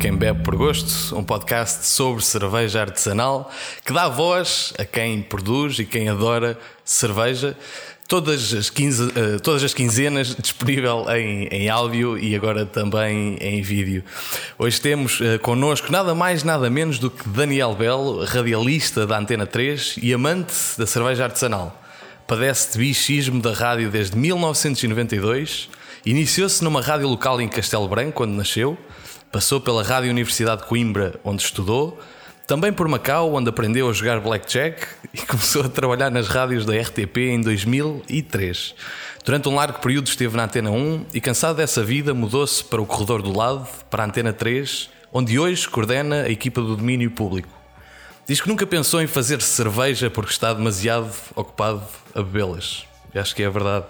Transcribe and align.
Quem 0.00 0.16
Bebe 0.16 0.42
por 0.42 0.56
Gosto, 0.56 1.14
um 1.14 1.22
podcast 1.22 1.84
sobre 1.84 2.24
cerveja 2.24 2.80
artesanal 2.80 3.52
que 3.84 3.92
dá 3.92 4.08
voz 4.08 4.72
a 4.78 4.84
quem 4.86 5.20
produz 5.20 5.78
e 5.78 5.84
quem 5.84 6.08
adora 6.08 6.58
cerveja. 6.82 7.54
Todas 8.08 8.54
as, 8.54 8.70
15, 8.70 9.02
uh, 9.02 9.40
todas 9.42 9.62
as 9.62 9.74
quinzenas 9.74 10.34
disponível 10.40 11.04
em, 11.10 11.48
em 11.48 11.68
áudio 11.68 12.18
e 12.18 12.34
agora 12.34 12.64
também 12.64 13.36
em 13.42 13.60
vídeo. 13.60 14.02
Hoje 14.58 14.80
temos 14.80 15.20
uh, 15.20 15.38
connosco 15.42 15.92
nada 15.92 16.14
mais, 16.14 16.42
nada 16.44 16.70
menos 16.70 16.98
do 16.98 17.10
que 17.10 17.28
Daniel 17.28 17.74
Belo, 17.74 18.24
radialista 18.24 19.06
da 19.06 19.18
Antena 19.18 19.46
3 19.46 19.98
e 20.02 20.14
amante 20.14 20.54
da 20.78 20.86
cerveja 20.86 21.24
artesanal. 21.24 21.78
Padece 22.26 22.72
de 22.72 22.78
bichismo 22.78 23.42
da 23.42 23.52
rádio 23.52 23.90
desde 23.90 24.16
1992. 24.16 25.68
Iniciou-se 26.06 26.64
numa 26.64 26.80
rádio 26.80 27.06
local 27.06 27.38
em 27.38 27.48
Castelo 27.48 27.86
Branco, 27.86 28.12
quando 28.12 28.32
nasceu. 28.32 28.78
Passou 29.32 29.60
pela 29.60 29.84
Rádio 29.84 30.10
Universidade 30.10 30.62
de 30.62 30.66
Coimbra, 30.66 31.14
onde 31.22 31.42
estudou 31.42 32.00
também 32.48 32.72
por 32.72 32.88
Macau, 32.88 33.32
onde 33.34 33.48
aprendeu 33.48 33.88
a 33.88 33.92
jogar 33.92 34.18
blackjack 34.18 34.84
e 35.14 35.18
começou 35.18 35.62
a 35.62 35.68
trabalhar 35.68 36.10
nas 36.10 36.26
rádios 36.26 36.66
da 36.66 36.76
RTP 36.76 37.16
em 37.18 37.40
2003. 37.40 38.74
Durante 39.24 39.48
um 39.48 39.54
largo 39.54 39.78
período 39.78 40.08
esteve 40.08 40.36
na 40.36 40.46
Antena 40.46 40.72
1 40.72 41.06
e, 41.14 41.20
cansado 41.20 41.58
dessa 41.58 41.84
vida, 41.84 42.12
mudou-se 42.12 42.64
para 42.64 42.82
o 42.82 42.86
corredor 42.86 43.22
do 43.22 43.32
lado, 43.32 43.68
para 43.88 44.02
a 44.02 44.06
Antena 44.06 44.32
3, 44.32 44.90
onde 45.12 45.38
hoje 45.38 45.68
coordena 45.68 46.22
a 46.22 46.28
equipa 46.28 46.60
do 46.60 46.74
domínio 46.74 47.12
público. 47.12 47.56
Diz 48.26 48.40
que 48.40 48.48
nunca 48.48 48.66
pensou 48.66 49.00
em 49.00 49.06
fazer 49.06 49.40
cerveja 49.40 50.10
porque 50.10 50.32
está 50.32 50.52
demasiado 50.52 51.12
ocupado 51.36 51.84
a 52.12 52.20
bebê-las. 52.20 52.89
Acho 53.14 53.34
que 53.34 53.42
é 53.42 53.50
verdade. 53.50 53.86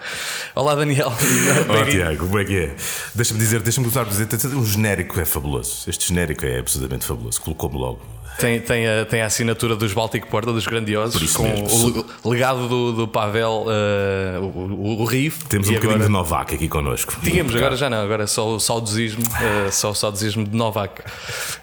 Olá, 0.54 0.74
Daniel. 0.74 1.12
Olá, 1.68 1.84
Tiago, 1.84 2.26
como 2.26 2.38
é 2.38 2.44
que 2.44 2.58
é? 2.58 2.76
Deixa-me 3.14 3.38
dizer, 3.38 3.60
deixa-me 3.60 3.90
começar 3.90 4.02
a 4.02 4.26
dizer, 4.26 4.56
o 4.56 4.64
genérico 4.64 5.20
é 5.20 5.24
fabuloso. 5.24 5.88
Este 5.88 6.08
genérico 6.08 6.46
é 6.46 6.58
absolutamente 6.58 7.04
fabuloso. 7.04 7.40
Colocou-me 7.40 7.76
logo 7.76 8.19
tem, 8.38 8.60
tem, 8.60 8.88
a, 8.88 9.04
tem 9.04 9.22
a 9.22 9.26
assinatura 9.26 9.76
dos 9.76 9.92
Baltic 9.92 10.26
Porta, 10.26 10.52
dos 10.52 10.66
grandiosos, 10.66 11.32
com 11.32 11.44
mesmo. 11.44 12.04
o 12.22 12.30
legado 12.30 12.68
do, 12.68 12.92
do 12.92 13.08
Pavel, 13.08 13.66
uh, 13.66 14.44
o, 14.44 15.02
o, 15.02 15.04
riff. 15.04 15.44
Temos 15.46 15.68
um 15.68 15.72
bocadinho 15.72 15.94
agora... 15.94 16.06
de 16.06 16.12
Novak 16.12 16.54
aqui 16.54 16.68
connosco. 16.68 17.16
Tínhamos, 17.22 17.54
agora 17.54 17.76
já 17.76 17.90
não, 17.90 18.02
agora 18.02 18.26
só 18.26 18.48
o 18.48 18.60
saudosismo, 18.60 19.22
uh, 19.22 19.70
só 19.70 19.90
o 19.90 19.94
saudosismo 19.94 20.44
de 20.44 20.56
Novak. 20.56 21.02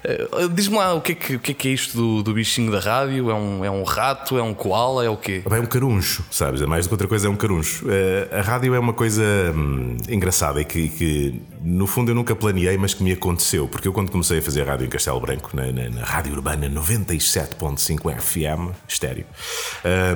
Uh, 0.04 0.48
Diz-me 0.48 0.76
lá 0.76 0.94
o 0.94 1.00
que, 1.00 1.12
é 1.12 1.14
que, 1.14 1.34
o 1.36 1.40
que 1.40 1.50
é 1.52 1.54
que 1.54 1.68
é 1.68 1.72
isto 1.72 1.96
do, 1.96 2.22
do 2.22 2.32
bichinho 2.32 2.70
da 2.70 2.80
rádio? 2.80 3.30
É 3.30 3.34
um, 3.34 3.64
é 3.64 3.70
um 3.70 3.82
rato? 3.82 4.38
É 4.38 4.42
um 4.42 4.54
koala? 4.54 5.04
É 5.04 5.10
o 5.10 5.16
quê? 5.16 5.42
É 5.48 5.60
um 5.60 5.66
caruncho, 5.66 6.24
sabes? 6.30 6.62
É 6.62 6.66
mais 6.66 6.84
do 6.84 6.88
que 6.88 6.94
outra 6.94 7.08
coisa, 7.08 7.26
é 7.26 7.30
um 7.30 7.36
caruncho. 7.36 7.86
a 8.30 8.40
rádio 8.40 8.74
é 8.74 8.78
uma 8.78 8.92
coisa 8.92 9.22
hum, 9.54 9.96
engraçada 10.08 10.60
e 10.60 10.64
que, 10.64 10.88
que, 10.88 11.42
no 11.62 11.86
fundo, 11.86 12.10
eu 12.10 12.14
nunca 12.14 12.34
planeei, 12.34 12.76
mas 12.76 12.94
que 12.94 13.02
me 13.02 13.12
aconteceu. 13.12 13.68
Porque 13.68 13.88
eu, 13.88 13.92
quando 13.92 14.10
comecei 14.10 14.38
a 14.38 14.42
fazer 14.42 14.66
rádio 14.66 14.86
em 14.86 14.88
Castelo 14.88 15.20
Branco, 15.20 15.50
na, 15.54 15.70
na, 15.72 15.88
na 15.88 16.04
Rádio 16.04 16.32
Urbana 16.32 16.68
97.5 16.68 18.20
FM, 18.20 18.74
estéreo. 18.86 19.26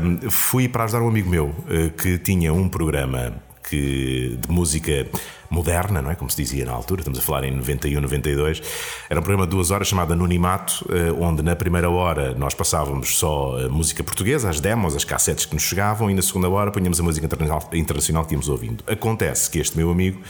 Um, 0.02 0.30
fui 0.30 0.68
para 0.68 0.84
ajudar 0.84 1.02
um 1.02 1.08
amigo 1.08 1.28
meu 1.28 1.46
uh, 1.46 1.90
que 1.96 2.18
tinha 2.18 2.52
um 2.52 2.68
programa 2.68 3.34
que, 3.68 4.38
de 4.40 4.52
música 4.52 5.06
moderna, 5.48 6.00
não 6.00 6.10
é? 6.10 6.14
Como 6.14 6.30
se 6.30 6.36
dizia 6.36 6.64
na 6.64 6.72
altura, 6.72 7.02
estamos 7.02 7.18
a 7.18 7.22
falar 7.22 7.44
em 7.44 7.50
91, 7.50 8.00
92. 8.00 8.62
Era 9.08 9.20
um 9.20 9.22
programa 9.22 9.46
de 9.46 9.50
duas 9.50 9.70
horas 9.70 9.86
chamado 9.86 10.12
Anonimato, 10.12 10.84
onde 11.20 11.42
na 11.42 11.54
primeira 11.54 11.90
hora 11.90 12.34
nós 12.34 12.54
passávamos 12.54 13.18
só 13.18 13.68
música 13.68 14.02
portuguesa, 14.02 14.48
as 14.48 14.60
demos, 14.60 14.96
as 14.96 15.04
cassetes 15.04 15.44
que 15.44 15.54
nos 15.54 15.62
chegavam, 15.62 16.10
e 16.10 16.14
na 16.14 16.22
segunda 16.22 16.48
hora 16.48 16.70
punhamos 16.70 16.98
a 16.98 17.02
música 17.02 17.28
internacional 17.74 18.24
que 18.24 18.32
íamos 18.32 18.48
ouvindo. 18.48 18.82
Acontece 18.86 19.50
que 19.50 19.58
este 19.58 19.76
meu 19.76 19.90
amigo 19.90 20.22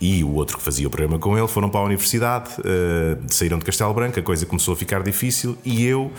e 0.00 0.22
o 0.24 0.32
outro 0.34 0.58
que 0.58 0.62
fazia 0.62 0.86
o 0.86 0.90
programa 0.90 1.18
com 1.18 1.38
ele 1.38 1.48
foram 1.48 1.70
para 1.70 1.80
a 1.80 1.84
universidade, 1.84 2.50
uh, 2.60 3.22
saíram 3.28 3.58
de 3.58 3.64
Castelo 3.64 3.94
Branco, 3.94 4.18
a 4.18 4.22
coisa 4.22 4.44
começou 4.44 4.74
a 4.74 4.76
ficar 4.76 5.02
difícil 5.02 5.56
e 5.64 5.84
eu 5.84 6.12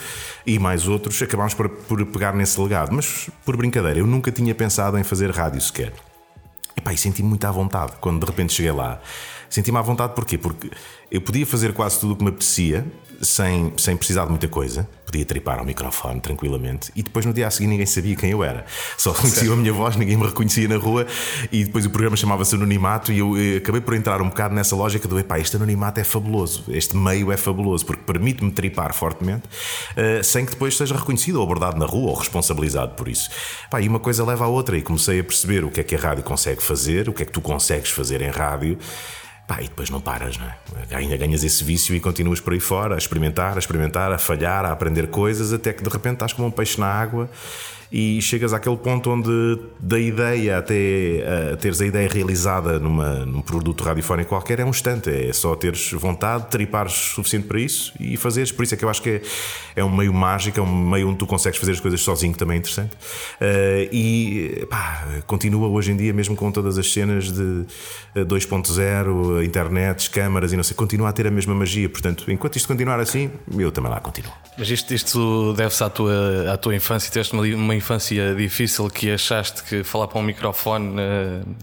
e 0.46 0.58
mais 0.58 0.88
outros 0.88 1.22
acabámos 1.22 1.54
por, 1.54 1.70
por 1.70 2.06
pegar 2.06 2.34
nesse 2.34 2.60
legado. 2.60 2.92
Mas 2.94 3.30
por 3.44 3.56
brincadeira, 3.58 4.00
eu 4.00 4.08
nunca 4.08 4.32
tinha 4.32 4.56
pensado 4.56 4.98
em 4.98 5.04
fazer 5.04 5.30
rádio 5.32 5.62
sequer. 5.62 5.94
E 6.76 6.82
pá, 6.82 6.94
e 6.94 6.98
senti-me 6.98 7.30
muito 7.30 7.46
à 7.46 7.52
vontade 7.52 7.94
quando 8.00 8.20
de 8.20 8.26
repente 8.26 8.54
cheguei 8.54 8.72
lá. 8.72 9.00
Senti-me 9.50 9.78
à 9.78 9.82
vontade 9.82 10.14
porquê? 10.14 10.38
Porque 10.38 10.70
eu 11.10 11.22
podia 11.22 11.46
fazer 11.46 11.74
quase 11.74 12.00
tudo 12.00 12.14
o 12.14 12.16
que 12.16 12.24
me 12.24 12.30
apetecia, 12.30 12.86
sem, 13.22 13.74
sem 13.78 13.96
precisar 13.96 14.26
de 14.26 14.30
muita 14.30 14.48
coisa. 14.48 14.88
Podia 15.06 15.26
tripar 15.26 15.60
ao 15.60 15.66
microfone 15.66 16.20
tranquilamente. 16.20 16.92
E 16.96 17.04
depois 17.04 17.26
no 17.26 17.34
dia 17.34 17.48
a 17.48 17.52
seguir 17.52 17.68
ninguém 17.68 17.86
sabia 17.86 18.16
quem 18.16 18.32
eu 18.32 18.44
era. 18.44 18.66
Só 18.98 19.14
conhecia 19.16 19.52
a 19.52 19.56
minha 19.56 19.74
voz, 19.74 19.96
ninguém 19.96 20.18
me 20.18 20.26
reconhecia 20.26 20.68
na 20.68 20.78
rua. 20.78 21.06
E 21.52 21.64
depois 21.64 21.86
o 21.86 21.90
programa 21.90 22.16
chamava-se 22.16 22.56
Anonimato. 22.56 23.12
E 23.12 23.20
eu, 23.20 23.38
eu, 23.38 23.58
acabei 23.58 23.82
por 23.82 23.94
entrar 23.94 24.22
um 24.22 24.30
bocado 24.30 24.54
nessa 24.54 24.76
lógica 24.76 25.08
do 25.08 25.20
epá, 25.20 25.40
este 25.40 25.56
anonimato 25.56 26.00
é 26.00 26.04
fabuloso. 26.04 26.66
Este 26.70 26.96
meio 26.96 27.32
é 27.32 27.38
fabuloso. 27.38 27.86
Porque 27.86 28.04
permite-me 28.04 28.52
tripar 28.52 28.94
fortemente 28.94 29.44
uh, 29.46 30.24
sem 30.24 30.46
que 30.46 30.52
depois 30.52 30.76
seja 30.76 30.96
reconhecido 30.96 31.38
ou 31.38 31.44
abordado 31.44 31.78
na 31.78 31.86
rua 31.86 32.12
ou 32.12 32.16
responsabilizado 32.16 32.96
por 32.96 33.08
isso. 33.08 33.30
Epá, 33.66 33.82
e 33.82 33.88
uma 33.88 34.00
coisa 34.00 34.26
leva 34.26 34.46
à 34.46 34.48
outra. 34.48 34.78
E 34.78 34.82
comecei 34.82 35.20
a 35.20 35.24
perceber 35.24 35.64
o 35.64 35.70
que 35.70 35.80
é 35.80 35.84
que 35.84 35.96
a 35.96 36.00
rádio 36.00 36.24
consegue 36.24 36.62
fazer, 36.62 37.10
o 37.10 37.14
que 37.14 37.24
é 37.24 37.26
que 37.26 37.32
tu 37.32 37.42
consegues 37.42 37.92
fazer 37.92 38.22
em 38.22 38.30
rádio. 38.30 38.78
Pá, 39.48 39.62
e 39.62 39.68
depois 39.68 39.90
não 39.92 40.02
paras, 40.02 40.38
não 40.38 40.48
é? 40.48 40.56
Ainda 40.96 41.16
ganhas 41.18 41.44
esse 41.44 41.64
vício 41.64 41.96
e 41.96 42.00
continuas 42.00 42.40
por 42.40 42.54
aí 42.54 42.60
fora 42.60 42.96
a 42.96 42.98
experimentar, 42.98 43.56
a 43.56 43.60
experimentar, 43.60 44.12
a 44.12 44.18
falhar, 44.18 44.66
a 44.66 44.72
aprender 44.72 45.08
coisas, 45.08 45.54
até 45.54 45.72
que 45.72 45.84
de 45.84 45.90
repente 45.90 46.16
estás 46.16 46.34
como 46.34 46.48
um 46.48 46.52
peixe 46.52 46.80
na 46.80 46.88
água 46.88 47.30
e 47.92 48.22
chegas 48.22 48.54
àquele 48.54 48.78
ponto 48.78 49.10
onde 49.10 49.60
da 49.80 50.00
ideia 50.00 50.58
até 50.58 51.54
a 51.54 51.58
teres 51.58 51.82
a 51.82 51.86
ideia 51.86 52.10
realizada 52.10 52.80
numa, 52.80 53.26
num 53.26 53.42
produto 53.42 53.84
radiofónico 53.84 54.30
qualquer 54.30 54.60
é 54.60 54.66
um 54.66 54.70
instante, 54.70 55.10
é 55.10 55.32
só 55.32 55.56
teres 55.56 55.92
vontade, 55.94 56.48
tripares 56.50 56.94
suficiente 56.94 57.48
para 57.48 57.60
isso 57.60 57.94
e 58.00 58.18
fazeres. 58.18 58.52
Por 58.52 58.64
isso 58.64 58.74
é 58.74 58.78
que 58.78 58.86
eu 58.86 58.90
acho 58.90 59.02
que 59.02 59.10
é, 59.10 59.22
é 59.78 59.84
um 59.84 59.96
meio 59.96 60.14
mágico, 60.14 60.60
é 60.60 60.64
um 60.64 60.90
meio 60.90 61.10
onde 61.10 61.18
tu 61.18 61.26
consegues 61.26 61.60
fazer 61.60 61.74
as 61.74 61.80
coisas 61.80 62.02
sozinho, 62.02 62.34
que 62.34 62.40
também 62.40 62.56
é 62.56 62.60
interessante. 62.60 62.94
Uh, 62.94 63.90
e 63.92 64.68
pá, 64.70 65.08
continua 65.26 65.68
hoje 65.68 65.92
em 65.92 65.98
dia, 65.98 66.14
mesmo 66.14 66.36
com 66.36 66.52
todas 66.52 66.78
as 66.78 66.92
cenas 66.92 67.32
de 67.32 67.66
2.0, 68.16 69.44
internets, 69.44 70.08
câmaras 70.08 70.54
e 70.54 70.58
não 70.58 70.64
sei, 70.64 70.76
continua 70.76 71.10
a 71.10 71.14
ter 71.14 71.28
a 71.28 71.32
mesma 71.32 71.54
magia. 71.54 71.90
Portanto, 71.90 72.32
enquanto 72.32 72.56
isto 72.56 72.68
continuar 72.68 73.00
assim, 73.00 73.32
eu 73.58 73.72
também 73.72 73.92
lá 73.92 74.00
continuo. 74.00 74.32
Mas 74.58 74.70
isto, 74.70 74.94
isto 74.94 75.54
deve-se 75.54 75.84
à 75.84 75.90
tua, 75.90 76.54
à 76.54 76.58
tua 76.58 76.76
infância, 76.76 77.12
tiveste 77.12 77.34
uma, 77.34 77.44
uma 77.44 77.75
infância 77.76 78.34
difícil 78.36 78.90
que 78.90 79.12
achaste 79.12 79.64
que 79.64 79.84
falar 79.84 80.08
para 80.08 80.20
um 80.20 80.24
microfone 80.24 80.96
uh, 81.00 81.56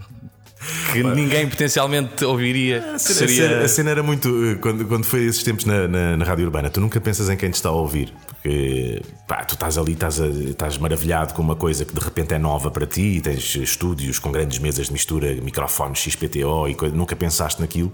que 0.93 1.03
ninguém 1.03 1.49
potencialmente 1.49 2.25
ouviria. 2.25 2.95
A 2.95 2.99
cena, 2.99 3.19
seria... 3.19 3.61
a 3.61 3.69
cena, 3.69 3.91
era 3.91 4.03
muito. 4.03 4.29
Eh, 4.29 4.55
quando, 4.57 4.85
quando 4.85 5.05
foi 5.05 5.25
esses 5.25 5.43
tempos 5.43 5.65
na, 5.65 5.89
na, 5.89 6.17
na, 6.17 6.25
Rádio 6.25 6.45
Urbana, 6.45 6.71
tu 6.71 6.81
nunca 6.81 7.01
pensas 7.01 7.29
em 7.29 7.37
quem 7.37 7.51
te 7.51 7.55
está 7.55 7.69
a 7.69 7.73
ouvir. 7.73 8.13
Porque 8.27 9.03
pá, 9.27 9.45
tu 9.45 9.55
estás 9.55 9.77
ali, 9.77 9.93
estás, 9.93 10.21
a, 10.21 10.27
estás 10.29 10.79
maravilhado 10.79 11.35
com 11.35 11.43
uma 11.43 11.57
coisa 11.57 11.85
que 11.85 11.93
de 11.93 12.01
repente 12.01 12.35
é 12.35 12.39
nova 12.39 12.71
para 12.71 12.87
ti, 12.87 13.21
tens 13.21 13.57
estúdios 13.57 14.19
com 14.19 14.31
grandes 14.31 14.59
mesas 14.59 14.87
de 14.87 14.93
mistura, 14.93 15.35
microfones 15.35 15.99
XPTO 15.99 16.69
e 16.69 16.77
nunca 16.93 17.17
pensaste 17.17 17.61
naquilo 17.61 17.93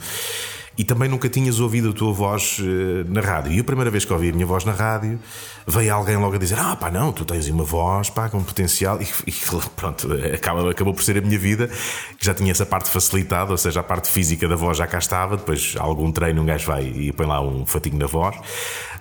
e 0.78 0.84
também 0.84 1.08
nunca 1.08 1.28
tinhas 1.28 1.58
ouvido 1.58 1.90
a 1.90 1.92
tua 1.92 2.12
voz 2.12 2.60
uh, 2.60 2.64
na 3.08 3.20
rádio. 3.20 3.52
E 3.52 3.58
a 3.58 3.64
primeira 3.64 3.90
vez 3.90 4.04
que 4.04 4.12
ouvi 4.12 4.30
a 4.30 4.32
minha 4.32 4.46
voz 4.46 4.64
na 4.64 4.70
rádio, 4.70 5.18
veio 5.66 5.92
alguém 5.92 6.16
logo 6.16 6.36
a 6.36 6.38
dizer: 6.38 6.56
Ah, 6.56 6.76
pá, 6.76 6.88
não, 6.88 7.12
tu 7.12 7.24
tens 7.24 7.48
uma 7.48 7.64
voz 7.64 8.08
pá, 8.08 8.28
com 8.28 8.40
potencial. 8.44 9.02
E, 9.02 9.08
e 9.26 9.34
pronto, 9.74 10.08
acaba, 10.32 10.70
acabou 10.70 10.94
por 10.94 11.02
ser 11.02 11.18
a 11.18 11.20
minha 11.20 11.38
vida, 11.38 11.68
que 12.16 12.24
já 12.24 12.32
tinha 12.32 12.52
essa 12.52 12.64
parte 12.64 12.90
facilitada, 12.90 13.50
ou 13.50 13.58
seja, 13.58 13.80
a 13.80 13.82
parte 13.82 14.08
física 14.08 14.46
da 14.46 14.54
voz 14.54 14.78
já 14.78 14.86
cá 14.86 14.98
estava. 14.98 15.36
Depois, 15.36 15.74
algum 15.76 16.12
treino, 16.12 16.42
um 16.42 16.46
gajo 16.46 16.68
vai 16.68 16.84
e 16.84 17.12
põe 17.12 17.26
lá 17.26 17.40
um 17.40 17.66
fatinho 17.66 17.98
na 17.98 18.06
voz. 18.06 18.36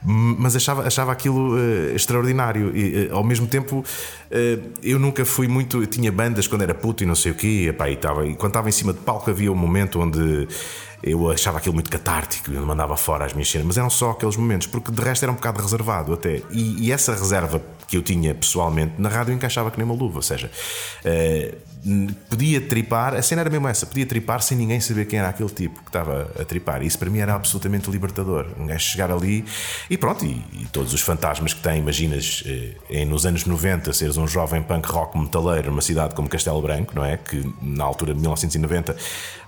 Mas 0.03 0.55
achava, 0.55 0.87
achava 0.87 1.11
aquilo 1.11 1.55
uh, 1.55 1.95
extraordinário. 1.95 2.75
E 2.75 3.07
uh, 3.07 3.17
ao 3.17 3.23
mesmo 3.23 3.45
tempo, 3.45 3.85
eu 4.83 4.99
nunca 4.99 5.25
fui 5.25 5.47
muito. 5.47 5.81
Eu 5.81 5.87
tinha 5.87 6.11
bandas 6.11 6.47
quando 6.47 6.61
era 6.61 6.73
puto 6.73 7.03
e 7.03 7.05
não 7.05 7.15
sei 7.15 7.31
o 7.31 7.35
quê. 7.35 7.67
E, 7.69 7.73
pá, 7.73 7.89
e, 7.89 7.95
tava, 7.95 8.25
e 8.25 8.35
quando 8.35 8.51
estava 8.51 8.69
em 8.69 8.71
cima 8.71 8.93
de 8.93 8.99
palco, 8.99 9.29
havia 9.29 9.51
um 9.51 9.55
momento 9.55 9.99
onde 9.99 10.47
eu 11.03 11.29
achava 11.29 11.59
aquilo 11.59 11.75
muito 11.75 11.89
catártico, 11.91 12.51
eu 12.51 12.65
mandava 12.65 12.97
fora 12.97 13.25
as 13.25 13.33
minhas 13.33 13.49
cenas, 13.49 13.67
mas 13.67 13.77
eram 13.77 13.89
só 13.89 14.11
aqueles 14.11 14.35
momentos, 14.35 14.67
porque 14.67 14.91
de 14.91 15.01
resto 15.01 15.23
era 15.23 15.31
um 15.31 15.35
bocado 15.35 15.61
reservado 15.61 16.13
até. 16.13 16.41
E, 16.51 16.87
e 16.87 16.91
essa 16.91 17.13
reserva 17.13 17.61
que 17.87 17.95
eu 17.95 18.01
tinha 18.01 18.33
pessoalmente 18.33 18.93
na 18.97 19.07
rádio 19.07 19.33
encaixava 19.33 19.71
que 19.71 19.77
nem 19.77 19.85
uma 19.85 19.95
luva, 19.95 20.17
ou 20.17 20.21
seja, 20.21 20.51
uh, 21.05 21.57
podia 22.29 22.59
tripar, 22.59 23.13
a 23.13 23.21
cena 23.21 23.41
era 23.41 23.49
mesmo 23.49 23.67
essa, 23.67 23.85
podia 23.85 24.05
tripar 24.05 24.41
sem 24.41 24.57
ninguém 24.57 24.79
saber 24.79 25.05
quem 25.05 25.19
era 25.19 25.29
aquele 25.29 25.49
tipo 25.49 25.81
que 25.81 25.89
estava 25.89 26.31
a 26.39 26.43
tripar. 26.43 26.81
E 26.81 26.87
isso 26.87 26.97
para 26.97 27.09
mim 27.09 27.19
era 27.19 27.35
absolutamente 27.35 27.89
libertador. 27.89 28.47
Um 28.59 28.65
gajo 28.65 28.83
chegar 28.83 29.11
ali 29.11 29.45
e 29.89 29.97
pronto, 29.97 30.25
e, 30.25 30.43
e 30.51 30.67
todos 30.71 30.93
os 30.93 31.01
fantasmas 31.01 31.53
que 31.53 31.61
tem, 31.61 31.79
imaginas, 31.79 32.43
eh, 32.45 32.73
em, 32.89 33.05
nos 33.05 33.25
anos 33.25 33.45
90, 33.45 33.93
seres 33.93 34.16
um 34.17 34.27
jovem 34.27 34.61
punk 34.61 34.87
rock 34.89 35.17
metaleiro 35.17 35.69
numa 35.69 35.81
cidade 35.81 36.15
como 36.15 36.27
Castelo 36.27 36.61
Branco, 36.61 36.93
não 36.95 37.05
é? 37.05 37.17
Que 37.17 37.53
na 37.61 37.83
altura 37.83 38.13
de 38.13 38.19
1990 38.19 38.95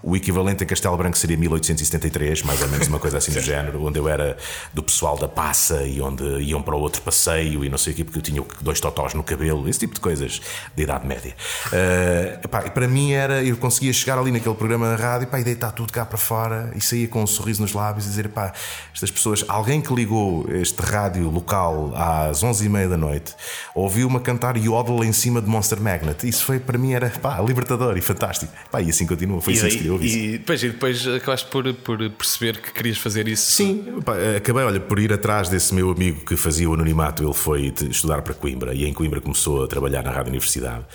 o 0.02 0.16
equivalente 0.16 0.64
a 0.64 0.66
Castelo 0.66 0.96
Branco 0.98 1.18
seria 1.18 1.38
1873, 1.38 2.44
mais 2.44 2.62
ou 2.62 2.68
menos 2.70 2.88
uma 2.88 3.00
coisa 3.00 3.18
assim 3.18 3.32
do 3.32 3.42
género, 3.42 3.84
onde 3.84 4.00
eu 4.00 4.08
era 4.08 4.38
do 4.74 4.82
pessoal 4.82 5.18
da 5.18 5.28
passa 5.28 5.84
e 5.84 6.02
onde 6.02 6.24
iam 6.42 6.62
para 6.62 6.76
o 6.76 6.80
outro 6.80 7.02
passeio 7.02 7.64
e 7.64 7.70
não 7.70 7.78
sei 7.78 7.94
o 7.94 7.96
quê, 7.96 8.04
porque 8.04 8.20
eu 8.20 8.24
tinha 8.24 8.44
dois 8.62 8.80
totós 8.80 9.14
no 9.14 9.24
cabelo, 9.24 9.68
esse 9.68 9.80
tipo 9.80 9.94
de 9.94 10.00
coisas 10.00 10.42
de 10.76 10.84
idade 10.84 11.06
média. 11.06 11.36
Uh, 11.68 12.46
epá, 12.46 12.62
para 12.70 12.88
mim 12.88 13.12
era, 13.12 13.44
eu 13.44 13.58
conseguia 13.58 13.92
chegar 13.92 14.18
ali 14.18 14.32
naquele 14.32 14.56
programa 14.56 14.96
de 14.96 15.02
rádio 15.02 15.24
epá, 15.26 15.40
e 15.40 15.44
deitar 15.44 15.72
tudo 15.72 15.92
cá 15.92 16.06
para 16.06 16.18
fora 16.18 16.72
e 16.76 16.82
saía 16.82 17.08
com 17.08 17.24
um 17.24 17.28
sorriso 17.28 17.62
nos 17.62 17.74
lábios 17.74 18.06
e 18.06 18.10
dizer: 18.10 18.26
epá, 18.26 18.54
estas 18.94 19.12
pessoas, 19.12 19.44
alguém 19.48 19.82
que 19.82 19.94
ligou 19.94 20.46
este 20.50 20.82
rádio 20.82 21.30
local 21.30 21.92
às 21.96 22.44
11h30 22.44 22.90
da 22.90 22.98
noite 22.98 23.36
ouviu-me 23.76 24.20
cantar 24.20 24.58
Yodel 24.58 25.04
em 25.04 25.12
cima 25.12 25.42
de 25.42 25.48
Monster 25.48 25.80
Magnet. 25.80 26.28
Isso 26.28 26.44
foi 26.46 26.60
para 26.60 26.78
mim 26.78 26.94
era 26.94 27.10
pá, 27.10 27.40
libertador 27.42 27.98
e 27.98 28.02
fantástico. 28.02 28.52
Epá, 28.66 28.82
e 28.82 28.90
assim 28.90 29.06
continua, 29.06 29.42
foi 29.42 29.54
e 29.54 29.58
assim 29.58 29.78
que 29.78 29.89
eu. 29.90 30.02
E 30.02 30.38
depois, 30.38 30.64
e 30.64 30.70
depois 30.70 31.08
acabaste 31.08 31.48
por, 31.50 31.74
por 31.74 31.98
perceber 32.12 32.58
que 32.58 32.72
querias 32.72 32.98
fazer 32.98 33.28
isso. 33.28 33.52
Sim, 33.52 33.86
epá, 33.98 34.16
acabei 34.38 34.64
olha, 34.64 34.80
por 34.80 35.00
ir 35.00 35.12
atrás 35.12 35.50
desse 35.50 35.74
meu 35.74 35.90
amigo 35.90 36.26
que 36.26 36.36
fazia 36.36 36.70
o 36.70 36.74
anonimato. 36.74 37.24
Ele 37.24 37.34
foi 37.34 37.74
estudar 37.90 38.22
para 38.22 38.34
Coimbra 38.34 38.74
e 38.74 38.86
em 38.86 38.94
Coimbra 38.94 39.22
começou 39.22 39.64
a 39.64 39.68
trabalhar 39.68 40.04
na 40.04 40.12
Rádio 40.12 40.30
Universidade. 40.30 40.86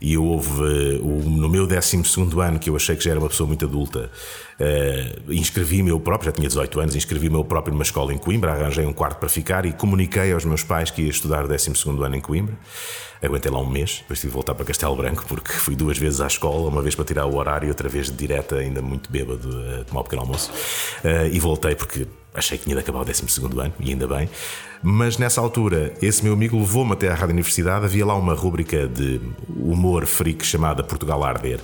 E 0.00 0.14
eu 0.14 0.24
houve, 0.24 0.98
no 1.02 1.48
meu 1.48 1.66
12 1.66 2.02
ano, 2.40 2.58
que 2.58 2.70
eu 2.70 2.76
achei 2.76 2.96
que 2.96 3.04
já 3.04 3.10
era 3.10 3.20
uma 3.20 3.28
pessoa 3.28 3.46
muito 3.46 3.66
adulta, 3.66 4.10
uh, 4.58 5.32
inscrevi-me 5.32 5.90
eu 5.90 6.00
próprio, 6.00 6.30
já 6.30 6.32
tinha 6.32 6.48
18 6.48 6.80
anos, 6.80 6.96
inscrevi-me 6.96 7.36
eu 7.36 7.44
próprio 7.44 7.72
numa 7.72 7.82
escola 7.82 8.12
em 8.14 8.18
Coimbra, 8.18 8.52
arranjei 8.52 8.86
um 8.86 8.94
quarto 8.94 9.18
para 9.18 9.28
ficar 9.28 9.66
e 9.66 9.72
comuniquei 9.72 10.32
aos 10.32 10.44
meus 10.46 10.62
pais 10.62 10.90
que 10.90 11.02
ia 11.02 11.10
estudar 11.10 11.46
12 11.46 11.72
ano 12.02 12.16
em 12.16 12.20
Coimbra. 12.20 12.56
Aguentei 13.22 13.52
lá 13.52 13.60
um 13.60 13.68
mês, 13.68 13.98
depois 13.98 14.18
tive 14.18 14.30
de 14.30 14.34
voltar 14.34 14.54
para 14.54 14.64
Castelo 14.64 14.96
Branco 14.96 15.24
porque 15.28 15.52
fui 15.52 15.76
duas 15.76 15.98
vezes 15.98 16.20
à 16.20 16.26
escola, 16.26 16.68
uma 16.68 16.80
vez 16.80 16.94
para 16.94 17.04
tirar 17.04 17.26
o 17.26 17.36
horário, 17.36 17.68
outra 17.68 17.88
vez 17.88 18.06
de 18.06 18.12
direta, 18.12 18.56
ainda 18.56 18.80
muito 18.80 19.10
bêbado, 19.12 19.48
a 19.80 19.84
tomar 19.84 20.00
um 20.00 20.04
pequeno 20.04 20.22
almoço. 20.22 20.50
Uh, 21.04 21.26
e 21.30 21.38
voltei 21.38 21.74
porque 21.74 22.06
achei 22.34 22.56
que 22.56 22.64
tinha 22.64 22.76
de 22.76 22.80
acabar 22.80 23.00
o 23.00 23.04
12 23.04 23.22
ano, 23.60 23.74
e 23.78 23.90
ainda 23.90 24.06
bem. 24.06 24.28
Mas 24.82 25.18
nessa 25.18 25.40
altura, 25.42 25.92
esse 26.00 26.24
meu 26.24 26.32
amigo 26.32 26.58
levou-me 26.58 26.92
até 26.92 27.08
à 27.08 27.14
Rádio 27.14 27.34
Universidade. 27.34 27.84
Havia 27.84 28.06
lá 28.06 28.14
uma 28.14 28.32
rúbrica 28.32 28.88
de 28.88 29.20
humor 29.48 30.06
freak 30.06 30.44
chamada 30.44 30.82
Portugal 30.82 31.22
Arder. 31.22 31.60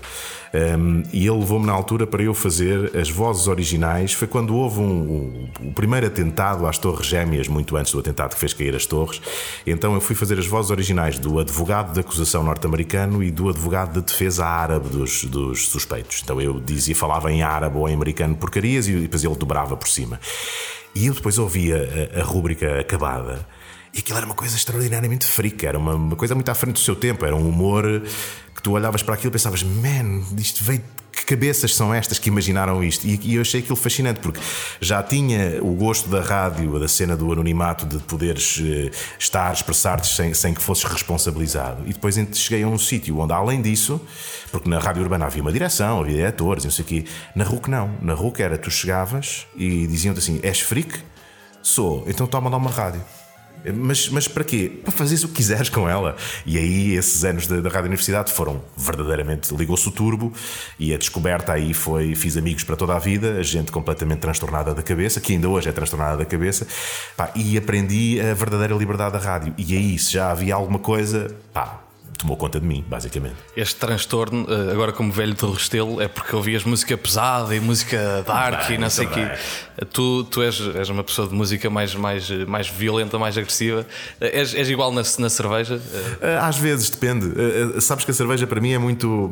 Um, 0.53 1.03
e 1.13 1.27
ele 1.27 1.39
levou-me 1.39 1.67
na 1.67 1.73
altura 1.73 2.07
para 2.07 2.23
eu 2.23 2.35
fazer 2.35 2.95
as 2.97 3.11
vozes 3.11 3.47
originais. 3.47 4.13
Foi 4.13 4.29
quando 4.29 4.55
houve 4.55 4.81
um, 4.81 5.49
um, 5.63 5.69
o 5.69 5.73
primeiro 5.73 6.07
atentado 6.07 6.67
às 6.67 6.77
Torres 6.77 7.07
Gêmeas, 7.07 7.49
muito 7.49 7.77
antes 7.77 7.93
do 7.93 8.01
atentado 8.01 8.35
que 8.35 8.41
fez 8.41 8.53
cair 8.53 8.77
as 8.77 8.85
torres. 8.85 9.21
Então 9.67 9.95
eu 9.95 10.01
fui 10.01 10.15
fazer 10.15 10.39
as 10.39 10.47
vozes 10.47 10.71
originais 10.71 11.19
do 11.19 11.39
advogado 11.39 11.95
de 11.95 12.01
acusação 12.01 12.43
norte-americano 12.43 13.23
e 13.23 13.31
do 13.31 13.49
advogado 13.49 13.95
de 13.95 14.07
defesa 14.07 14.45
árabe 14.45 14.91
dos, 14.91 15.25
dos 15.25 15.69
suspeitos. 15.69 16.21
Então 16.23 16.41
eu 16.41 16.61
dizia, 16.61 16.95
falava 16.95 17.33
em 17.33 17.43
árabe 17.43 17.79
ou 17.79 17.89
em 17.89 17.95
americano 17.95 18.37
porcarias 18.37 18.89
e 18.89 18.93
depois 18.93 19.25
ele 19.25 19.35
dobrava 19.37 19.75
por 19.77 19.89
cima. 19.89 20.21
E 20.97 21.09
eu 21.09 21.13
depois 21.13 21.37
ouvia 21.37 22.11
a, 22.17 22.21
a 22.21 22.25
rúbrica 22.25 22.81
acabada. 22.81 23.47
E 23.93 23.99
aquilo 23.99 24.17
era 24.17 24.25
uma 24.25 24.35
coisa 24.35 24.57
extraordinariamente 24.57 25.27
frica, 25.27 25.69
era 25.69 25.79
uma, 25.79 25.95
uma, 25.95 26.17
coisa 26.17 26.35
muito 26.35 26.49
à 26.49 26.55
frente 26.55 26.77
do 26.77 26.81
seu 26.81 26.97
tempo, 26.97 27.27
era 27.27 27.37
um 27.37 27.47
humor 27.47 27.85
que 28.55 28.63
tu 28.63 28.73
olhavas 28.73 29.03
para 29.03 29.13
aquilo 29.13 29.31
e 29.31 29.33
pensavas, 29.33 29.63
man, 29.63 30.23
isto 30.39 30.65
veio. 30.65 30.83
Cabeças 31.27 31.75
são 31.75 31.93
estas 31.93 32.19
que 32.21 32.29
imaginaram 32.29 32.83
isto? 32.85 33.05
E, 33.05 33.19
e 33.25 33.35
eu 33.35 33.41
achei 33.41 33.61
aquilo 33.61 33.75
fascinante, 33.75 34.21
porque 34.21 34.41
já 34.81 35.03
tinha 35.03 35.59
o 35.61 35.75
gosto 35.75 36.09
da 36.09 36.21
rádio, 36.21 36.79
da 36.79 36.87
cena 36.87 37.17
do 37.17 37.33
anonimato, 37.33 37.85
de 37.85 37.99
poderes 37.99 38.59
uh, 38.59 38.91
estar, 39.19 39.53
expressar-te 39.53 40.07
sem, 40.07 40.33
sem 40.33 40.55
que 40.55 40.63
fosses 40.63 40.85
responsabilizado. 40.85 41.83
E 41.85 41.93
depois 41.93 42.15
cheguei 42.35 42.63
a 42.63 42.69
um 42.69 42.79
sítio 42.79 43.19
onde, 43.19 43.33
além 43.33 43.61
disso, 43.61 44.01
porque 44.53 44.71
na 44.71 44.79
rádio 44.79 45.03
urbana 45.03 45.27
havia 45.27 45.43
uma 45.43 45.53
direção, 45.53 46.01
havia 46.01 46.17
diretores, 46.17 46.65
não 46.65 46.71
sei 46.71 46.85
o 46.85 46.89
quê. 46.89 47.05
Na 47.35 47.45
RUC 47.45 47.69
não. 47.69 47.91
Na 48.01 48.15
RUC 48.15 48.41
era 48.41 48.57
tu 48.57 48.71
chegavas 48.71 49.47
e 49.57 49.87
diziam-te 49.87 50.19
assim: 50.19 50.39
és 50.45 50.61
freak? 50.61 51.01
Sou, 51.61 52.05
então 52.07 52.29
toma 52.29 52.49
lá 52.49 52.57
uma 52.57 52.71
rádio. 52.71 53.03
Mas, 53.75 54.09
mas 54.09 54.29
para 54.29 54.45
quê? 54.45 54.71
Para 54.83 54.93
fazeres 54.93 55.25
o 55.25 55.29
que 55.29 55.35
quiseres 55.35 55.69
com 55.69 55.89
ela. 55.89 56.17
E 56.45 56.59
aí, 56.59 56.95
esses 56.95 57.25
anos 57.25 57.47
da, 57.47 57.57
Rádio 57.69 57.87
Universidade 57.87 58.33
foram 58.33 58.63
verdadeiramente. 58.77 59.55
Ligou-se 59.55 59.89
o 59.89 59.91
turbo 59.91 60.33
e 60.79 60.95
a 60.95 60.99
descoberta 60.99 61.53
aí 61.53 61.73
foi. 61.73 62.15
Fiz 62.15 62.37
amigos 62.37 62.65
para 62.65 62.77
toda 62.77 62.95
a 62.95 62.99
vida, 62.99 63.39
a 63.39 63.43
gente 63.43 63.71
completamente 63.71 64.21
transtornada 64.21 64.75
da 64.75 64.83
cabeça, 64.83 65.21
que 65.21 65.33
ainda 65.33 65.49
hoje 65.49 65.69
é 65.69 65.73
transtornada 65.73 66.17
da 66.17 66.25
cabeça, 66.25 66.67
pá, 67.17 67.31
e 67.35 67.57
aprendi 67.57 68.21
a 68.21 68.35
verdadeira 68.35 68.75
liberdade 68.75 69.13
da 69.13 69.19
rádio. 69.19 69.55
E 69.57 69.77
aí, 69.77 69.99
se 69.99 70.13
já 70.13 70.31
havia 70.31 70.55
alguma 70.55 70.79
coisa, 70.79 71.35
pá, 71.53 71.86
tomou 72.17 72.37
conta 72.37 72.59
de 72.59 72.67
mim, 72.67 72.85
basicamente. 72.89 73.37
Este 73.57 73.77
transtorno, 73.77 74.47
eh, 74.49 74.73
agora 74.73 74.93
como 74.93 75.13
velho 75.13 75.35
do 75.35 75.53
Restelo, 75.53 76.01
é 76.01 76.09
porque 76.09 76.35
ouvias 76.35 76.65
música 76.65 76.97
pesada 76.97 77.55
e 77.55 77.61
música 77.61 78.25
dark 78.27 78.69
bem, 78.69 78.77
e 78.77 78.79
não 78.79 78.91
sei 78.91 79.07
o 79.07 79.11
quê. 79.11 79.31
Tu, 79.93 80.25
tu 80.25 80.43
és, 80.43 80.61
és 80.75 80.89
uma 80.89 81.05
pessoa 81.05 81.29
de 81.29 81.35
música 81.35 81.69
mais, 81.69 81.95
mais, 81.95 82.31
mais 82.47 82.69
violenta, 82.69 83.19
mais 83.19 83.37
agressiva. 83.37 83.87
Eh, 84.21 84.41
és, 84.41 84.55
és 84.55 84.69
igual 84.71 84.93
na, 84.93 85.03
na 85.19 85.29
cerveja? 85.29 85.81
Eh, 86.21 86.39
às 86.41 86.57
vezes, 86.57 86.91
depende. 86.91 87.27
Sabes 87.81 88.05
que 88.05 88.11
a 88.11 88.15
cerveja 88.15 88.47
para 88.47 88.61
mim 88.61 88.73
é 88.73 88.79
muito. 88.79 89.31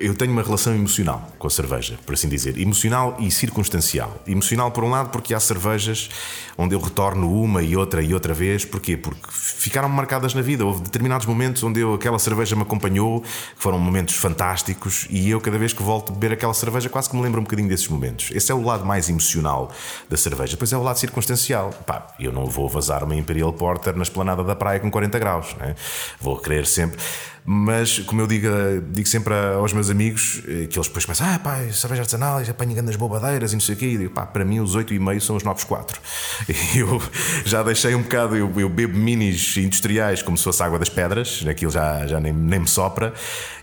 Eu 0.00 0.14
tenho 0.14 0.32
uma 0.32 0.42
relação 0.42 0.74
emocional 0.74 1.28
com 1.38 1.46
a 1.46 1.50
cerveja, 1.50 1.98
por 2.06 2.14
assim 2.14 2.26
dizer. 2.26 2.56
Emocional 2.56 3.18
e 3.20 3.30
circunstancial. 3.30 4.18
Emocional, 4.26 4.70
por 4.70 4.82
um 4.82 4.88
lado, 4.88 5.10
porque 5.10 5.34
há 5.34 5.38
cervejas 5.38 6.08
onde 6.56 6.74
eu 6.74 6.80
retorno 6.80 7.30
uma 7.30 7.62
e 7.62 7.76
outra 7.76 8.02
e 8.02 8.14
outra 8.14 8.32
vez. 8.32 8.64
Porquê? 8.64 8.96
Porque 8.96 9.28
ficaram 9.30 9.90
marcadas 9.90 10.32
na 10.32 10.40
vida. 10.40 10.64
Houve 10.64 10.80
determinados 10.80 11.26
momentos 11.26 11.62
onde 11.62 11.80
eu 11.80 11.92
aquela 11.92 12.18
cerveja 12.18 12.56
me 12.56 12.62
acompanhou, 12.62 13.22
foram 13.56 13.78
momentos 13.78 14.14
fantásticos 14.16 15.06
e 15.10 15.28
eu, 15.28 15.38
cada 15.38 15.58
vez 15.58 15.74
que 15.74 15.82
volto 15.82 16.12
a 16.12 16.14
beber 16.14 16.32
aquela 16.32 16.54
cerveja, 16.54 16.88
quase 16.88 17.10
que 17.10 17.14
me 17.14 17.20
lembro 17.20 17.38
um 17.38 17.44
bocadinho 17.44 17.68
desses 17.68 17.88
momentos. 17.88 18.30
Esse 18.32 18.50
é 18.50 18.54
o 18.54 18.62
lado 18.62 18.86
mais 18.86 19.10
emocional 19.10 19.70
da 20.08 20.16
cerveja. 20.16 20.52
Depois 20.52 20.72
é 20.72 20.78
o 20.78 20.82
lado 20.82 20.98
circunstancial. 20.98 21.74
Pá, 21.86 22.06
eu 22.18 22.32
não 22.32 22.46
vou 22.46 22.70
vazar 22.70 23.04
uma 23.04 23.14
Imperial 23.14 23.52
Porter 23.52 23.94
na 23.94 24.02
esplanada 24.02 24.42
da 24.42 24.56
praia 24.56 24.80
com 24.80 24.90
40 24.90 25.18
graus. 25.18 25.54
Né? 25.56 25.74
Vou 26.18 26.38
querer 26.38 26.66
sempre. 26.66 26.98
Mas, 27.44 27.98
como 28.00 28.20
eu 28.20 28.26
digo, 28.26 28.48
digo 28.90 29.08
sempre 29.08 29.34
aos 29.34 29.72
meus 29.72 29.90
amigos, 29.90 30.42
eh, 30.46 30.66
que 30.66 30.78
eles 30.78 30.86
depois 30.86 31.04
começam, 31.04 31.26
ah, 31.26 31.38
pá, 31.38 31.56
cerveja 31.72 32.02
artesanal, 32.02 32.40
apanho 32.48 32.74
grandes 32.74 32.96
bobadeiras 32.96 33.52
e 33.52 33.56
não 33.56 33.60
sei 33.60 33.74
o 33.74 33.78
quê. 33.78 33.86
E 33.86 33.98
digo, 33.98 34.10
pá, 34.10 34.26
para 34.26 34.44
mim 34.44 34.60
os 34.60 34.76
8,5 34.76 35.20
são 35.20 35.36
os 35.36 35.42
novos 35.42 35.64
4. 35.64 36.00
Eu 36.76 37.02
já 37.44 37.62
deixei 37.62 37.94
um 37.94 38.02
bocado, 38.02 38.36
eu, 38.36 38.52
eu, 38.56 38.68
bebo 38.68 38.96
minis 38.96 39.56
industriais 39.56 40.22
como 40.22 40.36
se 40.36 40.44
fosse 40.44 40.62
água 40.62 40.78
das 40.78 40.88
pedras, 40.88 41.44
aquilo 41.48 41.70
já, 41.70 42.06
já 42.06 42.20
nem, 42.20 42.32
nem 42.32 42.60
me 42.60 42.68
sopra, 42.68 43.12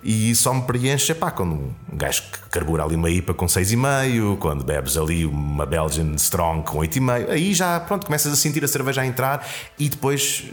e 0.04 0.36
só 0.36 0.54
me 0.54 0.64
preenche, 0.64 1.14
pá, 1.14 1.32
quando 1.32 1.54
um 1.54 1.74
gajo 1.98 2.24
carbura 2.52 2.84
ali 2.84 2.96
uma 2.96 3.10
IPA 3.10 3.34
com 3.34 3.46
6,5, 3.46 4.38
quando 4.38 4.64
bebes 4.64 4.98
ali 4.98 5.26
uma 5.26 5.66
Belgian 5.66 6.16
Strong 6.16 6.64
com 6.64 6.80
8,5, 6.80 7.30
aí 7.30 7.54
já, 7.54 7.80
pronto, 7.80 8.06
começas 8.06 8.32
a 8.32 8.36
sentir 8.36 8.64
a 8.64 8.68
cerveja 8.68 9.02
a 9.02 9.06
entrar 9.06 9.48
e 9.78 9.90
depois 9.90 10.44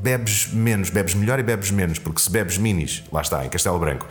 bebes 0.00 0.52
menos, 0.52 0.90
bebes 0.90 1.14
melhor 1.14 1.38
e 1.38 1.42
bebes 1.42 1.70
menos, 1.70 1.98
porque 1.98 2.20
se 2.20 2.30
bebes 2.30 2.56
minis, 2.56 2.69
lá 3.12 3.20
está, 3.22 3.44
em 3.44 3.48
Castelo 3.48 3.78
Branco. 3.78 4.06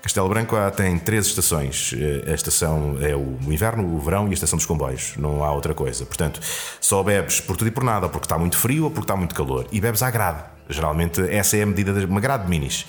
Castelo 0.00 0.28
Branco 0.28 0.56
tem 0.76 0.98
três 0.98 1.26
estações. 1.26 1.92
Eh, 1.96 2.30
a 2.30 2.34
estação 2.34 2.96
é 3.00 3.16
o 3.16 3.36
inverno, 3.52 3.96
o 3.96 3.98
verão 3.98 4.28
e 4.28 4.30
a 4.30 4.34
estação 4.34 4.56
dos 4.56 4.64
comboios. 4.64 5.14
Não 5.16 5.42
há 5.42 5.52
outra 5.52 5.74
coisa. 5.74 6.06
Portanto, 6.06 6.40
só 6.80 7.02
bebes 7.02 7.40
por 7.40 7.56
tudo 7.56 7.68
e 7.68 7.70
por 7.70 7.82
nada, 7.82 8.08
porque 8.08 8.24
está 8.24 8.38
muito 8.38 8.56
frio 8.56 8.84
ou 8.84 8.90
porque 8.90 9.04
está 9.04 9.16
muito 9.16 9.34
calor. 9.34 9.66
E 9.72 9.80
bebes 9.80 10.02
à 10.02 10.10
grade. 10.10 10.42
Geralmente 10.68 11.20
essa 11.30 11.56
é 11.56 11.62
a 11.62 11.66
medida 11.66 11.92
de 11.92 12.04
uma 12.04 12.20
grade 12.20 12.44
de 12.44 12.50
minis. 12.50 12.86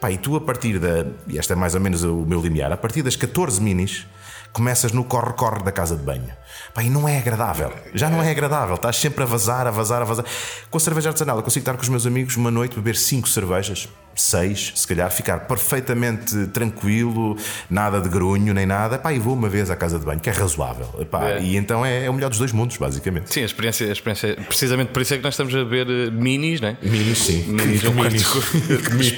Pá, 0.00 0.10
e 0.10 0.18
tu 0.18 0.36
a 0.36 0.40
partir 0.40 0.78
da. 0.78 1.06
E 1.26 1.38
esta 1.38 1.54
é 1.54 1.56
mais 1.56 1.74
ou 1.74 1.80
menos 1.80 2.04
o 2.04 2.24
meu 2.26 2.40
limiar. 2.40 2.70
A 2.70 2.76
partir 2.76 3.02
das 3.02 3.16
14 3.16 3.60
minis 3.60 4.06
começas 4.52 4.92
no 4.92 5.04
corre-corre 5.04 5.62
da 5.62 5.72
casa 5.72 5.96
de 5.96 6.02
banho. 6.02 6.30
Pá, 6.74 6.82
e 6.82 6.88
não 6.88 7.06
é 7.06 7.18
agradável. 7.18 7.72
Já 7.94 8.08
não 8.08 8.22
é 8.22 8.30
agradável. 8.30 8.76
Estás 8.76 8.96
sempre 8.96 9.22
a 9.22 9.26
vazar, 9.26 9.66
a 9.66 9.70
vazar, 9.70 10.02
a 10.02 10.04
vazar. 10.04 10.24
Com 10.70 10.78
a 10.78 10.80
cerveja 10.80 11.10
artesanal, 11.10 11.36
eu 11.36 11.42
consigo 11.42 11.62
estar 11.62 11.74
com 11.74 11.82
os 11.82 11.88
meus 11.88 12.06
amigos 12.06 12.36
uma 12.36 12.50
noite, 12.50 12.76
beber 12.76 12.96
cinco 12.96 13.28
cervejas 13.28 13.88
seis, 14.14 14.72
se 14.74 14.86
calhar, 14.86 15.10
ficar 15.10 15.40
perfeitamente 15.40 16.46
tranquilo, 16.48 17.36
nada 17.70 18.00
de 18.00 18.08
grunho 18.08 18.52
nem 18.52 18.66
nada, 18.66 18.98
pá, 18.98 19.12
e 19.12 19.18
vou 19.18 19.34
uma 19.34 19.48
vez 19.48 19.70
à 19.70 19.76
casa 19.76 19.98
de 19.98 20.04
banho, 20.04 20.20
que 20.20 20.28
é 20.28 20.32
razoável. 20.32 20.86
Pá, 21.10 21.30
é. 21.30 21.42
E 21.42 21.56
então 21.56 21.84
é, 21.84 22.06
é, 22.06 22.10
o 22.10 22.14
melhor 22.14 22.28
dos 22.28 22.38
dois 22.38 22.52
mundos, 22.52 22.76
basicamente. 22.76 23.32
Sim, 23.32 23.42
a 23.42 23.46
experiência, 23.46 23.88
a 23.88 23.92
experiência, 23.92 24.36
precisamente 24.46 24.88
por 24.88 25.02
isso 25.02 25.14
é 25.14 25.16
que 25.16 25.22
nós 25.22 25.34
estamos 25.34 25.54
a 25.54 25.64
ver 25.64 25.88
eh, 25.88 26.10
minis, 26.10 26.60
né? 26.60 26.76
Minis, 26.82 27.18
sim. 27.18 27.44
Minis, 27.48 27.84
um 27.84 27.94
minis. 27.94 28.26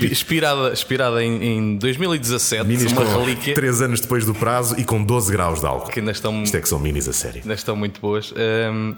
inspirada, 0.11 0.73
inspirada 0.73 1.23
em, 1.23 1.59
em 1.59 1.77
2017, 1.77 2.67
minis 2.67 2.93
uma 2.93 3.05
relíquia. 3.05 3.55
Três 3.55 3.81
anos 3.81 4.01
depois 4.01 4.25
do 4.25 4.35
prazo 4.35 4.79
e 4.79 4.85
com 4.85 5.03
12 5.03 5.33
graus 5.33 5.61
de 5.61 5.67
álcool. 5.67 5.91
Que 5.91 6.01
ainda 6.01 6.13
estão, 6.13 6.43
Isto 6.43 6.57
é 6.57 6.61
que 6.61 6.69
são 6.69 6.79
minis 6.79 7.09
a 7.09 7.13
sério. 7.13 7.43
Ainda 7.45 7.55
estão 7.55 7.77
muito 7.77 8.01
boas. 8.01 8.33
Um, 8.33 8.95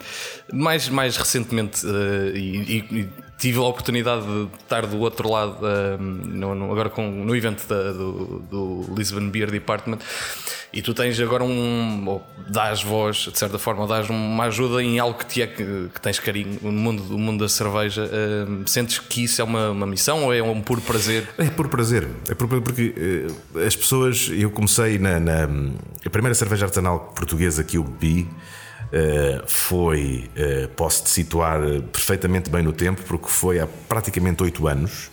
mais, 0.53 0.89
mais 0.89 1.17
recentemente, 1.17 1.85
uh, 1.85 2.37
e, 2.37 2.79
e 2.91 3.09
tive 3.39 3.59
a 3.59 3.63
oportunidade 3.63 4.25
de 4.25 4.49
estar 4.63 4.87
do 4.87 4.99
outro 4.99 5.31
lado, 5.31 5.59
uh, 5.61 6.03
no, 6.03 6.55
no, 6.55 6.73
agora 6.73 6.89
com, 6.89 7.11
no 7.11 7.37
evento 7.37 7.67
da, 7.69 7.93
do, 7.93 8.43
do, 8.51 8.95
Lisbon 8.97 9.29
Beer 9.29 9.51
Department, 9.51 9.99
e 10.73 10.81
tu 10.83 10.95
tens 10.95 11.19
agora 11.21 11.45
um. 11.45 12.07
Ou 12.07 12.27
dás 12.49 12.83
voz, 12.83 13.29
de 13.33 13.39
certa 13.39 13.59
forma, 13.59 13.87
dás 13.87 14.09
uma 14.09 14.45
ajuda 14.45 14.83
em 14.83 14.99
algo 14.99 15.19
que, 15.19 15.27
te 15.27 15.43
é, 15.43 15.47
que, 15.47 15.89
que 15.93 16.01
tens 16.01 16.19
carinho 16.19 16.59
no 16.63 16.73
mundo, 16.73 17.03
no 17.05 17.19
mundo 17.19 17.45
da 17.45 17.49
cerveja. 17.49 18.05
Uh, 18.05 18.69
sentes 18.69 18.99
que 18.99 19.25
isso 19.25 19.41
é 19.41 19.45
uma, 19.45 19.71
uma, 19.71 19.87
missão 19.87 20.25
ou 20.25 20.35
é 20.35 20.43
um 20.43 20.61
puro 20.61 20.81
prazer? 20.81 21.29
É 21.39 21.45
por 21.45 21.69
prazer. 21.69 22.09
É 22.29 22.35
por, 22.35 22.49
porque 22.63 22.95
uh, 23.55 23.59
as 23.61 23.77
pessoas. 23.77 24.31
Eu 24.33 24.51
comecei 24.51 24.99
na, 24.99 25.21
na, 25.21 25.49
A 26.05 26.11
primeira 26.11 26.35
cerveja 26.35 26.67
artesanal 26.67 27.13
portuguesa 27.15 27.63
que 27.63 27.77
eu 27.77 27.85
bebi 27.85 28.29
foi, 29.47 30.31
uh, 30.37 30.69
posso-te 30.69 31.11
situar 31.11 31.61
perfeitamente 31.93 32.51
bem 32.51 32.63
no 32.63 32.73
tempo, 32.73 33.03
porque 33.03 33.29
foi 33.29 33.59
há 33.61 33.67
praticamente 33.89 34.43
oito 34.43 34.67
anos. 34.67 35.11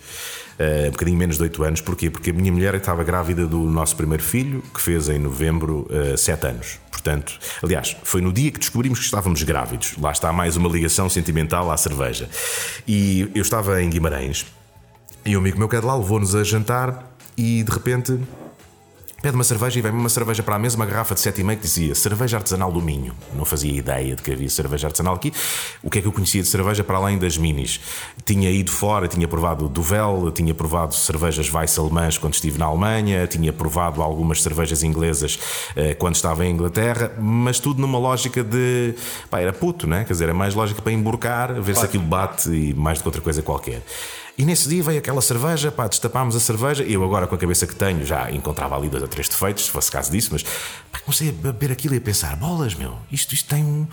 Uh, 0.59 0.87
um 0.87 0.91
bocadinho 0.91 1.17
menos 1.17 1.37
de 1.37 1.43
8 1.43 1.63
anos, 1.63 1.81
porquê? 1.81 2.11
Porque 2.11 2.29
a 2.29 2.33
minha 2.33 2.51
mulher 2.51 2.75
estava 2.75 3.03
grávida 3.03 3.47
do 3.47 3.57
nosso 3.61 3.95
primeiro 3.95 4.21
filho, 4.21 4.63
que 4.73 4.79
fez 4.79 5.09
em 5.09 5.17
novembro 5.17 5.87
7 6.15 6.45
anos. 6.45 6.79
Portanto, 6.91 7.37
aliás, 7.61 7.97
foi 8.03 8.21
no 8.21 8.31
dia 8.31 8.51
que 8.51 8.59
descobrimos 8.59 8.99
que 8.99 9.05
estávamos 9.05 9.41
grávidos. 9.41 9.95
Lá 9.97 10.11
está 10.11 10.31
mais 10.31 10.55
uma 10.55 10.69
ligação 10.69 11.09
sentimental 11.09 11.71
à 11.71 11.75
cerveja. 11.75 12.29
E 12.87 13.31
eu 13.33 13.41
estava 13.41 13.81
em 13.81 13.89
Guimarães 13.89 14.45
e 15.25 15.35
um 15.35 15.39
amigo 15.39 15.57
meu 15.57 15.67
que 15.67 15.75
é 15.75 15.79
de 15.79 15.85
lá 15.85 15.95
levou-nos 15.95 16.35
a 16.35 16.43
jantar 16.43 17.15
e 17.37 17.63
de 17.63 17.71
repente 17.71 18.19
Pede 19.23 19.35
uma 19.35 19.43
cerveja 19.45 19.79
e 19.79 19.81
vem 19.81 19.93
uma 19.93 20.09
cerveja 20.09 20.43
para 20.43 20.57
a 20.57 20.59
mesa, 20.59 20.75
uma 20.75 20.85
garrafa 20.85 21.15
de 21.15 21.21
7,5 21.21 21.55
que 21.55 21.61
dizia 21.61 21.95
cerveja 21.95 22.35
artesanal 22.35 22.69
do 22.69 22.81
Minho. 22.81 23.15
Não 23.33 23.45
fazia 23.45 23.71
ideia 23.71 24.17
de 24.17 24.21
que 24.21 24.33
havia 24.33 24.49
cerveja 24.49 24.87
artesanal 24.87 25.15
aqui. 25.15 25.31
O 25.81 25.89
que 25.89 25.99
é 25.99 26.01
que 26.01 26.07
eu 26.09 26.11
conhecia 26.11 26.41
de 26.41 26.47
cerveja 26.49 26.83
para 26.83 26.97
além 26.97 27.17
das 27.17 27.37
minis? 27.37 27.79
Tinha 28.25 28.51
ido 28.51 28.69
fora, 28.69 29.07
tinha 29.07 29.25
provado 29.25 29.69
Duvel, 29.69 30.29
tinha 30.29 30.53
provado 30.53 30.93
cervejas 30.93 31.49
Weiss 31.53 31.79
alemãs 31.79 32.17
quando 32.17 32.33
estive 32.33 32.59
na 32.59 32.65
Alemanha, 32.65 33.25
tinha 33.25 33.53
provado 33.53 34.01
algumas 34.01 34.41
cervejas 34.41 34.83
inglesas 34.83 35.39
eh, 35.73 35.93
quando 35.93 36.15
estava 36.15 36.45
em 36.45 36.51
Inglaterra, 36.51 37.13
mas 37.17 37.61
tudo 37.61 37.79
numa 37.79 37.97
lógica 37.97 38.43
de. 38.43 38.93
pá, 39.29 39.39
era 39.39 39.53
puto, 39.53 39.87
né? 39.87 40.03
Quer 40.03 40.11
dizer, 40.11 40.25
era 40.25 40.33
mais 40.33 40.53
lógica 40.53 40.81
para 40.81 40.91
emborcar, 40.91 41.61
ver 41.61 41.77
se 41.77 41.85
aquilo 41.85 42.03
bate 42.03 42.49
e 42.49 42.73
mais 42.73 42.97
do 42.97 43.03
que 43.03 43.07
outra 43.07 43.21
coisa 43.21 43.41
qualquer. 43.41 43.83
E 44.35 44.45
nesse 44.45 44.67
dia 44.67 44.81
veio 44.81 44.97
aquela 44.97 45.21
cerveja, 45.21 45.71
pá, 45.71 45.87
destapámos 45.87 46.35
a 46.35 46.39
cerveja. 46.39 46.83
Eu, 46.83 47.03
agora, 47.03 47.27
com 47.27 47.35
a 47.35 47.37
cabeça 47.37 47.67
que 47.67 47.75
tenho, 47.75 48.03
já 48.03 48.31
encontrava 48.31 48.75
ali 48.75 48.89
dois 48.89 49.03
ou 49.03 49.07
três 49.07 49.29
defeitos, 49.29 49.65
se 49.65 49.69
fosse 49.69 49.91
caso 49.91 50.11
disso, 50.11 50.29
mas 50.31 50.41
pá, 50.41 50.99
comecei 51.05 51.29
a 51.29 51.31
beber 51.31 51.71
aquilo 51.71 51.93
e 51.93 51.99
a 51.99 52.01
pensar: 52.01 52.35
bolas, 52.35 52.73
meu, 52.73 52.97
isto, 53.11 53.35
isto 53.35 53.47
tem 53.47 53.63
um, 53.63 53.85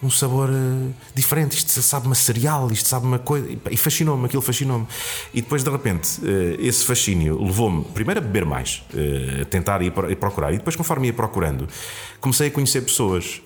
um 0.00 0.08
sabor 0.08 0.50
uh, 0.50 0.94
diferente, 1.12 1.56
isto 1.56 1.82
sabe 1.82 2.06
uma 2.06 2.14
cereal, 2.14 2.70
isto 2.70 2.88
sabe 2.88 3.06
uma 3.06 3.18
coisa. 3.18 3.48
E 3.68 3.76
fascinou-me, 3.76 4.26
aquilo 4.26 4.40
fascinou-me. 4.40 4.86
E 5.34 5.42
depois, 5.42 5.64
de 5.64 5.70
repente, 5.70 6.20
uh, 6.20 6.60
esse 6.60 6.84
fascínio 6.84 7.42
levou-me 7.42 7.82
primeiro 7.86 8.20
a 8.20 8.22
beber 8.22 8.44
mais, 8.44 8.84
uh, 8.94 9.42
a 9.42 9.44
tentar 9.46 9.82
ir, 9.82 9.92
procurar. 10.20 10.52
E 10.52 10.58
depois, 10.58 10.76
conforme 10.76 11.08
ia 11.08 11.12
procurando, 11.12 11.66
comecei 12.20 12.48
a 12.48 12.50
conhecer 12.50 12.82
pessoas. 12.82 13.40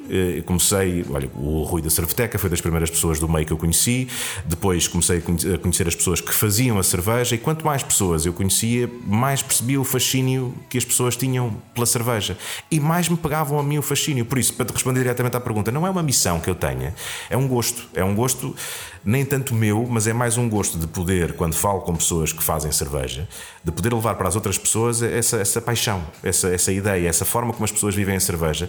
comecei, 0.47 1.05
olha, 1.11 1.31
o 1.35 1.63
Rui 1.63 1.83
da 1.83 1.91
Cerveteca 1.91 2.39
foi 2.39 2.51
das 2.51 2.61
primeiras 2.61 2.91
pessoas 2.91 3.19
do 3.19 3.29
meio 3.29 3.47
que 3.47 3.53
eu 3.53 3.57
conheci. 3.57 4.09
Depois 4.47 4.89
comecei 4.89 5.19
a 5.19 5.59
conhecer 5.59 5.87
as 5.89 5.95
pessoas 5.95 6.21
que 6.21 6.33
faziam 6.33 6.79
a 6.79 6.83
cerveja. 6.83 7.35
E 7.35 7.39
quanto 7.39 7.65
mais 7.65 7.83
pessoas 7.83 8.27
eu 8.27 8.33
conhecia, 8.33 8.91
mais 9.07 9.43
percebia 9.43 9.81
o 9.81 9.85
fascínio 9.85 10.55
que 10.69 10.79
as 10.79 10.85
pessoas 10.85 11.17
tinham 11.17 11.57
pela 11.75 11.87
cerveja. 11.87 12.37
E 12.71 12.81
mais 12.81 13.09
me 13.09 13.17
pegavam 13.17 13.59
a 13.59 13.63
mim 13.63 13.79
o 13.79 13.83
fascínio. 13.83 14.25
Por 14.25 14.39
isso, 14.39 14.55
para 14.55 14.67
te 14.67 14.73
responder 14.73 15.01
diretamente 15.01 15.37
à 15.37 15.41
pergunta, 15.41 15.71
não 15.71 15.87
é 15.87 15.91
uma 15.91 16.03
missão 16.03 16.41
que 16.41 16.49
eu 16.49 16.55
tenha, 16.55 16.95
é 17.29 17.37
um 17.37 17.47
gosto. 17.47 17.89
É 17.95 18.05
um 18.05 18.15
gosto 18.15 18.55
nem 19.05 19.25
tanto 19.25 19.55
meu, 19.55 19.87
mas 19.89 20.07
é 20.07 20.13
mais 20.13 20.39
um 20.39 20.49
gosto 20.49 20.79
de 20.79 20.87
poder, 20.87 21.35
quando 21.35 21.55
falo 21.55 21.81
com 21.81 21.95
pessoas 21.95 22.33
que 22.33 22.43
fazem 22.43 22.71
cerveja, 22.71 23.29
de 23.65 23.73
poder 23.73 23.93
levar 23.93 24.15
para 24.15 24.29
as 24.29 24.35
outras 24.35 24.57
pessoas 24.57 25.03
essa, 25.03 25.39
essa 25.39 25.61
paixão, 25.61 26.03
essa, 26.23 26.49
essa 26.49 26.73
ideia, 26.73 27.09
essa 27.09 27.25
forma 27.25 27.53
como 27.53 27.65
as 27.65 27.73
pessoas 27.73 27.95
vivem 27.95 28.17
a 28.17 28.21
cerveja 28.21 28.69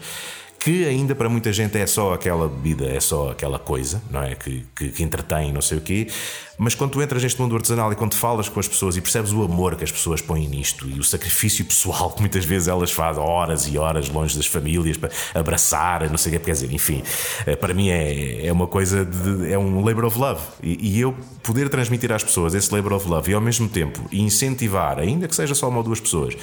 que 0.63 0.85
ainda 0.85 1.13
para 1.13 1.27
muita 1.27 1.51
gente 1.51 1.77
é 1.77 1.85
só 1.85 2.13
aquela 2.13 2.47
bebida, 2.47 2.85
é 2.85 2.99
só 3.01 3.31
aquela 3.31 3.59
coisa, 3.59 4.01
não 4.09 4.23
é? 4.23 4.33
Que, 4.33 4.65
que, 4.73 4.89
que, 4.89 5.03
entretém, 5.03 5.51
não 5.51 5.61
sei 5.61 5.77
o 5.77 5.81
quê. 5.81 6.07
Mas 6.57 6.73
quando 6.73 6.91
tu 6.91 7.01
entras 7.01 7.21
neste 7.21 7.41
mundo 7.41 7.53
artesanal 7.53 7.91
e 7.91 7.97
quando 7.97 8.13
falas 8.13 8.47
com 8.47 8.61
as 8.61 8.67
pessoas 8.67 8.95
e 8.95 9.01
percebes 9.01 9.33
o 9.33 9.43
amor 9.43 9.75
que 9.75 9.83
as 9.83 9.91
pessoas 9.91 10.21
põem 10.21 10.47
nisto 10.47 10.87
e 10.87 10.97
o 10.97 11.03
sacrifício 11.03 11.65
pessoal 11.65 12.11
que 12.11 12.21
muitas 12.21 12.45
vezes 12.45 12.69
elas 12.69 12.91
fazem, 12.91 13.21
horas 13.21 13.67
e 13.67 13.77
horas 13.77 14.07
longe 14.07 14.37
das 14.37 14.45
famílias, 14.45 14.95
para 14.95 15.11
abraçar, 15.33 16.09
não 16.09 16.17
sei 16.17 16.33
o 16.33 16.39
que, 16.39 16.45
quer 16.45 16.51
dizer, 16.51 16.71
enfim, 16.71 17.03
eh, 17.45 17.57
para 17.57 17.73
mim 17.73 17.89
é, 17.89 18.45
é 18.45 18.51
uma 18.53 18.67
coisa, 18.67 19.03
de, 19.03 19.51
é 19.51 19.59
um 19.59 19.83
labor 19.83 20.05
of 20.05 20.17
love. 20.17 20.41
E, 20.61 20.93
e 20.95 21.01
eu 21.01 21.13
poder 21.41 21.67
transmitir 21.67 22.09
às 22.13 22.23
pessoas 22.23 22.53
esse 22.53 22.73
labor 22.73 22.93
of 22.93 23.05
love 23.05 23.29
e 23.29 23.33
ao 23.33 23.41
mesmo 23.41 23.67
tempo 23.67 23.99
incentivar, 24.13 24.97
ainda 24.97 25.27
que 25.27 25.35
seja 25.35 25.53
só 25.53 25.67
uma 25.67 25.79
ou 25.79 25.83
duas 25.83 25.99
pessoas 25.99 26.37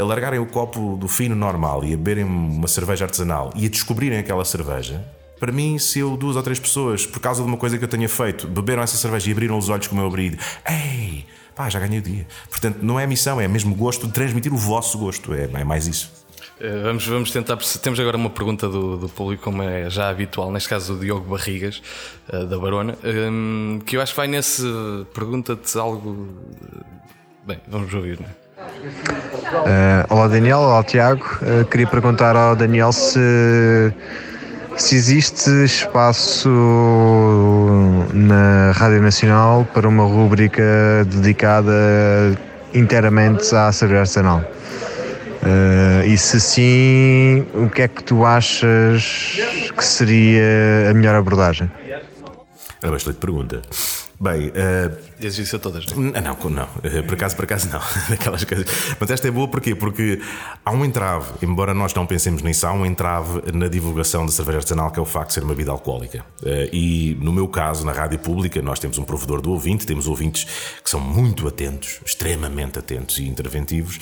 a 0.00 0.04
largarem 0.04 0.40
o 0.40 0.46
copo 0.46 0.96
do 0.96 1.06
fino 1.06 1.34
normal 1.34 1.84
e 1.84 1.92
a 1.92 1.96
beberem 1.96 2.24
uma 2.24 2.66
cerveja 2.66 3.04
artesanal 3.04 3.52
e 3.54 3.66
a 3.66 3.68
descobrirem 3.68 4.18
aquela 4.18 4.44
cerveja, 4.44 5.04
para 5.38 5.52
mim, 5.52 5.78
se 5.78 5.98
eu 5.98 6.16
duas 6.16 6.36
ou 6.36 6.42
três 6.42 6.58
pessoas, 6.58 7.06
por 7.06 7.20
causa 7.20 7.42
de 7.42 7.48
uma 7.48 7.56
coisa 7.56 7.78
que 7.78 7.84
eu 7.84 7.88
tenha 7.88 8.08
feito, 8.08 8.46
beberam 8.46 8.82
essa 8.82 8.96
cerveja 8.96 9.28
e 9.28 9.32
abriram 9.32 9.56
os 9.56 9.68
olhos 9.68 9.86
como 9.86 10.00
eu 10.00 10.06
abri, 10.06 10.38
ei, 10.68 11.24
pá, 11.54 11.68
já 11.68 11.78
ganhei 11.78 11.98
o 11.98 12.02
dia. 12.02 12.26
Portanto, 12.48 12.78
não 12.82 12.98
é 12.98 13.06
missão, 13.06 13.40
é 13.40 13.48
mesmo 13.48 13.74
gosto 13.74 14.06
de 14.06 14.12
transmitir 14.12 14.52
o 14.52 14.56
vosso 14.56 14.98
gosto, 14.98 15.32
é, 15.32 15.44
é 15.44 15.64
mais 15.64 15.86
isso. 15.86 16.20
Eh, 16.60 16.82
vamos, 16.82 17.06
vamos 17.06 17.30
tentar. 17.30 17.56
Temos 17.56 17.98
agora 17.98 18.18
uma 18.18 18.28
pergunta 18.28 18.68
do, 18.68 18.98
do 18.98 19.08
público, 19.08 19.42
como 19.42 19.62
é 19.62 19.88
já 19.88 20.10
habitual, 20.10 20.52
neste 20.52 20.68
caso 20.68 20.94
do 20.94 21.00
Diogo 21.00 21.30
Barrigas, 21.30 21.82
eh, 22.28 22.44
da 22.44 22.58
Barona, 22.58 22.98
ehm, 23.02 23.78
que 23.80 23.96
eu 23.96 24.02
acho 24.02 24.12
que 24.12 24.16
vai 24.18 24.28
nesse. 24.28 24.62
Pergunta-te 25.14 25.78
algo. 25.78 26.28
Bem, 27.46 27.58
vamos 27.66 27.92
ouvir, 27.94 28.20
não 28.20 28.28
é? 28.28 28.39
Uh, 28.60 30.04
olá 30.10 30.28
Daniel, 30.28 30.58
olá 30.58 30.84
Tiago. 30.84 31.24
Uh, 31.40 31.64
queria 31.64 31.86
perguntar 31.86 32.36
ao 32.36 32.54
Daniel 32.54 32.92
se, 32.92 33.92
se 34.76 34.96
existe 34.96 35.48
espaço 35.64 36.50
na 38.12 38.72
Rádio 38.72 39.00
Nacional 39.00 39.66
para 39.72 39.88
uma 39.88 40.04
rúbrica 40.04 40.62
dedicada 41.06 41.72
inteiramente 42.74 43.54
à 43.54 43.72
cerveja 43.72 44.00
artesanal. 44.00 44.44
Uh, 45.42 46.04
e 46.06 46.18
se 46.18 46.38
sim, 46.38 47.46
o 47.54 47.70
que 47.70 47.80
é 47.82 47.88
que 47.88 48.04
tu 48.04 48.26
achas 48.26 49.38
que 49.74 49.84
seria 49.84 50.90
a 50.90 50.94
melhor 50.94 51.14
abordagem? 51.14 51.70
É 52.82 52.86
uma 52.86 52.96
excelente 52.96 53.18
pergunta. 53.18 53.62
Bem, 54.22 54.48
uh, 54.48 55.58
todas, 55.58 55.86
não? 55.86 56.08
É? 56.08 56.20
Não, 56.20 56.36
não. 56.50 56.68
Eh, 56.82 57.00
por 57.00 57.14
acaso, 57.14 57.34
por 57.34 57.46
acaso 57.46 57.70
não. 57.70 57.80
Daquelas 58.10 58.44
coisas. 58.44 58.66
Mas 59.00 59.10
esta 59.10 59.26
é 59.26 59.30
boa 59.30 59.48
porquê? 59.48 59.74
Porque 59.74 60.20
há 60.62 60.70
um 60.72 60.84
entrave, 60.84 61.32
embora 61.40 61.72
nós 61.72 61.94
não 61.94 62.04
pensemos 62.04 62.42
nisso, 62.42 62.66
há 62.66 62.72
um 62.74 62.84
entrave 62.84 63.50
na 63.54 63.66
divulgação 63.66 64.26
da 64.26 64.30
cerveja 64.30 64.58
artesanal 64.58 64.90
que 64.90 64.98
é 64.98 65.02
o 65.02 65.06
facto 65.06 65.28
de 65.28 65.34
ser 65.34 65.42
uma 65.42 65.54
bebida 65.54 65.70
alcoólica. 65.70 66.22
Eh, 66.44 66.68
e 66.70 67.18
no 67.18 67.32
meu 67.32 67.48
caso, 67.48 67.86
na 67.86 67.92
rádio 67.92 68.18
pública, 68.18 68.60
nós 68.60 68.78
temos 68.78 68.98
um 68.98 69.04
provedor 69.04 69.40
do 69.40 69.52
ouvinte, 69.52 69.86
temos 69.86 70.06
ouvintes 70.06 70.46
que 70.84 70.90
são 70.90 71.00
muito 71.00 71.48
atentos, 71.48 71.98
extremamente 72.04 72.78
atentos 72.78 73.16
e 73.16 73.26
interventivos, 73.26 73.98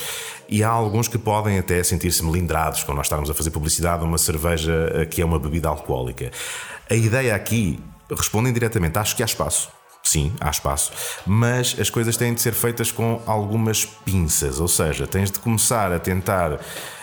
e 0.48 0.64
há 0.64 0.68
alguns 0.68 1.06
que 1.06 1.16
podem 1.16 1.60
até 1.60 1.80
sentir-se 1.84 2.24
melindrados 2.24 2.82
quando 2.82 2.96
nós 2.96 3.06
estamos 3.06 3.30
a 3.30 3.34
fazer 3.34 3.52
publicidade 3.52 4.02
a 4.02 4.04
uma 4.04 4.18
cerveja 4.18 5.06
que 5.08 5.22
é 5.22 5.24
uma 5.24 5.38
bebida 5.38 5.68
alcoólica. 5.68 6.32
A 6.90 6.94
ideia 6.96 7.36
aqui, 7.36 7.78
respondem 8.10 8.52
diretamente, 8.52 8.98
acho 8.98 9.14
que 9.14 9.22
há 9.22 9.26
espaço 9.26 9.77
Sim, 10.10 10.32
há 10.40 10.48
espaço, 10.48 10.90
mas 11.26 11.76
as 11.78 11.90
coisas 11.90 12.16
têm 12.16 12.32
de 12.32 12.40
ser 12.40 12.54
feitas 12.54 12.90
com 12.90 13.20
algumas 13.26 13.84
pinças, 13.84 14.58
ou 14.58 14.66
seja, 14.66 15.06
tens 15.06 15.30
de 15.30 15.38
começar 15.38 15.92
a 15.92 15.98
tentar 15.98 16.58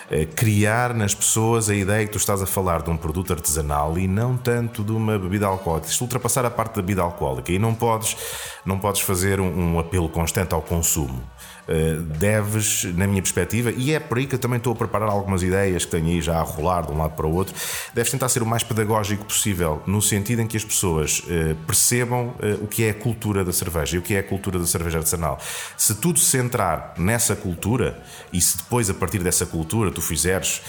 eh, 0.10 0.26
criar 0.26 0.92
nas 0.92 1.14
pessoas 1.14 1.70
a 1.70 1.76
ideia 1.76 2.04
que 2.08 2.12
tu 2.12 2.18
estás 2.18 2.42
a 2.42 2.48
falar 2.48 2.82
de 2.82 2.90
um 2.90 2.98
produto 2.98 3.32
artesanal 3.32 3.96
e 4.00 4.08
não 4.08 4.36
tanto 4.36 4.84
de 4.84 4.92
uma 4.92 5.20
bebida 5.20 5.46
alcoólica. 5.46 5.88
De 5.88 6.02
ultrapassar 6.02 6.46
a 6.46 6.50
parte 6.50 6.78
da 6.78 6.82
bebida 6.82 7.04
alcoólica 7.04 7.52
e 7.52 7.60
não 7.60 7.76
podes, 7.76 8.18
não 8.66 8.80
podes 8.80 9.02
fazer 9.02 9.40
um, 9.40 9.74
um 9.76 9.80
apelo 9.80 10.10
constante 10.10 10.56
ao 10.56 10.64
consumo. 10.64 11.22
Eh, 11.68 11.96
deves, 12.20 12.84
na 12.96 13.08
minha 13.08 13.22
perspectiva, 13.24 13.72
e 13.72 13.92
é 13.92 14.00
por 14.00 14.20
aí 14.20 14.28
que 14.28 14.36
eu 14.36 14.40
também 14.40 14.58
estou 14.58 14.74
a 14.74 14.76
preparar 14.76 15.10
algumas 15.10 15.42
ideias 15.42 15.84
que 15.84 15.90
tenho 15.92 16.06
aí 16.08 16.22
já 16.22 16.38
a 16.38 16.44
rolar 16.44 16.86
de 16.86 16.92
um 16.92 16.98
lado 16.98 17.16
para 17.16 17.26
o 17.26 17.34
outro, 17.34 17.56
deves 17.92 18.12
tentar 18.12 18.30
ser 18.30 18.44
o 18.44 18.46
mais 18.46 18.62
pedagógico 18.62 19.26
possível, 19.26 19.82
no 19.88 20.00
sentido 20.00 20.44
em 20.44 20.48
que 20.48 20.56
as 20.56 20.64
pessoas 20.64 21.22
uh, 21.22 21.56
percebam 21.66 22.28
uh, 22.28 22.64
o 22.64 22.68
que 22.68 22.84
é 22.84 22.92
a 22.92 22.94
cultura 22.94 23.44
da 23.44 23.52
cerveja 23.52 23.96
e 23.96 24.00
o 24.00 24.04
que 24.04 24.14
é 24.14 24.20
a 24.20 24.24
cultura 24.24 24.60
da 24.60 24.66
cerveja 24.68 25.00
artesanal. 25.00 25.40
Se 25.76 25.96
tudo 25.96 26.20
se 26.20 26.26
centrar 26.26 26.94
nessa 27.00 27.36
cultura 27.36 28.00
e 28.32 28.40
se 28.40 28.58
depois, 28.58 28.88
a 28.88 28.94
partir 28.94 29.24
dessa 29.24 29.48
cultura, 29.48 29.90
tu 29.90 30.02
fizeres 30.02 30.62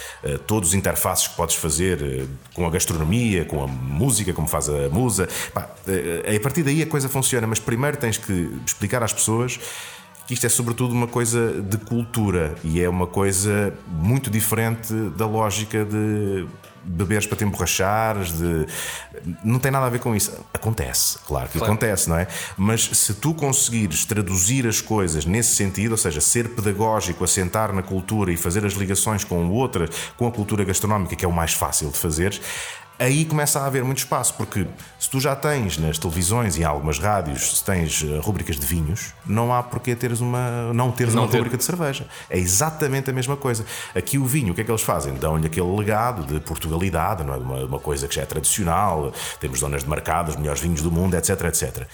todos 0.46 0.70
os 0.70 0.74
interfaces 0.74 1.28
que 1.28 1.36
podes 1.36 1.56
fazer 1.56 2.26
com 2.54 2.66
a 2.66 2.70
gastronomia, 2.70 3.44
com 3.44 3.62
a 3.62 3.66
música, 3.66 4.32
como 4.32 4.48
faz 4.48 4.68
a 4.68 4.88
musa, 4.88 5.28
pá, 5.52 5.62
a 5.62 6.40
partir 6.40 6.62
daí 6.62 6.82
a 6.82 6.86
coisa 6.86 7.08
funciona, 7.08 7.46
mas 7.46 7.58
primeiro 7.58 7.96
tens 7.96 8.16
que 8.16 8.50
explicar 8.64 9.02
às 9.02 9.12
pessoas 9.12 9.58
que 10.26 10.34
isto 10.34 10.44
é 10.44 10.48
sobretudo 10.48 10.92
uma 10.92 11.06
coisa 11.06 11.62
de 11.62 11.78
cultura 11.78 12.54
e 12.64 12.80
é 12.80 12.88
uma 12.88 13.06
coisa 13.06 13.72
muito 13.86 14.28
diferente 14.30 14.92
da 15.16 15.26
lógica 15.26 15.84
de 15.84 16.46
beberes 16.86 17.26
para 17.26 17.36
te 17.36 17.44
emborrachares, 17.44 18.32
de... 18.32 18.66
não 19.42 19.58
tem 19.58 19.70
nada 19.70 19.86
a 19.86 19.88
ver 19.88 19.98
com 19.98 20.14
isso. 20.14 20.32
Acontece, 20.54 21.18
claro 21.26 21.48
que 21.48 21.58
claro. 21.58 21.72
acontece, 21.72 22.08
não 22.08 22.16
é? 22.16 22.28
Mas 22.56 22.84
se 22.84 23.14
tu 23.14 23.34
conseguires 23.34 24.04
traduzir 24.04 24.66
as 24.66 24.80
coisas 24.80 25.26
nesse 25.26 25.56
sentido, 25.56 25.92
ou 25.92 25.98
seja, 25.98 26.20
ser 26.20 26.50
pedagógico, 26.50 27.24
assentar 27.24 27.72
na 27.72 27.82
cultura 27.82 28.32
e 28.32 28.36
fazer 28.36 28.64
as 28.64 28.74
ligações 28.74 29.24
com 29.24 29.48
outras, 29.50 29.90
com 30.16 30.26
a 30.26 30.30
cultura 30.30 30.64
gastronómica, 30.64 31.16
que 31.16 31.24
é 31.24 31.28
o 31.28 31.32
mais 31.32 31.52
fácil 31.52 31.90
de 31.90 31.98
fazer, 31.98 32.40
aí 32.98 33.24
começa 33.24 33.60
a 33.60 33.66
haver 33.66 33.84
muito 33.84 33.98
espaço, 33.98 34.34
porque 34.34 34.66
se 34.98 35.10
tu 35.10 35.20
já 35.20 35.36
tens 35.36 35.78
nas 35.78 35.98
televisões 35.98 36.56
e 36.56 36.62
em 36.62 36.64
algumas 36.64 36.98
rádios, 36.98 37.58
se 37.58 37.64
tens 37.64 38.02
uh, 38.02 38.20
rubricas 38.20 38.58
de 38.58 38.66
vinhos, 38.66 39.12
não 39.26 39.54
há 39.54 39.62
porquê 39.62 39.94
teres 39.94 40.20
uma, 40.20 40.72
não 40.72 40.90
teres 40.90 41.14
não 41.14 41.24
uma 41.24 41.28
ter. 41.28 41.38
rubrica 41.38 41.56
de 41.56 41.64
cerveja. 41.64 42.06
É 42.30 42.38
exatamente 42.38 43.10
a 43.10 43.12
mesma 43.12 43.36
coisa. 43.36 43.64
Aqui 43.94 44.18
o 44.18 44.24
vinho, 44.24 44.52
o 44.52 44.54
que 44.54 44.60
é 44.60 44.64
que 44.64 44.70
eles 44.70 44.82
fazem? 44.82 45.14
Dão-lhe 45.14 45.46
aquele 45.46 45.76
legado 45.76 46.24
de 46.26 46.40
Portugalidade, 46.40 47.24
não 47.24 47.34
é? 47.34 47.36
uma, 47.36 47.64
uma 47.64 47.78
coisa 47.78 48.08
que 48.08 48.14
já 48.14 48.22
é 48.22 48.26
tradicional, 48.26 49.12
temos 49.40 49.60
zonas 49.60 49.82
de 49.82 49.90
mercado, 49.90 50.30
os 50.30 50.36
melhores 50.36 50.60
vinhos 50.60 50.82
do 50.82 50.90
mundo, 50.90 51.14
etc, 51.16 51.30
etc. 51.44 51.86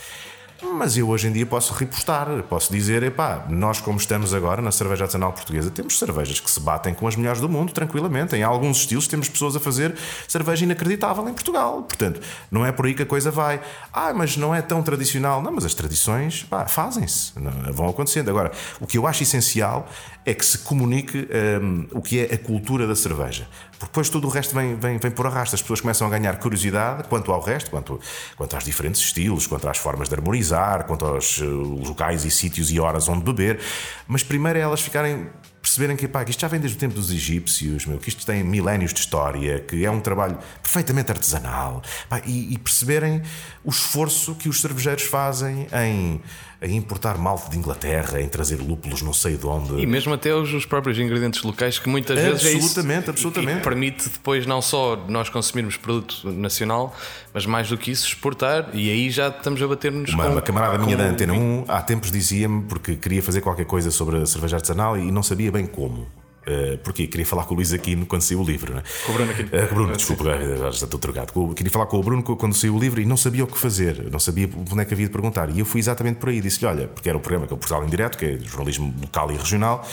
Mas 0.62 0.97
eu 0.97 1.09
hoje 1.09 1.26
em 1.26 1.33
dia 1.33 1.45
posso 1.45 1.75
repostar, 1.75 2.28
posso 2.49 2.73
dizer, 2.73 3.02
epá, 3.02 3.45
nós 3.49 3.81
como 3.81 3.99
estamos 3.99 4.33
agora 4.33 4.62
na 4.62 4.71
cerveja 4.71 5.04
artesanal 5.04 5.33
portuguesa, 5.33 5.71
temos 5.71 5.99
cervejas 5.99 6.38
que 6.38 6.49
se 6.49 6.61
batem 6.61 6.95
com 6.95 7.09
as 7.09 7.16
melhores 7.16 7.40
do 7.40 7.49
mundo, 7.49 7.73
tranquilamente. 7.73 8.37
Em 8.37 8.45
alguns 8.45 8.78
estilos 8.78 9.09
temos 9.09 9.28
pessoas 9.28 9.57
a 9.57 9.61
fazer 9.61 9.97
cerveja 10.28 10.64
inacreditável 10.64 11.28
em 11.28 11.35
Portugal. 11.35 11.83
Portanto, 11.83 12.21
não 12.50 12.64
é 12.64 12.71
por 12.71 12.87
aí 12.87 12.95
que 12.95 13.02
a 13.02 13.07
coisa 13.07 13.31
vai. 13.31 13.61
Ah, 13.92 14.14
mas 14.14 14.37
não 14.37 14.54
é 14.54 14.62
tão 14.62 14.83
tradicional. 14.83 15.42
Não, 15.42 15.50
mas 15.50 15.64
as 15.64 15.75
tradições 15.75 16.47
fazem-se, 16.69 17.33
vão 17.73 17.88
acontecendo. 17.88 18.28
Agora, 18.28 18.52
o 18.81 18.87
que 18.87 18.97
eu 18.97 19.07
acho 19.07 19.25
essencial 19.25 19.88
é 20.25 20.33
que 20.35 20.45
se 20.45 20.59
comunique 20.59 21.29
um, 21.61 21.87
o 21.91 22.00
que 22.00 22.21
é 22.21 22.35
a 22.35 22.38
cultura 22.38 22.87
da 22.87 22.95
cerveja. 22.95 23.49
Porque 23.73 23.87
depois 23.87 24.09
tudo 24.09 24.29
o 24.29 24.31
resto 24.31 24.55
vem, 24.55 24.76
vem, 24.76 24.99
vem 24.99 25.11
por 25.11 25.26
arrasto. 25.26 25.55
As 25.55 25.62
pessoas 25.62 25.81
começam 25.81 26.07
a 26.07 26.11
ganhar 26.11 26.38
curiosidade 26.38 27.09
quanto 27.09 27.33
ao 27.33 27.41
resto, 27.41 27.71
quanto, 27.71 28.00
quanto 28.37 28.55
aos 28.55 28.64
diferentes 28.64 29.00
estilos, 29.00 29.47
quanto 29.47 29.69
às 29.69 29.79
formas 29.79 30.09
de 30.09 30.14
harmonizar, 30.14 30.85
quanto 30.85 31.05
aos 31.05 31.38
uh, 31.38 31.45
locais 31.45 32.25
e 32.25 32.31
sítios 32.31 32.71
e 32.71 32.79
horas 32.79 33.09
onde 33.09 33.25
beber. 33.25 33.59
Mas 34.07 34.23
primeiro 34.23 34.59
é 34.59 34.62
elas 34.62 34.81
ficarem 34.81 35.29
perceberem 35.61 35.97
que, 35.97 36.09
pá, 36.09 36.25
que 36.25 36.31
isto 36.33 36.41
já 36.41 36.49
vem 36.49 36.59
desde 36.59 36.76
o 36.76 36.81
tempo 36.81 36.95
dos 36.95 37.11
egípcios, 37.11 37.87
meu, 37.87 37.97
que 37.97 38.09
isto 38.09 38.26
tem 38.26 38.43
milénios 38.43 38.93
de 38.93 38.99
história, 38.99 39.61
que 39.61 39.85
é 39.85 39.91
um 39.91 40.00
trabalho 40.00 40.37
perfeitamente 40.61 41.12
artesanal, 41.12 41.81
pá, 42.09 42.21
e, 42.26 42.52
e, 42.52 42.59
perceberem 42.59 43.23
o 43.62 43.71
esforço 43.71 44.35
que 44.35 44.49
os 44.49 44.61
cervejeiros 44.61 45.05
fazem 45.05 45.69
em, 45.73 46.21
em 46.62 46.76
importar 46.76 47.19
malte 47.19 47.50
de 47.50 47.59
Inglaterra, 47.59 48.21
em 48.21 48.28
trazer 48.28 48.57
lúpulos 48.57 49.02
não 49.02 49.12
sei 49.12 49.37
de 49.37 49.47
onde. 49.47 49.81
E 49.83 49.87
mesmo 49.87 50.14
até 50.14 50.35
os, 50.35 50.52
os 50.54 50.64
próprios 50.64 50.99
ingredientes 50.99 51.42
locais, 51.42 51.78
que 51.78 51.88
muitas 51.88 52.16
vezes 52.16 52.45
absolutamente, 52.47 52.97
é 52.97 53.00
isso, 53.00 53.11
absolutamente. 53.11 53.59
E 53.59 53.62
permite 53.62 54.09
depois 54.09 54.47
não 54.47 54.62
só 54.62 54.97
nós 55.09 55.28
consumirmos 55.28 55.76
produto 55.76 56.31
nacional, 56.31 56.95
mas 57.35 57.45
mais 57.45 57.69
do 57.69 57.76
que 57.76 57.90
isso 57.90 58.07
exportar, 58.07 58.71
e 58.73 58.90
aí 58.90 59.11
já 59.11 59.28
estamos 59.28 59.61
a 59.61 59.66
bater-nos 59.66 60.12
uma, 60.14 60.25
com, 60.25 60.31
uma 60.31 60.42
camarada 60.42 60.78
minha 60.78 60.97
da 60.97 61.04
Antena 61.04 61.33
1 61.33 61.64
há 61.66 61.83
tempos 61.83 62.11
dizia-me, 62.11 62.62
porque 62.62 62.95
queria 62.95 63.23
fazer 63.23 63.40
qualquer 63.40 63.66
coisa 63.66 63.90
sobre 63.90 64.19
a 64.19 64.26
cerveja 64.26 64.57
artesanal 64.57 64.97
e 64.97 65.11
não 65.11 65.23
sabia 65.23 65.50
bem 65.50 65.66
como. 65.66 66.07
Uh, 66.43 66.77
porque 66.79 67.07
queria 67.07 67.25
falar 67.25 67.45
com 67.45 67.55
o 67.55 67.57
Luís 67.57 67.73
Aquino 67.73 68.05
quando 68.05 68.23
saiu 68.23 68.41
o 68.41 68.45
livro, 68.45 68.75
né? 68.75 68.83
Com 69.07 69.13
o 69.13 69.15
Bruno 69.15 69.31
Aquino. 69.31 69.49
Uh, 69.49 69.75
Bruno, 69.75 69.97
desculpa, 69.97 70.25
já 70.73 70.85
estou 70.85 70.99
trocado. 70.99 71.55
Queria 71.55 71.71
falar 71.71 71.87
com 71.87 71.99
o 71.99 72.03
Bruno 72.03 72.23
quando 72.23 72.55
saiu 72.55 72.75
o 72.75 72.81
livro 72.81 73.01
e 73.01 73.07
não 73.07 73.17
sabia 73.17 73.45
o 73.45 73.47
que 73.47 73.57
fazer, 73.57 74.11
não 74.11 74.19
sabia 74.19 74.51
onde 74.57 74.81
é 74.81 74.85
que 74.85 74.93
havia 74.93 75.07
de 75.07 75.13
perguntar. 75.13 75.51
E 75.51 75.61
eu 75.61 75.65
fui 75.65 75.79
exatamente 75.79 76.17
por 76.17 76.31
aí. 76.31 76.41
Disse-lhe: 76.41 76.67
Olha, 76.67 76.89
porque 76.89 77.09
era 77.09 77.17
o 77.17 77.21
programa 77.21 77.47
que 77.47 77.53
é 77.53 77.57
o 77.57 77.59
Portugal 77.59 77.85
em 77.85 77.89
Direto, 77.89 78.19
que 78.19 78.25
é 78.25 78.39
jornalismo 78.39 78.93
local 79.01 79.31
e 79.31 79.37
regional. 79.37 79.87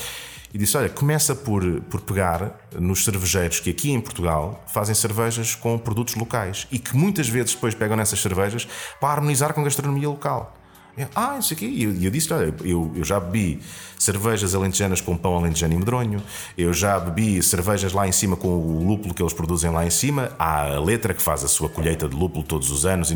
E 0.52 0.58
disse: 0.58 0.76
Olha, 0.76 0.90
começa 0.90 1.36
por, 1.36 1.82
por 1.82 2.02
pegar 2.02 2.68
nos 2.80 3.04
cervejeiros 3.04 3.60
que 3.60 3.70
aqui 3.70 3.92
em 3.92 4.02
Portugal 4.02 4.64
fazem 4.74 4.96
cervejas 4.96 5.54
com 5.54 5.78
produtos 5.78 6.16
locais 6.16 6.68
e 6.72 6.80
que 6.80 6.96
muitas 6.98 7.30
vezes 7.30 7.54
depois 7.54 7.76
pegam 7.76 7.96
nessas 7.96 8.20
cervejas 8.20 8.68
para 9.00 9.10
harmonizar 9.10 9.54
com 9.54 9.62
a 9.62 9.64
gastronomia 9.64 10.10
local. 10.10 10.59
Ah, 11.16 11.38
isso 11.40 11.54
aqui. 11.54 11.66
E 11.66 11.84
eu, 11.84 12.02
eu, 12.02 12.12
disse: 12.12 12.32
olha, 12.34 12.54
eu, 12.64 12.92
eu 12.96 13.04
já 13.04 13.20
bebi 13.20 13.62
cervejas 13.98 14.56
alentejanas 14.56 15.02
com 15.02 15.16
pão 15.18 15.36
alentejano 15.36 15.74
e 15.74 15.78
medronho, 15.78 16.24
eu 16.58 16.74
já 16.74 16.98
bebi 17.00 17.44
cervejas 17.44 17.92
lá 17.92 18.08
em 18.08 18.12
cima 18.14 18.38
com 18.38 18.48
o 18.48 18.88
lúpulo 18.88 19.14
que 19.14 19.22
eles 19.22 19.34
produzem 19.34 19.70
lá 19.70 19.86
em 19.86 19.90
cima, 19.90 20.32
há 20.40 20.76
a 20.76 20.80
letra 20.80 21.14
que 21.14 21.22
faz 21.22 21.44
a 21.44 21.50
sua 21.50 21.68
colheita 21.68 22.08
de 22.08 22.16
lúpulo 22.16 22.44
todos 22.44 22.72
os 22.72 22.86
anos. 22.86 23.12
E 23.12 23.16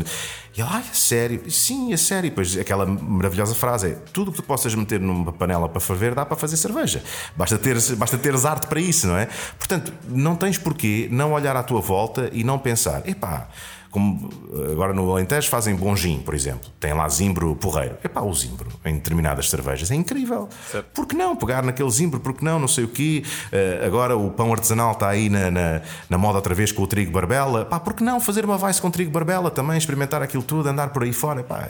ele, 0.60 0.68
ah, 0.70 0.80
é 0.80 0.94
sério? 0.94 1.50
Sim, 1.50 1.92
é 1.92 1.96
sério. 1.96 2.28
E 2.28 2.30
depois 2.30 2.56
aquela 2.56 2.86
maravilhosa 2.86 3.54
frase 3.54 3.88
é: 3.88 3.90
tudo 4.12 4.30
que 4.30 4.36
tu 4.36 4.42
possas 4.42 4.74
meter 4.74 5.00
numa 5.00 5.32
panela 5.32 5.68
para 5.68 5.80
ferver 5.80 6.14
dá 6.14 6.24
para 6.24 6.36
fazer 6.36 6.56
cerveja. 6.56 7.02
Basta 7.34 7.58
teres, 7.58 7.90
basta 7.92 8.18
teres 8.18 8.44
arte 8.44 8.66
para 8.66 8.80
isso, 8.80 9.06
não 9.06 9.16
é? 9.16 9.28
Portanto, 9.58 9.92
não 10.08 10.36
tens 10.36 10.58
porquê 10.58 11.08
não 11.10 11.32
olhar 11.32 11.56
à 11.56 11.62
tua 11.62 11.80
volta 11.80 12.30
e 12.32 12.44
não 12.44 12.58
pensar: 12.58 13.08
epá 13.08 13.48
como 13.94 14.28
agora 14.72 14.92
no 14.92 15.08
Alentejo 15.12 15.48
fazem 15.48 15.76
bom 15.76 15.94
gin, 15.94 16.18
por 16.18 16.34
exemplo. 16.34 16.68
Tem 16.80 16.92
lá 16.92 17.08
zimbro 17.08 17.54
porreiro. 17.54 17.96
Epá, 18.02 18.22
o 18.22 18.34
zimbro 18.34 18.68
em 18.84 18.94
determinadas 18.94 19.48
cervejas 19.48 19.88
é 19.88 19.94
incrível. 19.94 20.48
Certo. 20.68 20.86
Por 20.92 21.06
que 21.06 21.14
não 21.14 21.36
pegar 21.36 21.62
naquele 21.62 21.88
zimbro? 21.92 22.18
Por 22.18 22.34
que 22.34 22.44
não? 22.44 22.58
Não 22.58 22.66
sei 22.66 22.82
o 22.82 22.88
quê. 22.88 23.22
Uh, 23.52 23.86
agora 23.86 24.16
o 24.16 24.32
pão 24.32 24.52
artesanal 24.52 24.94
está 24.94 25.08
aí 25.08 25.28
na, 25.28 25.48
na, 25.48 25.80
na, 26.10 26.18
moda 26.18 26.38
outra 26.38 26.56
vez 26.56 26.72
com 26.72 26.82
o 26.82 26.88
trigo 26.88 27.12
barbela. 27.12 27.64
Pá, 27.64 27.78
por 27.78 27.94
que 27.94 28.02
não 28.02 28.18
fazer 28.18 28.44
uma 28.44 28.58
vice 28.58 28.82
com 28.82 28.90
trigo 28.90 29.12
barbela 29.12 29.48
também? 29.48 29.78
Experimentar 29.78 30.20
aquilo 30.22 30.42
tudo, 30.42 30.68
andar 30.68 30.88
por 30.88 31.04
aí 31.04 31.12
fora. 31.12 31.42
Epá, 31.42 31.68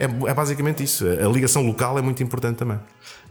é, 0.00 0.04
é 0.04 0.34
basicamente 0.34 0.82
isso. 0.82 1.06
A 1.06 1.28
ligação 1.28 1.64
local 1.64 1.96
é 1.96 2.02
muito 2.02 2.24
importante 2.24 2.56
também. 2.56 2.80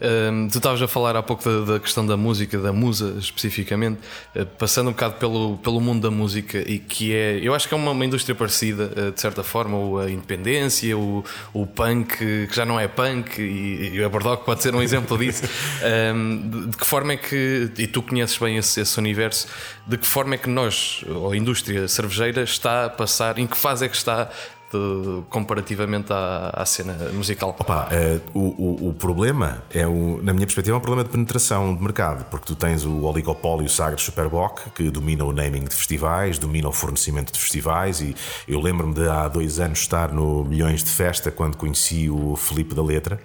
Um, 0.01 0.47
tu 0.47 0.57
estavas 0.57 0.81
a 0.81 0.87
falar 0.87 1.15
há 1.15 1.21
pouco 1.21 1.43
da, 1.43 1.73
da, 1.73 1.79
questão 1.79 2.03
da 2.03 2.17
música, 2.17 2.57
da 2.57 2.73
musa 2.73 3.15
especificamente, 3.19 3.99
uh, 4.35 4.45
passando 4.57 4.87
um 4.87 4.93
bocado 4.93 5.15
pelo, 5.15 5.57
pelo 5.57 5.79
mundo 5.79 6.01
da 6.01 6.09
música 6.09 6.57
e 6.57 6.79
que 6.79 7.13
é, 7.13 7.39
eu 7.39 7.53
acho 7.53 7.67
que 7.67 7.73
é 7.75 7.77
uma, 7.77 7.91
uma 7.91 8.03
indústria 8.03 8.33
parecida, 8.33 8.91
uh, 8.97 9.11
de 9.11 9.21
certa 9.21 9.43
forma, 9.43 10.03
a 10.03 10.09
independência, 10.09 10.97
o, 10.97 11.23
o 11.53 11.67
punk, 11.67 12.17
que 12.17 12.55
já 12.55 12.65
não 12.65 12.79
é 12.79 12.87
punk, 12.87 13.39
e, 13.39 13.97
e 13.97 14.03
a 14.03 14.09
Bordoc 14.09 14.43
pode 14.43 14.63
ser 14.63 14.73
um 14.73 14.81
exemplo 14.81 15.17
disso. 15.17 15.43
Um, 15.81 16.49
de, 16.49 16.67
de, 16.67 16.77
que 16.77 16.85
forma 16.85 17.13
é 17.13 17.17
que, 17.17 17.71
e 17.77 17.87
tu 17.87 18.01
conheces 18.01 18.37
bem 18.37 18.57
esse, 18.57 18.79
esse 18.79 18.97
universo, 18.97 19.47
de 19.85 19.97
que 19.97 20.07
forma 20.07 20.35
é 20.35 20.37
que 20.37 20.49
nós, 20.49 21.03
ou 21.07 21.31
a 21.31 21.37
indústria 21.37 21.87
cervejeira, 21.87 22.43
está 22.43 22.85
a 22.85 22.89
passar, 22.89 23.37
em 23.37 23.47
que 23.47 23.57
fase 23.57 23.85
é 23.85 23.89
que 23.89 23.95
está 23.95 24.29
de, 24.71 25.21
comparativamente 25.29 26.11
à, 26.11 26.49
à, 26.53 26.65
cena 26.65 26.93
musical? 27.13 27.55
Opa, 27.59 27.89
uh, 27.91 28.37
o, 28.37 28.39
o, 28.39 28.89
o, 28.89 28.93
problema 28.93 29.63
é, 29.73 29.85
o, 29.85 30.19
na 30.23 30.33
minha 30.33 30.45
perspectiva, 30.45 30.75
é 30.75 30.77
um 30.77 30.81
problema 30.81 31.03
de 31.03 31.09
penetração 31.09 31.75
de 31.75 31.81
mercado, 31.81 32.25
porque 32.29 32.45
tu 32.45 32.55
tens 32.55 32.85
o 32.85 33.03
oligopólio 33.03 33.69
Sagres 33.69 34.03
Superboc, 34.03 34.71
que 34.75 34.89
domina 34.89 35.23
o 35.25 35.31
naming 35.31 35.65
de 35.65 35.75
festivais, 35.75 36.37
domina 36.37 36.69
o 36.69 36.71
fornecimento 36.71 37.31
de 37.33 37.39
festivais, 37.39 38.01
e 38.01 38.15
eu 38.47 38.59
lembro-me 38.59 38.93
de 38.93 39.07
há 39.07 39.27
dois 39.27 39.59
anos 39.59 39.79
estar 39.79 40.11
no 40.11 40.43
Milhões 40.45 40.83
de 40.83 40.89
Festa 40.89 41.31
quando 41.31 41.57
conheci 41.57 42.09
o 42.09 42.35
Felipe 42.35 42.73
da 42.73 42.83
Letra 42.83 43.19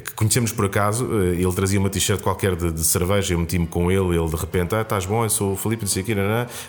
que 0.00 0.12
conhecemos 0.14 0.52
por 0.52 0.64
acaso, 0.64 1.08
eh, 1.12 1.34
ele 1.40 1.52
trazia 1.52 1.78
uma 1.78 1.90
t-shirt 1.90 2.20
qualquer 2.20 2.56
de, 2.56 2.72
de, 2.72 2.84
cerveja, 2.84 3.34
eu 3.34 3.38
meti-me 3.38 3.66
com 3.66 3.90
ele, 3.90 4.16
ele 4.16 4.28
de 4.28 4.36
repente, 4.36 4.74
ah, 4.74 4.80
estás 4.80 5.04
bom, 5.04 5.24
eu 5.24 5.30
sou 5.30 5.52
o 5.52 5.56
Felipe, 5.56 5.82
não 5.82 5.90
sei 5.90 6.02
o 6.02 6.06
quê, 6.06 6.14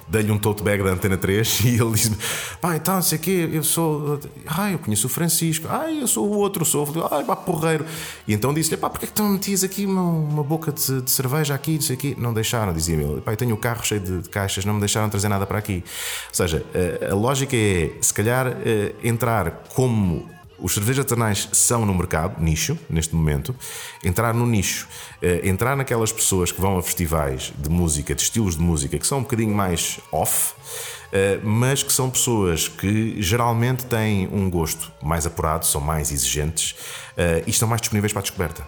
dei-lhe 0.07 0.31
um 0.31 0.37
tote 0.37 0.61
bag 0.63 0.83
da 0.83 0.91
Antena 0.91 1.17
3 1.17 1.61
e 1.65 1.67
ele 1.69 1.91
disse-me, 1.91 2.17
pá, 2.59 2.75
então, 2.75 2.95
não 2.95 3.01
sei 3.01 3.17
o 3.17 3.21
quê, 3.21 3.49
eu 3.53 3.63
sou, 3.63 4.19
ah, 4.47 4.71
eu 4.71 4.79
conheço 4.79 5.07
o 5.07 5.09
Francisco, 5.09 5.67
ah, 5.69 5.89
eu 5.91 6.07
sou 6.07 6.27
o 6.27 6.37
outro, 6.37 6.65
sou 6.65 6.85
o 6.85 7.05
ah, 7.05 7.23
pá, 7.23 7.35
porreiro. 7.35 7.85
E 8.27 8.33
então 8.33 8.53
disse-lhe, 8.53 8.77
pá, 8.77 8.89
porquê 8.89 9.05
é 9.05 9.07
que 9.07 9.13
tu 9.13 9.23
metias 9.23 9.63
aqui 9.63 9.85
uma, 9.85 10.03
uma 10.03 10.43
boca 10.43 10.71
de, 10.71 11.01
de, 11.01 11.11
cerveja 11.11 11.55
aqui, 11.55 11.75
não 11.75 11.81
sei 11.81 11.95
o 11.95 11.99
quê? 11.99 12.15
Não 12.17 12.33
deixaram, 12.33 12.73
dizia-me 12.73 13.03
ele, 13.03 13.21
pá, 13.21 13.31
eu 13.31 13.37
tenho 13.37 13.55
o 13.55 13.57
carro 13.57 13.83
cheio 13.85 14.01
de, 14.01 14.21
de, 14.21 14.29
caixas, 14.29 14.65
não 14.65 14.73
me 14.73 14.79
deixaram 14.79 15.09
trazer 15.09 15.29
nada 15.29 15.45
para 15.45 15.59
aqui. 15.59 15.83
Ou 16.29 16.35
seja, 16.35 16.65
a, 16.73 16.77
eh, 16.77 17.09
a 17.11 17.15
lógica 17.15 17.55
é, 17.55 17.91
se 18.01 18.13
calhar, 18.13 18.47
eh, 18.47 18.93
entrar 19.03 19.63
como 19.73 20.29
os 20.59 20.73
cervejas 20.73 20.99
artesanais 20.99 21.49
são 21.51 21.85
no 21.85 21.93
mercado, 21.93 22.41
nicho, 22.41 22.77
neste 22.89 23.15
momento. 23.15 23.55
Entrar 24.03 24.33
no 24.33 24.45
nicho, 24.45 24.87
uh, 25.21 25.47
entrar 25.47 25.75
naquelas 25.75 26.11
pessoas 26.11 26.51
que 26.51 26.61
vão 26.61 26.77
a 26.77 26.83
festivais 26.83 27.53
de 27.57 27.69
música, 27.69 28.13
de 28.13 28.21
estilos 28.21 28.55
de 28.55 28.61
música, 28.61 28.97
que 28.97 29.05
são 29.05 29.19
um 29.19 29.23
bocadinho 29.23 29.53
mais 29.53 29.99
off, 30.11 30.53
uh, 30.53 31.45
mas 31.45 31.83
que 31.83 31.91
são 31.91 32.09
pessoas 32.09 32.67
que 32.67 33.21
geralmente 33.21 33.85
têm 33.85 34.27
um 34.31 34.49
gosto 34.49 34.91
mais 35.01 35.25
apurado, 35.25 35.65
são 35.65 35.81
mais 35.81 36.11
exigentes 36.11 36.71
uh, 36.71 37.43
e 37.45 37.49
estão 37.49 37.67
mais 37.67 37.81
disponíveis 37.81 38.13
para 38.13 38.21
a 38.21 38.23
descoberta. 38.23 38.63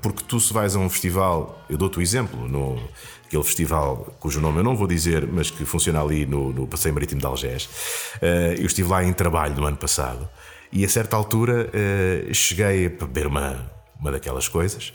porque 0.00 0.22
tu, 0.26 0.38
se 0.38 0.52
vais 0.52 0.76
a 0.76 0.78
um 0.78 0.88
festival, 0.88 1.64
eu 1.68 1.78
dou-te 1.78 1.98
o 1.98 2.02
exemplo, 2.02 2.48
no, 2.48 2.80
aquele 3.26 3.42
festival 3.42 4.14
cujo 4.20 4.40
nome 4.40 4.58
eu 4.58 4.64
não 4.64 4.76
vou 4.76 4.86
dizer, 4.86 5.26
mas 5.26 5.50
que 5.50 5.64
funciona 5.64 6.00
ali 6.00 6.26
no, 6.26 6.52
no 6.52 6.66
Passeio 6.66 6.94
Marítimo 6.94 7.20
de 7.20 7.26
Algés. 7.26 7.68
eu 8.58 8.66
estive 8.66 8.88
lá 8.88 9.02
em 9.02 9.12
trabalho 9.12 9.54
no 9.54 9.66
ano 9.66 9.76
passado. 9.76 10.28
E 10.72 10.84
a 10.84 10.88
certa 10.88 11.16
altura 11.16 11.68
uh, 11.68 12.34
cheguei 12.34 12.86
a 12.86 12.88
beber 12.88 13.26
uma, 13.26 13.70
uma 14.00 14.10
daquelas 14.10 14.48
coisas 14.48 14.92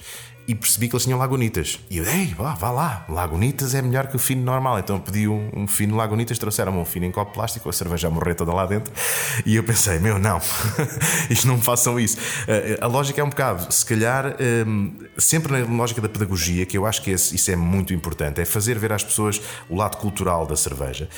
e 0.47 0.55
percebi 0.55 0.87
que 0.87 0.95
eles 0.95 1.03
tinham 1.03 1.19
lagunitas. 1.19 1.77
E 1.89 1.97
eu, 1.97 2.05
ei, 2.05 2.27
vá, 2.27 2.53
vá 2.53 2.71
lá, 2.71 3.05
lagunitas 3.09 3.75
é 3.75 3.81
melhor 3.81 4.07
que 4.07 4.15
o 4.15 4.19
fino 4.19 4.41
normal. 4.43 4.79
Então 4.79 4.97
pedi 4.97 5.27
um, 5.27 5.51
um 5.53 5.67
fino 5.67 5.97
lagunitas, 5.97 6.39
trouxeram-me 6.39 6.77
um 6.77 6.85
fino 6.85 7.05
em 7.05 7.11
copo 7.11 7.33
plástico, 7.33 7.67
a 7.67 7.73
cerveja 7.73 8.09
morrer 8.09 8.33
toda 8.33 8.53
lá 8.53 8.65
dentro. 8.65 8.93
E 9.45 9.57
eu 9.57 9.63
pensei, 9.63 9.99
meu, 9.99 10.17
não, 10.17 10.39
isto 11.29 11.45
não 11.47 11.61
façam 11.61 11.99
isso. 11.99 12.17
Uh, 12.17 12.77
a 12.79 12.87
lógica 12.87 13.19
é 13.19 13.23
um 13.23 13.29
bocado, 13.29 13.71
se 13.73 13.85
calhar, 13.85 14.37
um, 14.65 14.93
sempre 15.17 15.51
na 15.51 15.75
lógica 15.75 15.99
da 15.99 16.07
pedagogia, 16.07 16.65
que 16.65 16.77
eu 16.77 16.85
acho 16.85 17.01
que 17.01 17.11
esse, 17.11 17.35
isso 17.35 17.51
é 17.51 17.55
muito 17.57 17.93
importante, 17.93 18.39
é 18.39 18.45
fazer 18.45 18.79
ver 18.79 18.93
às 18.93 19.03
pessoas 19.03 19.41
o 19.67 19.75
lado 19.75 19.97
cultural 19.97 20.45
da 20.45 20.55
cerveja 20.55 21.09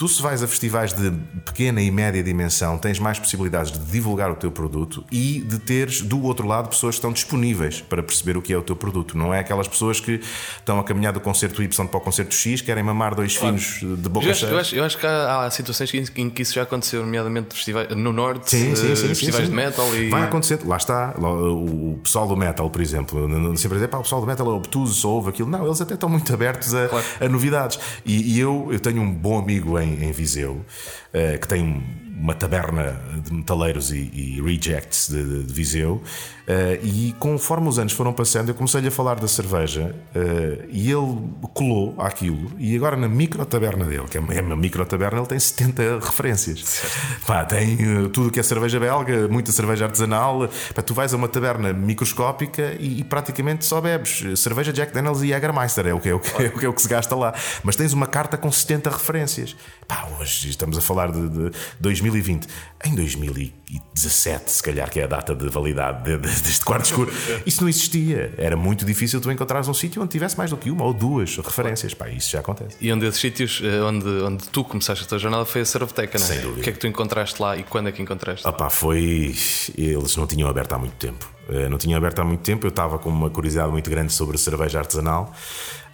Tu, 0.00 0.08
se 0.08 0.22
vais 0.22 0.42
a 0.42 0.48
festivais 0.48 0.94
de 0.94 1.10
pequena 1.44 1.82
e 1.82 1.90
média 1.90 2.22
dimensão, 2.22 2.78
tens 2.78 2.98
mais 2.98 3.18
possibilidades 3.18 3.70
de 3.70 3.78
divulgar 3.80 4.30
o 4.30 4.34
teu 4.34 4.50
produto 4.50 5.04
e 5.12 5.40
de 5.42 5.58
teres 5.58 6.00
do 6.00 6.22
outro 6.22 6.46
lado 6.48 6.70
pessoas 6.70 6.94
que 6.94 7.00
estão 7.00 7.12
disponíveis 7.12 7.82
para 7.82 8.02
perceber 8.02 8.34
o 8.38 8.40
que 8.40 8.50
é 8.50 8.56
o 8.56 8.62
teu 8.62 8.74
produto. 8.74 9.18
Não 9.18 9.34
é 9.34 9.40
aquelas 9.40 9.68
pessoas 9.68 10.00
que 10.00 10.18
estão 10.58 10.80
a 10.80 10.84
caminhar 10.84 11.12
do 11.12 11.20
concerto 11.20 11.62
Y 11.62 11.86
para 11.86 11.98
o 11.98 12.00
concerto 12.00 12.34
X, 12.34 12.62
querem 12.62 12.82
mamar 12.82 13.14
dois 13.14 13.36
finos 13.36 13.80
de 13.82 14.08
boca 14.08 14.24
Eu 14.24 14.30
acho, 14.32 14.46
eu 14.46 14.58
acho- 14.58 14.74
eu 14.76 14.84
acho 14.84 14.96
que 14.96 15.06
há, 15.06 15.44
há 15.44 15.50
situações 15.50 15.92
em, 16.16 16.30
que 16.30 16.40
isso 16.40 16.54
já 16.54 16.62
aconteceu, 16.62 17.02
nomeadamente 17.04 17.54
festivais, 17.54 17.94
no 17.94 18.10
Norte, 18.10 18.48
Sim, 18.52 18.74
sim, 18.74 18.92
eh, 18.92 18.96
sim, 18.96 19.08
festivais 19.08 19.50
de 19.50 19.54
metal 19.54 19.94
e. 19.94 20.08
Vai 20.08 20.22
acontecendo, 20.22 20.66
lá 20.66 20.78
está, 20.78 21.12
o, 21.18 22.00
pessoal 22.02 22.26
do 22.26 22.38
metal, 22.38 22.70
por 22.70 22.80
exemplo, 22.80 23.28
n- 23.28 23.48
n- 23.50 23.56
sempre 23.58 23.76
dizer, 23.76 23.88
pá, 23.88 23.98
o 23.98 24.02
pessoal 24.02 24.22
do 24.22 24.26
metal 24.26 24.46
é 24.46 24.54
obtuso, 24.54 24.94
só 24.94 25.10
ouve 25.10 25.28
aquilo. 25.28 25.50
Não, 25.50 25.66
eles 25.66 25.78
até 25.82 25.92
estão 25.92 26.08
muito 26.08 26.32
abertos 26.32 26.74
a, 26.74 26.88
Claro. 26.88 27.04
a 27.20 27.28
novidades. 27.28 27.78
E, 28.06 28.36
e 28.36 28.40
eu, 28.40 28.68
eu 28.72 28.80
tenho 28.80 29.02
um 29.02 29.12
bom 29.12 29.38
amigo 29.38 29.78
em, 29.78 29.89
em 29.94 30.12
Viseu 30.12 30.64
eh, 31.12 31.38
que 31.38 31.46
tem 31.48 31.62
um- 31.62 32.10
uma 32.20 32.34
taberna 32.34 33.00
de 33.24 33.32
metaleiros 33.32 33.90
e, 33.92 34.10
e 34.12 34.42
rejects 34.42 35.08
de, 35.08 35.24
de- 35.24 35.44
de 35.44 35.52
Viseu. 35.54 36.02
Eh, 36.52 36.80
e 36.82 37.14
conforme 37.20 37.68
os 37.68 37.78
anos 37.78 37.92
foram 37.92 38.12
passando, 38.12 38.48
eu 38.48 38.54
comecei-lhe 38.56 38.88
a 38.88 38.90
falar 38.90 39.20
da 39.20 39.28
cerveja 39.28 39.94
eh, 40.14 40.66
e 40.68 40.90
ele 40.90 41.16
colou 41.54 41.94
àquilo. 41.98 42.50
E 42.58 42.74
agora 42.74 42.96
na 42.96 43.06
micro 43.08 43.44
taberna 43.46 43.84
dele, 43.84 44.08
que 44.10 44.16
é 44.16 44.20
uma, 44.20 44.34
é 44.34 44.40
uma 44.40 44.56
micro 44.56 44.84
taberna, 44.84 45.18
ele 45.18 45.26
tem 45.28 45.38
70 45.38 46.00
referências. 46.00 46.82
Pá, 47.24 47.44
tem 47.44 47.74
eh, 47.74 48.08
tudo 48.12 48.30
que 48.32 48.40
é 48.40 48.42
cerveja 48.42 48.80
belga, 48.80 49.28
muita 49.28 49.52
cerveja 49.52 49.84
artesanal. 49.84 50.48
Pá, 50.74 50.82
tu 50.82 50.92
vais 50.92 51.14
a 51.14 51.16
uma 51.16 51.28
taberna 51.28 51.72
microscópica 51.72 52.74
e, 52.80 52.98
e 53.00 53.04
praticamente 53.04 53.64
só 53.64 53.80
bebes 53.80 54.24
cerveja 54.40 54.72
Jack 54.72 54.92
Daniels 54.92 55.22
e 55.22 55.28
Jägermeister, 55.28 55.86
é 55.86 55.94
o, 55.94 56.00
que, 56.00 56.08
é, 56.08 56.14
o 56.14 56.18
que, 56.18 56.30
é 56.42 56.48
o 56.48 56.58
que 56.58 56.66
é 56.66 56.68
o 56.68 56.72
que 56.72 56.82
se 56.82 56.88
gasta 56.88 57.14
lá. 57.14 57.32
Mas 57.62 57.76
tens 57.76 57.92
uma 57.92 58.06
carta 58.08 58.36
com 58.36 58.50
70 58.50 58.90
referências. 58.90 59.54
Pá, 59.86 60.08
hoje 60.18 60.48
estamos 60.50 60.76
a 60.76 60.80
falar 60.80 61.12
de, 61.12 61.28
de 61.28 61.50
2020. 61.80 62.48
Em 62.84 62.94
2017, 62.94 64.50
se 64.50 64.62
calhar, 64.62 64.90
que 64.90 65.00
é 65.00 65.04
a 65.04 65.06
data 65.06 65.34
de 65.34 65.48
validade 65.48 66.02
de- 66.04 66.18
de- 66.18 66.39
deste 66.42 66.64
quarto 66.64 66.84
escuro, 66.86 67.12
isso 67.46 67.60
não 67.62 67.68
existia. 67.68 68.32
Era 68.36 68.56
muito 68.56 68.84
difícil 68.84 69.20
tu 69.20 69.30
encontrares 69.30 69.68
um 69.68 69.74
sítio 69.74 70.02
onde 70.02 70.10
tivesse 70.10 70.36
mais 70.36 70.50
do 70.50 70.56
que 70.56 70.70
uma 70.70 70.84
ou 70.84 70.92
duas 70.92 71.36
referências. 71.36 71.94
Pá, 71.94 72.08
isso 72.08 72.30
já 72.30 72.40
acontece. 72.40 72.76
E 72.80 72.92
um 72.92 72.98
desses 72.98 73.20
sítios 73.20 73.60
eh, 73.64 73.80
onde, 73.82 74.06
onde 74.08 74.48
tu 74.48 74.64
começaste 74.64 75.04
a 75.04 75.06
tua 75.06 75.18
jornada 75.18 75.44
foi 75.44 75.62
a 75.62 75.64
Cerveteca, 75.64 76.18
não 76.18 76.24
é? 76.24 76.28
Sem 76.28 76.40
dúvida. 76.40 76.60
O 76.60 76.62
que 76.64 76.70
é 76.70 76.72
que 76.72 76.78
tu 76.78 76.86
encontraste 76.86 77.40
lá 77.40 77.56
e 77.56 77.62
quando 77.62 77.88
é 77.88 77.92
que 77.92 78.02
encontraste? 78.02 78.46
Ah 78.46 78.52
pá, 78.52 78.70
foi. 78.70 79.34
Eles 79.76 80.16
não 80.16 80.26
tinham 80.26 80.48
aberto 80.48 80.72
há 80.72 80.78
muito 80.78 80.94
tempo. 80.94 81.28
Eh, 81.48 81.68
Não 81.68 81.78
tinham 81.78 81.96
aberto 81.96 82.20
há 82.20 82.24
muito 82.24 82.40
tempo. 82.42 82.66
Eu 82.66 82.70
estava 82.70 82.98
com 82.98 83.08
uma 83.08 83.30
curiosidade 83.30 83.70
muito 83.70 83.88
grande 83.90 84.12
sobre 84.12 84.36
cerveja 84.38 84.78
artesanal. 84.78 85.32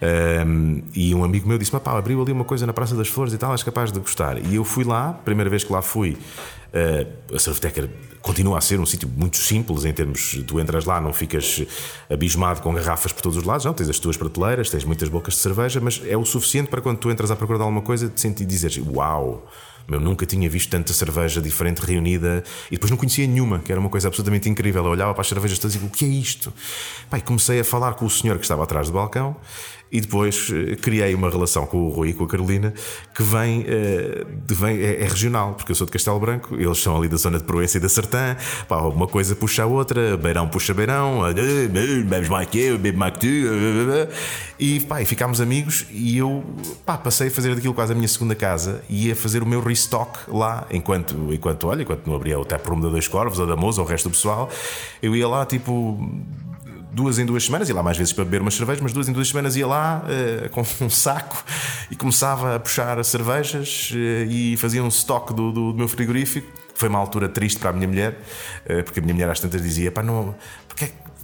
Ehm, 0.01 0.83
e 0.93 1.13
um 1.15 1.23
amigo 1.23 1.47
meu 1.47 1.57
disse-me: 1.57 1.79
abriu 1.85 2.21
ali 2.21 2.31
uma 2.31 2.43
coisa 2.43 2.65
na 2.67 2.73
Praça 2.73 2.95
das 2.95 3.07
Flores 3.07 3.33
e 3.33 3.37
tal, 3.37 3.51
és 3.53 3.63
capaz 3.63 3.91
de 3.91 3.99
gostar. 3.99 4.37
E 4.37 4.55
eu 4.55 4.63
fui 4.63 4.83
lá, 4.83 5.13
primeira 5.25 5.49
vez 5.49 5.63
que 5.63 5.71
lá 5.71 5.81
fui. 5.81 6.17
eh, 6.73 7.07
a 7.33 7.39
Cerveteca 7.39 7.89
continua 8.21 8.57
a 8.57 8.61
ser 8.61 8.77
um 8.79 8.85
sítio 8.85 9.07
muito 9.15 9.37
simples 9.37 9.85
em 9.85 9.93
termos. 9.93 10.37
Tu 10.45 10.59
entras 10.59 10.83
lá, 10.85 10.99
não 10.99 11.13
ficas 11.13 11.63
abismado 12.09 12.61
com 12.61 12.73
garrafas 12.73 13.11
por 13.13 13.21
todos 13.21 13.37
os 13.37 13.43
lados, 13.43 13.63
não. 13.65 13.73
Tens 13.73 13.89
as 13.89 13.97
tuas 13.99 14.17
prateleiras, 14.17 14.69
tens 14.69 14.83
muitas 14.83 15.07
bocas 15.09 15.33
de 15.35 15.39
cerveja, 15.39 15.79
mas 15.79 16.01
é 16.05 16.17
o 16.17 16.25
suficiente 16.25 16.67
para 16.69 16.81
quando 16.81 16.97
tu 16.97 17.09
entras 17.09 17.31
à 17.31 17.35
procura 17.37 17.57
de 17.57 17.63
alguma 17.63 17.81
coisa 17.81 18.09
te 18.09 18.19
sentir 18.19 18.45
dizeres: 18.45 18.77
uau! 18.85 19.47
Eu 19.89 19.99
nunca 20.01 20.25
tinha 20.25 20.49
visto 20.49 20.69
tanta 20.69 20.91
cerveja 20.91 21.41
diferente 21.41 21.79
reunida 21.79 22.43
e 22.69 22.71
depois 22.71 22.91
não 22.91 22.97
conhecia 22.97 23.25
nenhuma, 23.25 23.59
que 23.59 23.71
era 23.71 23.79
uma 23.79 23.89
coisa 23.89 24.07
absolutamente 24.07 24.49
incrível. 24.49 24.83
Eu 24.83 24.91
olhava 24.91 25.13
para 25.13 25.21
as 25.21 25.27
cervejas 25.27 25.57
todas 25.59 25.75
e 25.75 25.79
digo: 25.79 25.89
o 25.89 25.95
que 25.95 26.03
é 26.03 26.07
isto? 26.09 26.53
Pai, 27.09 27.21
comecei 27.21 27.59
a 27.59 27.63
falar 27.63 27.93
com 27.93 28.05
o 28.05 28.09
senhor 28.09 28.37
que 28.37 28.43
estava 28.43 28.63
atrás 28.63 28.87
do 28.87 28.93
balcão 28.93 29.37
e 29.91 30.01
depois 30.01 30.51
eh, 30.51 30.75
criei 30.75 31.13
uma 31.13 31.29
relação 31.29 31.65
com 31.65 31.77
o 31.85 31.89
Rui 31.89 32.09
e 32.09 32.13
com 32.13 32.23
a 32.23 32.27
Carolina 32.27 32.73
que 33.15 33.23
vem, 33.23 33.65
eh, 33.67 34.25
vem 34.47 34.77
é, 34.77 35.01
é 35.01 35.07
regional, 35.07 35.53
porque 35.53 35.71
eu 35.71 35.75
sou 35.75 35.85
de 35.85 35.91
Castelo 35.91 36.19
Branco, 36.19 36.55
eles 36.55 36.77
são 36.79 36.95
ali 36.97 37.07
da 37.07 37.17
zona 37.17 37.37
de 37.37 37.43
Proença 37.43 37.77
e 37.77 37.79
da 37.79 37.89
Sertã. 37.89 38.35
Pá, 38.67 38.77
uma 38.81 39.07
coisa 39.07 39.35
puxa 39.35 39.63
a 39.63 39.65
outra, 39.65 40.17
Beirão 40.17 40.47
puxa 40.47 40.73
Beirão, 40.73 41.25
eh, 41.27 41.67
bebes 42.03 42.29
mais 42.29 42.47
que 42.49 42.59
eu, 42.59 42.77
bebo 42.77 42.97
mais 42.97 43.13
que 43.13 43.19
tu. 43.19 43.27
E, 44.59 44.79
pá, 44.81 45.01
e 45.01 45.05
ficámos 45.05 45.39
amigos 45.39 45.85
e 45.91 46.17
eu 46.17 46.43
pá, 46.85 46.97
passei 46.97 47.27
a 47.27 47.31
fazer 47.31 47.53
daquilo 47.53 47.73
quase 47.73 47.93
a 47.93 47.95
minha 47.95 48.07
segunda 48.07 48.33
casa 48.35 48.81
e 48.89 49.11
a 49.11 49.15
fazer 49.15 49.43
o 49.43 49.45
meu 49.45 49.61
restock 49.61 50.19
lá, 50.27 50.65
enquanto, 50.71 51.31
enquanto 51.31 51.67
olha, 51.67 51.83
enquanto 51.83 52.07
não 52.07 52.15
abria 52.15 52.39
o 52.39 52.45
taproom 52.45 52.79
da 52.79 52.89
Dois 52.89 53.07
Corvos 53.07 53.37
ou 53.39 53.45
da 53.45 53.55
Moza 53.55 53.81
ou 53.81 53.87
o 53.87 53.89
resto 53.89 54.09
do 54.09 54.11
pessoal, 54.13 54.49
eu 55.01 55.15
ia 55.15 55.27
lá 55.27 55.45
tipo 55.45 55.99
duas 56.97 57.19
em 57.19 57.25
duas 57.25 57.45
semanas, 57.45 57.69
ia 57.69 57.75
lá 57.75 57.83
mais 57.83 57.95
vezes 57.97 58.11
para 58.11 58.25
beber 58.25 58.41
umas 58.41 58.55
cervejas, 58.55 58.81
mas 58.81 58.91
duas 58.91 59.07
em 59.07 59.13
duas 59.13 59.27
semanas 59.27 59.55
ia 59.55 59.67
lá 59.67 60.03
eh, 60.09 60.49
com 60.49 60.63
um 60.81 60.89
saco 60.89 61.43
e 61.91 61.95
começava 61.95 62.55
a 62.55 62.59
puxar 62.59 62.97
as 62.99 63.07
cervejas 63.07 63.91
eh, 63.93 64.25
e 64.27 64.57
fazia 64.57 64.83
um 64.83 64.87
stock 64.87 65.33
do, 65.33 65.51
do- 65.51 65.71
do 65.71 65.77
meu 65.77 65.87
frigorífico. 65.87 66.47
Foi 66.73 66.89
uma 66.89 66.99
altura 66.99 67.27
triste 67.29 67.59
para 67.59 67.69
a 67.69 67.73
minha 67.73 67.87
mulher, 67.87 68.19
eh, 68.65 68.81
porque 68.83 68.99
a 68.99 69.01
minha 69.03 69.13
mulher 69.13 69.29
às 69.29 69.39
tantas 69.39 69.61
dizia: 69.61 69.91
pá, 69.91 70.01
não, 70.03 70.35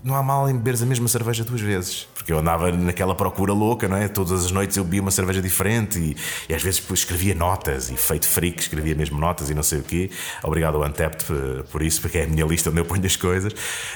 não 0.04 0.16
há 0.16 0.22
mal 0.22 0.50
em 0.50 0.54
beberes 0.54 0.82
a 0.82 0.86
mesma 0.86 1.08
cerveja 1.08 1.44
duas 1.44 1.62
vezes. 1.62 2.08
Porque 2.13 2.32
eu 2.32 2.39
andava 2.39 2.72
naquela 2.72 3.16
procura 3.16 3.54
louca, 3.54 3.88
não 3.88 3.96
é? 3.96 4.08
Todas 4.08 4.46
as 4.46 4.52
noites 4.52 4.76
eu 4.76 4.84
bebia 4.84 5.02
uma 5.02 5.12
cerveja 5.12 5.42
diferente 5.42 5.98
e, 5.98 6.18
e 6.50 6.54
às 6.54 6.62
vezes 6.62 6.82
depois 6.82 7.00
escrevia 7.00 7.34
notas 7.34 7.89
e 7.89 7.96
feito 7.96 8.28
freak, 8.28 8.62
escrevia 8.62 8.96
mesmo 8.96 9.18
notas 9.18 9.50
e 9.50 9.54
não 9.54 9.63
sei 9.63 9.80
o 9.80 9.84
quê. 9.84 10.10
Obrigado 10.44 10.76
ao 10.76 10.84
Antept 10.84 11.26
eh, 11.32 11.63
por 11.72 11.82
isso, 11.82 12.02
porque 12.02 12.18
é 12.18 12.24
a 12.26 12.28
minha 12.28 12.46
lista 12.46 12.70
onde 12.70 12.80
eu 12.80 12.86
ponho 12.86 13.06
as 13.06 13.16
coisas. 13.16 13.54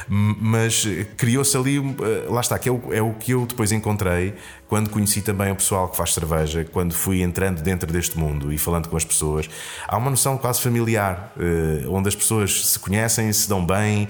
Mas 0.07 0.87
criou-se 1.17 1.55
ali, 1.57 1.77
eh, 1.77 2.25
lá 2.29 2.39
está, 2.39 2.57
que 2.57 2.69
é 2.69 2.71
o, 2.71 2.93
é 2.93 3.01
o 3.01 3.13
que 3.13 3.31
eu 3.31 3.45
depois 3.45 3.71
encontrei 3.71 4.33
quando 4.67 4.89
conheci 4.89 5.21
também 5.21 5.51
o 5.51 5.55
pessoal 5.55 5.87
que 5.87 5.95
faz 5.95 6.13
cerveja, 6.13 6.65
quando 6.71 6.93
fui 6.93 7.21
entrando 7.21 7.61
dentro 7.61 7.91
deste 7.91 8.17
mundo 8.17 8.51
e 8.51 8.57
falando 8.57 8.89
com 8.89 8.97
as 8.97 9.05
pessoas. 9.05 9.49
Há 9.87 9.97
uma 9.97 10.09
noção 10.09 10.37
quase 10.37 10.61
familiar, 10.61 11.31
eh, 11.39 11.85
onde 11.87 12.09
as 12.09 12.15
pessoas 12.15 12.65
se 12.67 12.79
conhecem, 12.79 13.31
se 13.31 13.47
dão 13.47 13.65
bem, 13.65 14.07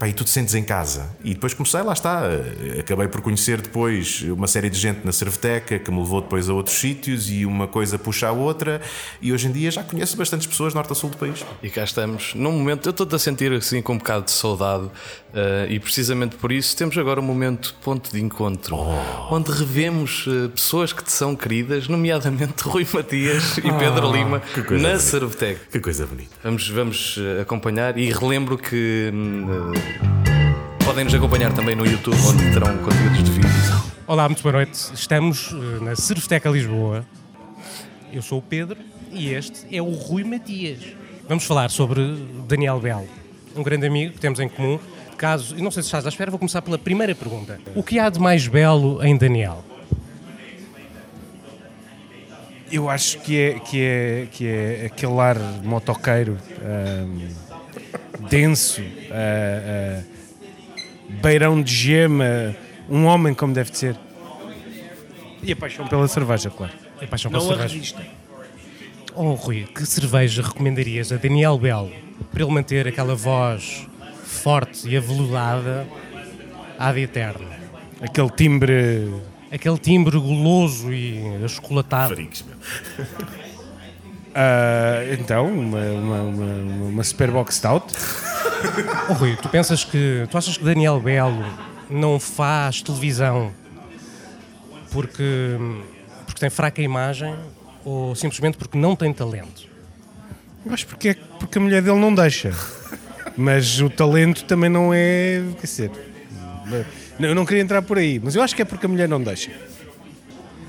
pá, 0.00 0.08
e 0.08 0.12
tu 0.12 0.24
te 0.24 0.30
sentes 0.30 0.54
em 0.54 0.64
casa. 0.64 1.10
E 1.22 1.34
depois 1.34 1.54
comecei, 1.54 1.82
lá 1.82 1.92
está, 1.92 2.22
eh, 2.24 2.80
acabei 2.80 3.06
por 3.06 3.20
conhecer 3.20 3.60
depois 3.60 4.22
uma 4.22 4.48
série 4.48 4.68
de 4.68 4.78
gente 4.78 5.04
na 5.04 5.12
Cerveteca 5.12 5.78
que 5.78 5.90
me 5.90 5.98
levou 5.98 6.20
depois 6.20 6.48
a 6.48 6.54
outros 6.54 6.76
sítios 6.76 7.30
e 7.30 7.46
uma 7.46 7.68
coisa 7.68 7.98
puxa 7.98 8.28
a 8.28 8.32
outra. 8.32 8.80
E 9.22 9.32
hoje 9.32 9.46
em 9.46 9.52
dia 9.52 9.70
já 9.70 9.84
conheço 9.84 10.16
bastantes 10.16 10.46
pessoas 10.46 10.74
norte 10.74 10.92
a 10.92 10.94
sul 10.94 11.10
do 11.10 11.18
país. 11.18 11.44
E 11.62 11.70
cá 11.70 11.84
estamos, 11.84 12.34
num 12.34 12.52
momento, 12.52 12.88
eu 12.88 12.90
estou 12.90 13.06
a 13.12 13.18
sentir 13.18 13.52
assim 13.52 13.82
com 13.82 13.92
um 13.92 13.98
bocado 13.98 14.24
de 14.24 14.32
saudade, 14.32 14.90
eh, 15.34 15.66
e 15.70 15.78
precisamente 15.78 16.36
por 16.36 16.50
isso 16.50 16.76
temos 16.76 16.96
agora 16.98 17.20
um 17.20 17.24
momento 17.24 17.76
ponto 17.82 18.10
de 18.10 18.20
encontro, 18.20 18.76
onde 19.30 19.52
revemos 19.52 19.99
eh, 20.04 20.48
pessoas 20.48 20.92
que 20.92 21.02
te 21.04 21.12
são 21.12 21.36
queridas, 21.36 21.88
nomeadamente 21.88 22.62
Rui 22.64 22.86
Matias 22.92 23.58
e 23.58 23.62
Pedro 23.62 24.12
Lima, 24.12 24.40
que 24.40 24.62
coisa 24.62 24.82
na 24.82 24.88
bonita. 24.90 24.98
Cerveteca. 24.98 25.60
Que 25.70 25.80
coisa 25.80 26.06
bonita. 26.06 26.30
Vamos, 26.42 26.68
vamos 26.68 27.18
eh, 27.18 27.40
acompanhar 27.42 27.98
e 27.98 28.10
relembro 28.12 28.56
que 28.56 29.12
eh, 29.12 30.84
podem 30.84 31.04
nos 31.04 31.14
acompanhar 31.14 31.52
também 31.52 31.74
no 31.74 31.84
YouTube, 31.84 32.16
onde 32.26 32.52
terão 32.52 32.78
conteúdos 32.78 33.24
de 33.24 33.30
vídeo. 33.30 33.50
Olá, 34.06 34.28
muito 34.28 34.42
boa 34.42 34.52
noite. 34.52 34.90
Estamos 34.94 35.52
na 35.80 35.94
Cerveteca 35.94 36.48
Lisboa. 36.48 37.04
Eu 38.12 38.22
sou 38.22 38.38
o 38.38 38.42
Pedro 38.42 38.76
e 39.12 39.30
este 39.30 39.66
é 39.74 39.80
o 39.80 39.90
Rui 39.90 40.24
Matias. 40.24 40.80
Vamos 41.28 41.44
falar 41.44 41.70
sobre 41.70 42.02
Daniel 42.48 42.80
Bell, 42.80 43.06
um 43.54 43.62
grande 43.62 43.86
amigo 43.86 44.14
que 44.14 44.20
temos 44.20 44.40
em 44.40 44.48
comum. 44.48 44.78
Caso, 45.16 45.54
e 45.56 45.60
não 45.60 45.70
sei 45.70 45.82
se 45.82 45.88
estás 45.88 46.06
à 46.06 46.08
espera, 46.08 46.30
vou 46.30 46.38
começar 46.38 46.62
pela 46.62 46.78
primeira 46.78 47.14
pergunta. 47.14 47.60
O 47.74 47.82
que 47.82 47.98
há 47.98 48.08
de 48.08 48.18
mais 48.18 48.48
belo 48.48 49.04
em 49.04 49.16
Daniel? 49.16 49.62
Eu 52.70 52.88
acho 52.88 53.18
que 53.18 53.36
é, 53.38 53.58
que 53.58 53.82
é, 53.82 54.26
que 54.30 54.46
é 54.46 54.86
aquele 54.86 55.18
ar 55.18 55.36
motoqueiro 55.64 56.38
ahm, 56.62 57.28
denso, 58.30 58.80
ah, 59.10 60.00
ah, 60.00 60.02
beirão 61.20 61.60
de 61.60 61.74
gema, 61.74 62.54
um 62.88 63.06
homem 63.06 63.34
como 63.34 63.52
deve 63.52 63.70
de 63.72 63.78
ser. 63.78 63.96
E 65.42 65.52
a 65.52 65.56
paixão 65.56 65.86
pela 65.88 66.06
cerveja, 66.06 66.48
claro. 66.50 66.72
É 67.00 67.06
paixão 67.06 67.30
pela 67.30 67.42
Não 67.42 67.50
a 67.50 67.54
cerveja. 67.54 67.74
revista. 67.74 68.02
Oh, 69.16 69.32
Rui, 69.34 69.66
que 69.74 69.84
cerveja 69.84 70.42
recomendarias 70.42 71.10
a 71.10 71.16
Daniel 71.16 71.58
Bell 71.58 71.90
para 72.30 72.42
ele 72.44 72.52
manter 72.52 72.86
aquela 72.86 73.16
voz 73.16 73.86
forte 74.24 74.88
e 74.88 74.96
aveludada 74.96 75.86
ad 76.78 77.00
eterno? 77.00 77.48
Aquele 78.00 78.30
timbre. 78.30 79.10
Aquele 79.50 79.78
timbre 79.78 80.18
goloso 80.18 80.92
e 80.92 81.44
achocolatado. 81.44 82.14
Farigos, 82.14 82.44
meu. 82.44 83.06
ah, 84.34 85.00
então, 85.18 85.48
uma, 85.48 85.78
uma, 85.78 86.20
uma, 86.22 86.54
uma 86.88 87.04
Superbox 87.04 87.56
Stout. 87.56 87.94
Oh, 89.08 89.14
Rui, 89.14 89.36
tu 89.36 89.48
pensas 89.48 89.84
que. 89.84 90.26
Tu 90.30 90.38
achas 90.38 90.56
que 90.56 90.64
Daniel 90.64 91.00
Belo 91.00 91.44
não 91.88 92.20
faz 92.20 92.82
televisão 92.82 93.52
porque, 94.90 95.56
porque 96.26 96.40
tem 96.40 96.50
fraca 96.50 96.82
imagem 96.82 97.34
ou 97.84 98.14
simplesmente 98.14 98.56
porque 98.56 98.76
não 98.76 98.94
tem 98.94 99.12
talento? 99.12 99.68
Eu 100.64 100.72
acho 100.74 100.86
porque, 100.86 101.10
é, 101.10 101.14
porque 101.38 101.58
a 101.58 101.60
mulher 101.60 101.82
dele 101.82 101.98
não 101.98 102.14
deixa. 102.14 102.52
Mas 103.36 103.80
o 103.80 103.88
talento 103.88 104.44
também 104.44 104.68
não 104.68 104.92
é. 104.92 105.42
Quer 105.58 105.66
dizer. 105.66 105.90
Eu 107.20 107.34
não 107.34 107.44
queria 107.44 107.62
entrar 107.62 107.82
por 107.82 107.98
aí, 107.98 108.20
mas 108.22 108.34
eu 108.34 108.42
acho 108.42 108.56
que 108.56 108.62
é 108.62 108.64
porque 108.64 108.86
a 108.86 108.88
mulher 108.88 109.08
não 109.08 109.22
deixa. 109.22 109.50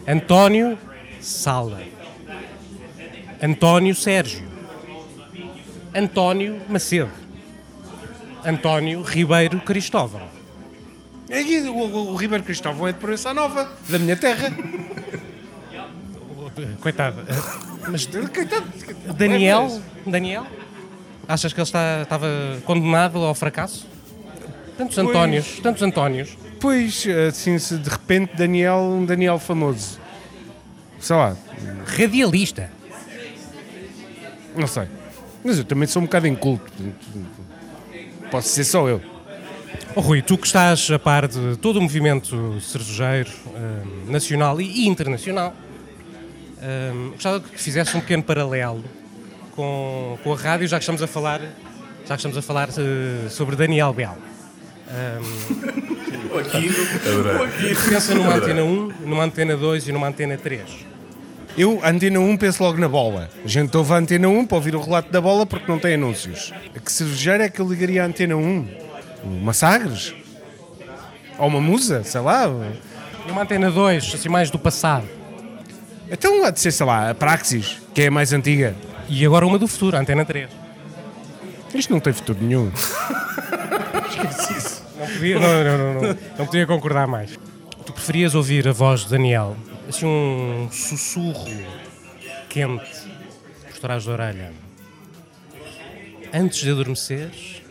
António 0.07 0.77
Sala. 1.19 1.81
António 3.41 3.95
Sérgio. 3.95 4.43
António 5.93 6.61
Macedo. 6.69 7.11
António 8.45 9.01
Ribeiro 9.01 9.59
Cristóvão. 9.61 10.21
Aqui, 11.29 11.59
o, 11.61 11.73
o, 11.73 12.11
o 12.11 12.15
Ribeiro 12.15 12.43
Cristóvão 12.43 12.87
é 12.87 12.91
de 12.91 12.99
Proença 12.99 13.33
Nova, 13.33 13.71
da 13.87 13.99
minha 13.99 14.17
terra. 14.17 14.51
Coitado. 16.81 17.21
Mas 17.89 18.05
Coitado. 18.05 18.67
Daniel? 19.15 19.81
Daniel? 20.05 20.45
Achas 21.27 21.53
que 21.53 21.59
ele 21.59 21.63
está, 21.63 22.01
estava 22.01 22.27
condenado 22.65 23.19
ao 23.19 23.33
fracasso? 23.33 23.87
Tantos 24.81 24.97
Antónios, 24.97 25.59
tantos 25.61 25.83
Antónios. 25.83 26.37
Pois, 26.59 27.05
assim, 27.27 27.59
se 27.59 27.77
de 27.77 27.87
repente 27.87 28.35
Daniel, 28.35 28.77
um 28.79 29.05
Daniel 29.05 29.37
famoso. 29.37 29.99
Sei 30.99 31.15
lá, 31.15 31.37
Radialista. 31.85 32.71
não 34.55 34.65
sei. 34.65 34.87
Mas 35.43 35.59
eu 35.59 35.65
também 35.65 35.87
sou 35.87 36.01
um 36.01 36.05
bocado 36.05 36.25
inculto. 36.25 36.71
Posso 38.31 38.49
ser 38.49 38.63
só 38.63 38.87
eu. 38.89 38.99
Oh, 39.95 40.01
Rui, 40.01 40.23
tu 40.23 40.35
que 40.35 40.47
estás 40.47 40.89
a 40.89 40.97
par 40.97 41.27
de 41.27 41.57
todo 41.57 41.77
o 41.77 41.81
movimento 41.81 42.59
cervejeiro 42.59 43.29
hum, 43.47 44.11
nacional 44.11 44.59
e 44.59 44.87
internacional, 44.87 45.53
hum, 46.57 47.11
gostava 47.11 47.39
que 47.39 47.61
fizesse 47.61 47.95
um 47.95 47.99
pequeno 47.99 48.23
paralelo 48.23 48.83
com, 49.55 50.17
com 50.23 50.33
a 50.33 50.37
rádio, 50.37 50.67
já 50.67 50.77
que 50.77 50.83
estamos 50.83 51.03
a 51.03 51.07
falar, 51.07 51.39
já 51.39 52.15
que 52.15 52.15
estamos 52.15 52.35
a 52.35 52.41
falar 52.41 52.69
eh, 52.69 53.29
sobre 53.29 53.55
Daniel 53.55 53.93
Bell. 53.93 54.30
Pensa 57.89 58.13
numa 58.15 58.35
antena 58.35 58.63
1, 58.63 58.91
numa 59.05 59.23
antena 59.23 59.57
2 59.57 59.87
e 59.87 59.91
numa 59.91 60.07
antena 60.07 60.37
3. 60.37 60.91
Eu, 61.57 61.81
a 61.83 61.89
Antena 61.89 62.17
1, 62.19 62.37
penso 62.37 62.63
logo 62.63 62.79
na 62.79 62.87
bola. 62.87 63.29
A 63.43 63.47
gente 63.47 63.75
ouve 63.75 63.91
a 63.91 63.97
Antena 63.97 64.29
1 64.29 64.45
para 64.45 64.55
ouvir 64.55 64.73
o 64.73 64.81
relato 64.81 65.11
da 65.11 65.19
bola 65.19 65.45
porque 65.45 65.69
não 65.69 65.77
tem 65.77 65.95
anúncios. 65.95 66.53
A 66.73 66.79
que 66.79 66.89
cervejeira 66.89 67.43
é 67.43 67.49
que 67.49 67.59
eu 67.59 67.67
ligaria 67.67 68.03
à 68.03 68.05
Antena 68.05 68.37
1? 68.37 68.67
Uma 69.25 69.51
Sagres? 69.51 70.13
Ou 71.37 71.47
uma 71.47 71.59
Musa? 71.59 72.03
Sei 72.05 72.21
lá. 72.21 72.45
E 73.27 73.31
uma 73.31 73.41
antena 73.41 73.69
2, 73.69 74.15
assim 74.15 74.29
mais 74.29 74.49
do 74.49 74.57
passado. 74.57 75.07
Então 76.09 76.43
há 76.45 76.51
de 76.51 76.59
ser, 76.59 76.71
sei 76.71 76.85
lá, 76.85 77.09
a 77.09 77.15
Praxis, 77.15 77.81
que 77.93 78.03
é 78.03 78.07
a 78.07 78.11
mais 78.11 78.31
antiga. 78.31 78.75
E 79.09 79.25
agora 79.25 79.45
uma 79.45 79.59
do 79.59 79.67
futuro, 79.67 79.97
a 79.97 79.99
antena 79.99 80.23
3. 80.23 80.49
Isto 81.73 81.91
não 81.91 81.99
tem 81.99 82.13
futuro 82.13 82.39
nenhum. 82.41 82.71
Não 85.01 85.07
podia, 85.07 85.39
não, 85.39 85.63
não, 85.63 85.93
não, 85.93 86.17
não, 86.37 86.45
podia 86.45 86.67
concordar 86.67 87.07
mais. 87.07 87.39
Tu 87.83 87.91
preferias 87.91 88.35
ouvir 88.35 88.67
a 88.67 88.71
voz 88.71 89.01
de 89.01 89.09
Daniel, 89.09 89.57
assim 89.89 90.05
um 90.05 90.69
sussurro 90.71 91.49
quente 92.47 93.09
por 93.67 93.79
trás 93.79 94.05
da 94.05 94.11
orelha, 94.11 94.53
antes 96.31 96.59
de 96.59 96.69
adormeceres 96.69 97.63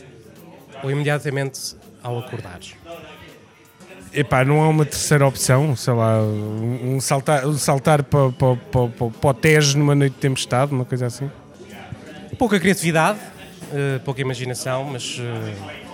ou 0.83 0.91
imediatamente 0.91 1.77
ao 2.03 2.19
acordares? 2.19 2.75
Epá, 4.13 4.45
não 4.45 4.61
há 4.61 4.69
uma 4.69 4.85
terceira 4.85 5.25
opção, 5.25 5.77
sei 5.77 5.95
lá, 5.95 6.21
um 6.21 7.01
saltar, 7.01 7.47
um 7.47 7.57
saltar 7.57 8.03
para, 8.03 8.33
para, 8.33 8.57
para, 8.57 8.89
para, 8.89 9.11
para 9.11 9.31
o 9.31 9.35
Tejo 9.35 9.79
numa 9.79 9.95
noite 9.95 10.15
de 10.15 10.19
tempestade, 10.19 10.73
uma 10.73 10.85
coisa 10.85 11.07
assim. 11.07 11.31
Pouca 12.37 12.59
criatividade, 12.59 13.21
eh, 13.73 14.01
pouca 14.05 14.21
imaginação, 14.21 14.83
mas 14.83 15.21
eh, 15.21 15.90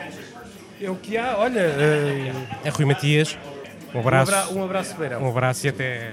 É 0.81 0.91
o 0.91 0.97
que 0.97 1.17
há, 1.17 1.37
olha. 1.39 1.61
eh, 1.61 2.33
é 2.65 2.69
Rui 2.69 2.85
Matias. 2.85 3.37
Um 3.95 3.99
um, 3.99 4.01
abraço, 4.01 4.35
abra, 4.35 4.53
um 4.55 4.65
abraço, 4.65 4.95
Beirão. 4.97 5.23
um 5.23 5.29
abraço 5.31 5.67
e 5.67 5.71
até, 5.71 6.13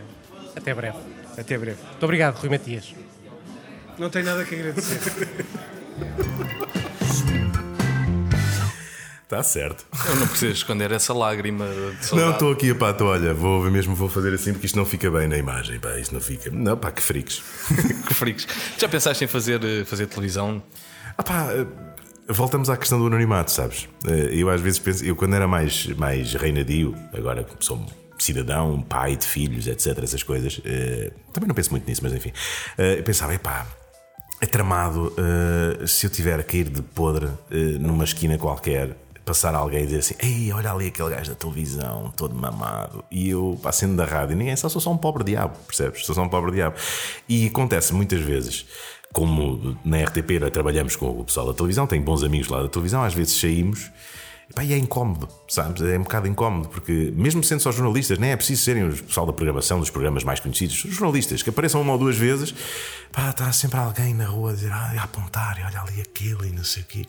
até 0.55 0.73
breve. 0.73 0.97
Até 1.37 1.57
breve. 1.57 1.77
Muito 1.89 2.03
obrigado, 2.03 2.35
Rui 2.35 2.49
Matias. 2.49 2.93
Não 3.97 4.09
tenho 4.09 4.25
nada 4.25 4.45
que 4.45 4.55
agradecer. 4.55 4.99
Está 9.23 9.41
certo. 9.41 9.85
Eu 10.07 10.15
não 10.17 10.27
preciso 10.27 10.51
esconder 10.53 10.91
essa 10.91 11.11
lágrima 11.13 11.65
de 11.67 11.73
Não, 11.75 11.93
saudade. 12.03 12.31
estou 12.33 12.51
aqui, 12.51 12.73
pá, 12.75 12.91
estou, 12.91 13.07
olha, 13.07 13.33
vou 13.33 13.63
mesmo 13.71 13.95
vou 13.95 14.07
fazer 14.07 14.31
assim 14.33 14.53
porque 14.53 14.67
isto 14.67 14.77
não 14.77 14.85
fica 14.85 15.09
bem 15.09 15.27
na 15.27 15.37
imagem, 15.37 15.79
pá, 15.79 15.97
isto 15.97 16.13
não 16.13 16.21
fica. 16.21 16.51
Não, 16.51 16.77
pá, 16.77 16.91
que 16.91 17.01
friques. 17.01 17.41
Que 18.07 18.13
freaks. 18.13 18.47
Já 18.77 18.87
pensaste 18.87 19.23
em 19.23 19.27
fazer, 19.27 19.59
eh, 19.63 19.85
fazer 19.85 20.05
televisão? 20.05 20.61
Ah, 21.17 21.23
pá, 21.23 21.47
eh, 21.51 21.65
voltamos 22.29 22.69
à 22.69 22.77
questão 22.77 22.99
do 22.99 23.07
anonimato, 23.07 23.51
sabes? 23.51 23.87
Eh, 24.05 24.29
Eu 24.33 24.49
às 24.49 24.61
vezes 24.61 24.79
penso, 24.79 25.03
eu 25.03 25.15
quando 25.15 25.35
era 25.35 25.47
mais, 25.47 25.87
mais 25.87 26.33
reinadio, 26.33 26.95
agora 27.13 27.45
sou 27.59 27.85
cidadão, 28.17 28.81
pai 28.81 29.15
de 29.15 29.25
filhos, 29.25 29.67
etc., 29.67 29.99
essas 30.03 30.23
coisas, 30.23 30.61
eh, 30.65 31.11
também 31.33 31.47
não 31.47 31.55
penso 31.55 31.71
muito 31.71 31.85
nisso, 31.87 32.01
mas 32.03 32.13
enfim, 32.13 32.31
eh, 32.77 32.99
eu 32.99 33.03
pensava, 33.03 33.33
epá. 33.33 33.65
É 34.41 34.45
tramado 34.45 35.15
se 35.87 36.05
eu 36.05 36.09
tiver 36.09 36.37
a 36.37 36.43
cair 36.43 36.67
de 36.67 36.81
podre 36.81 37.29
numa 37.79 38.03
esquina 38.03 38.37
qualquer, 38.37 38.89
passar 39.23 39.55
alguém 39.55 39.83
e 39.83 39.85
dizer 39.85 39.99
assim: 39.99 40.15
Ei, 40.19 40.51
olha 40.51 40.69
ali 40.69 40.87
aquele 40.87 41.11
gajo 41.11 41.29
da 41.29 41.35
televisão, 41.35 42.11
todo 42.15 42.35
mamado. 42.35 43.05
E 43.09 43.29
eu, 43.29 43.57
passando 43.63 43.95
da 43.95 44.03
rádio, 44.03 44.35
ninguém 44.35 44.53
sabe, 44.57 44.73
sou 44.73 44.81
só 44.81 44.91
um 44.91 44.97
pobre 44.97 45.23
diabo, 45.23 45.57
percebes? 45.65 46.05
Sou 46.05 46.13
só 46.13 46.23
um 46.23 46.27
pobre 46.27 46.51
diabo. 46.51 46.75
E 47.29 47.47
acontece 47.47 47.93
muitas 47.93 48.19
vezes, 48.19 48.65
como 49.13 49.77
na 49.85 50.03
RTP 50.03 50.49
trabalhamos 50.51 50.95
com 50.95 51.07
o 51.19 51.23
pessoal 51.23 51.45
da 51.45 51.53
televisão, 51.53 51.85
tenho 51.85 52.03
bons 52.03 52.23
amigos 52.23 52.47
lá 52.47 52.63
da 52.63 52.67
televisão, 52.67 53.03
às 53.03 53.13
vezes 53.13 53.39
saímos. 53.39 53.91
E 54.61 54.73
é 54.73 54.77
incómodo, 54.77 55.27
sabes? 55.47 55.81
É 55.81 55.97
um 55.97 56.03
bocado 56.03 56.27
incómodo, 56.27 56.67
porque 56.67 57.11
mesmo 57.15 57.43
sendo 57.43 57.59
só 57.61 57.71
jornalistas, 57.71 58.19
nem 58.19 58.31
é 58.31 58.35
preciso 58.35 58.61
serem 58.61 58.87
o 58.87 59.03
pessoal 59.03 59.25
da 59.25 59.33
programação 59.33 59.79
dos 59.79 59.89
programas 59.89 60.23
mais 60.23 60.39
conhecidos, 60.39 60.83
os 60.83 60.93
jornalistas 60.93 61.41
que 61.41 61.49
apareçam 61.49 61.81
uma 61.81 61.93
ou 61.93 61.97
duas 61.97 62.17
vezes, 62.17 62.53
pá, 63.11 63.29
está 63.29 63.51
sempre 63.51 63.79
alguém 63.79 64.13
na 64.13 64.25
rua 64.25 64.51
a 64.51 64.53
dizer, 64.53 64.71
ah, 64.71 64.93
a 64.97 65.03
apontar, 65.03 65.57
olha 65.65 65.81
ali 65.81 66.01
aquilo 66.01 66.45
e 66.45 66.51
não 66.51 66.63
sei 66.63 66.83
o 66.83 66.85
quê. 66.85 67.05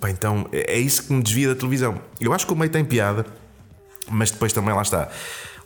Pá, 0.00 0.10
então 0.10 0.48
é 0.52 0.74
é 0.74 0.78
isso 0.78 1.04
que 1.04 1.12
me 1.12 1.22
desvia 1.22 1.48
da 1.48 1.54
televisão. 1.54 2.00
Eu 2.20 2.32
acho 2.32 2.46
que 2.46 2.52
o 2.52 2.56
meio 2.56 2.70
tem 2.70 2.84
piada, 2.84 3.26
mas 4.10 4.30
depois 4.30 4.52
também 4.52 4.74
lá 4.74 4.82
está. 4.82 5.10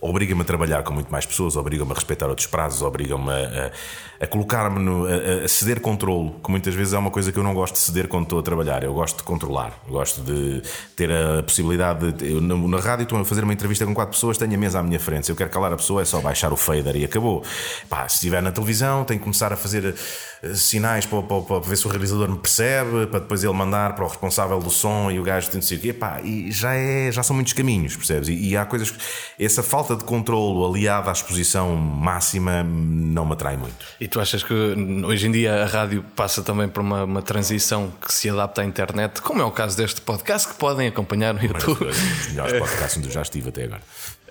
Obriga-me 0.05 0.43
a 0.43 0.45
trabalhar 0.45 0.83
com 0.83 0.93
muito 0.93 1.13
mais 1.13 1.25
pessoas, 1.25 1.57
obriga-me 1.57 1.93
a 1.93 1.95
respeitar 1.95 2.27
outros 2.29 2.49
prazos, 2.49 2.83
obriga-me 2.83 3.31
a, 3.31 3.69
a- 3.69 4.25
a 4.25 4.27
colocar-me 4.27 4.79
no. 4.81 5.07
A, 5.07 5.45
a 5.45 5.49
ceder 5.49 5.81
controlo, 5.81 6.41
que 6.45 6.51
muitas 6.51 6.75
vezes 6.75 6.93
é 6.93 6.99
uma 6.99 7.11
coisa 7.11 7.31
que 7.33 7.39
eu 7.39 7.43
não 7.43 7.55
gosto 7.55 7.75
de 7.75 7.81
ceder 7.81 8.09
quando 8.09 8.25
estou 8.25 8.39
a 8.39 8.43
trabalhar. 8.43 8.83
Eu 8.83 8.93
gosto 8.95 9.19
de 9.19 9.23
controlar, 9.23 9.73
gosto 9.89 10.21
de 10.23 10.61
ter 10.97 11.11
a 11.11 11.43
possibilidade 11.43 12.13
de. 12.13 12.33
Eu, 12.33 12.41
na, 12.41 12.79
rádio 12.81 13.05
estou 13.05 13.19
a 13.21 13.25
fazer 13.25 13.45
uma 13.45 13.53
entrevista 13.53 13.87
com 13.87 13.95
quatro 13.95 14.13
pessoas, 14.15 14.37
tenho 14.37 14.53
a 14.55 14.57
mesa 14.59 14.81
à 14.81 14.83
minha 14.83 14.99
frente. 14.99 15.27
Se 15.27 15.33
eu 15.33 15.37
quero 15.37 15.51
calar 15.51 15.73
a 15.73 15.77
pessoa, 15.77 16.03
é 16.03 16.05
só 16.05 16.21
baixar 16.21 16.53
o 16.53 16.57
fader 16.57 16.97
e 16.97 17.05
acabou. 17.05 17.45
Pá, 17.89 18.09
se 18.09 18.17
estiver 18.17 18.43
na 18.43 18.51
televisão, 18.51 19.05
tenho 19.05 19.21
que 19.21 19.25
começar 19.25 19.53
a 19.53 19.57
fazer 19.57 19.95
eh, 20.43 20.55
sinais 20.55 21.07
para, 21.07 21.23
para- 21.23 21.43
para 21.43 21.59
ver 21.61 21.77
se 21.77 21.87
o 21.87 21.91
realizador 21.91 22.29
me 22.29 22.39
percebe, 22.39 23.07
para 23.07 23.21
depois 23.21 23.43
ele 23.45 23.53
mandar 23.53 23.95
para 23.95 24.05
o 24.05 24.09
responsável 24.09 24.59
do 24.61 24.71
som 24.71 25.11
e 25.13 25.19
o 25.21 25.23
gajo 25.23 25.49
tem 25.51 25.61
de 25.61 25.67
dizer 25.67 25.81
quê. 25.81 25.93
Pá, 25.93 26.21
e 26.23 26.51
já, 26.51 26.75
é, 26.75 27.11
já 27.13 27.23
são 27.23 27.35
muitos 27.35 27.53
caminhos, 27.53 27.95
percebes? 27.97 28.29
E, 28.29 28.35
e 28.51 28.57
há 28.57 28.65
coisas. 28.65 28.91
que- 28.91 28.99
Essa 29.39 29.63
falta 29.63 29.92
de 29.97 30.05
controlo 30.05 30.67
aliada 30.67 31.11
à 31.11 31.13
exposição 31.13 31.75
máxima 31.77 32.63
não 32.63 33.25
me 33.25 33.33
atrai 33.33 33.57
muito. 33.57 33.85
E 34.01 34.09
tu 34.09 34.21
achas 34.21 34.43
que 34.43 34.55
hoje 34.55 35.27
em 35.27 35.33
dia 35.33 35.63
a 35.63 35.67
rádio 35.67 36.05
passa 36.15 36.43
também 36.43 36.69
por 36.69 36.81
uma, 36.81 37.05
uma 37.05 37.23
transição 37.23 37.93
que 38.01 38.13
se 38.13 38.29
adapta 38.29 38.63
à 38.63 38.65
internet, 38.65 39.21
como 39.23 39.41
é 39.43 39.45
o 39.45 39.51
caso 39.51 39.77
deste 39.77 40.01
podcast 40.01 40.49
que 40.49 40.55
podem 40.55 40.89
acompanhar 40.89 41.35
no 41.35 41.43
YouTube? 41.43 41.85
Um 41.85 41.87
dos 41.87 42.29
melhores 42.29 42.59
podcasts 42.61 42.99
onde 42.99 43.09
eu 43.09 43.13
já 43.13 43.23
estive 43.23 43.49
até 43.49 43.65
agora. 43.65 43.83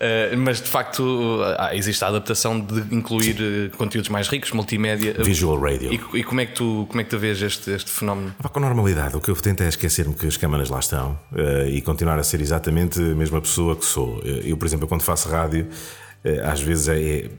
Eh, 0.04 0.36
mas 0.36 0.60
de 0.60 0.68
facto 0.68 1.44
ah, 1.60 1.76
existe 1.76 2.04
a 2.04 2.08
adaptação 2.08 2.60
de 2.60 2.96
incluir 2.96 3.38
eh, 3.40 3.78
conteúdos 3.78 4.10
mais 4.10 4.28
ricos, 4.28 4.52
multimédia. 4.52 5.14
Visual 5.20 5.60
radio. 5.60 5.94
E, 5.94 6.18
e 6.18 6.24
como, 6.24 6.42
é 6.42 6.48
que 6.48 6.54
tu, 6.54 6.88
como 6.90 7.02
é 7.02 7.04
que 7.04 7.10
tu 7.12 7.20
vês 7.20 7.40
este, 7.40 7.70
este 7.70 7.92
fenómeno? 7.92 8.34
Pá, 8.42 8.50
com 8.50 8.60
normalidade, 8.60 9.16
o 9.16 9.22
que 9.22 9.30
eu 9.30 9.36
tento 9.36 9.62
é 9.62 9.68
esquecer-me 9.68 10.16
que 10.16 10.26
as 10.26 10.38
câmaras 10.38 10.72
lá 10.72 10.80
estão 10.80 11.20
e 11.70 11.82
continuar 11.82 12.18
a 12.18 12.24
ser 12.24 12.42
exatamente 12.42 13.00
a 13.00 13.16
mesma 13.16 13.40
pessoa 13.40 13.76
que 13.76 13.86
sou. 13.86 14.20
Eu, 14.44 14.58
por 14.58 14.66
exemplo, 14.66 14.88
quando 14.88 15.04
faço 15.04 15.30
rádio, 15.30 15.68
às 16.44 16.60
vezes 16.62 16.88
é. 16.88 17.00
é 17.00 17.30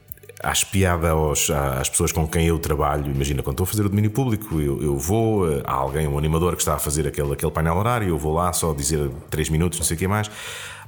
Acho 0.45 0.67
piada 0.73 1.11
aos, 1.11 1.49
às 1.51 1.89
pessoas 1.89 2.11
com 2.11 2.27
quem 2.27 2.49
eu 2.49 2.59
trabalho. 2.59 3.13
Imagina, 3.13 3.45
quando 3.45 3.55
estou 3.55 3.63
a 3.63 3.67
fazer 3.69 3.87
o 3.87 3.89
domínio 3.89 4.11
público, 4.11 4.61
eu, 4.61 4.83
eu 4.83 4.99
vou, 4.99 5.45
há 5.65 5.73
alguém, 5.73 6.09
um 6.09 6.19
animador 6.19 6.57
que 6.57 6.63
está 6.63 6.75
a 6.75 6.81
fazer 6.81 7.07
aquele, 7.07 7.33
aquele 7.33 7.53
painel 7.53 7.77
horário, 7.77 8.09
eu 8.09 8.19
vou 8.19 8.35
lá 8.35 8.53
só 8.53 8.75
dizer 8.75 9.09
3 9.31 9.51
minutos, 9.51 9.79
não 9.79 9.87
sei 9.87 9.95
o 9.95 9.99
que 10.01 10.09
mais, 10.09 10.29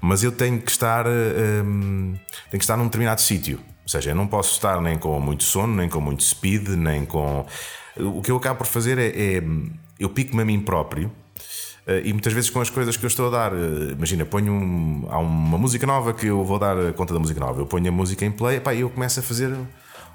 mas 0.05 0.23
eu 0.23 0.31
tenho 0.31 0.61
que 0.61 0.71
estar, 0.71 1.07
eh, 1.07 1.63
hum, 1.65 2.15
tenho 2.51 2.59
que 2.59 2.65
estar 2.65 2.77
num 2.77 2.85
determinado 2.85 3.23
sítio. 3.23 3.59
Ou 3.83 3.89
seja, 3.89 4.11
eu 4.11 4.15
não 4.15 4.27
posso 4.27 4.53
estar 4.53 4.81
nem 4.81 4.99
com 4.99 5.19
muito 5.19 5.45
sono, 5.45 5.75
nem 5.75 5.89
com 5.89 6.01
muito 6.01 6.23
speed, 6.23 6.69
nem 6.69 7.07
com. 7.07 7.47
O 7.97 8.21
que 8.21 8.31
eu 8.31 8.37
acabo 8.37 8.59
por 8.59 8.67
fazer 8.67 8.99
é. 8.99 9.37
é 9.37 9.43
eu 9.99 10.11
pico-me 10.11 10.43
a 10.43 10.45
mim 10.45 10.61
próprio 10.61 11.11
eh, 11.87 12.03
e 12.05 12.13
muitas 12.13 12.33
vezes 12.33 12.51
com 12.51 12.61
as 12.61 12.69
coisas 12.69 12.97
que 12.97 13.05
eu 13.05 13.09
estou 13.09 13.29
a 13.29 13.31
dar. 13.31 13.53
eh, 13.53 13.93
Imagina, 13.93 14.27
ponho 14.27 14.53
um, 14.53 15.07
há 15.09 15.19
uma 15.19 15.57
música 15.57 15.87
nova 15.87 16.13
que 16.13 16.27
eu 16.27 16.45
vou 16.45 16.59
dar 16.59 16.93
conta 16.93 17.15
da 17.15 17.21
música 17.21 17.41
nova. 17.41 17.63
Eu 17.63 17.67
ponho 17.67 17.89
a 17.89 17.93
música 17.93 18.27
em 18.27 18.31
play 18.31 18.61
e 18.75 18.81
eu 18.81 18.91
começo 18.91 19.21
a 19.21 19.23
fazer 19.23 19.57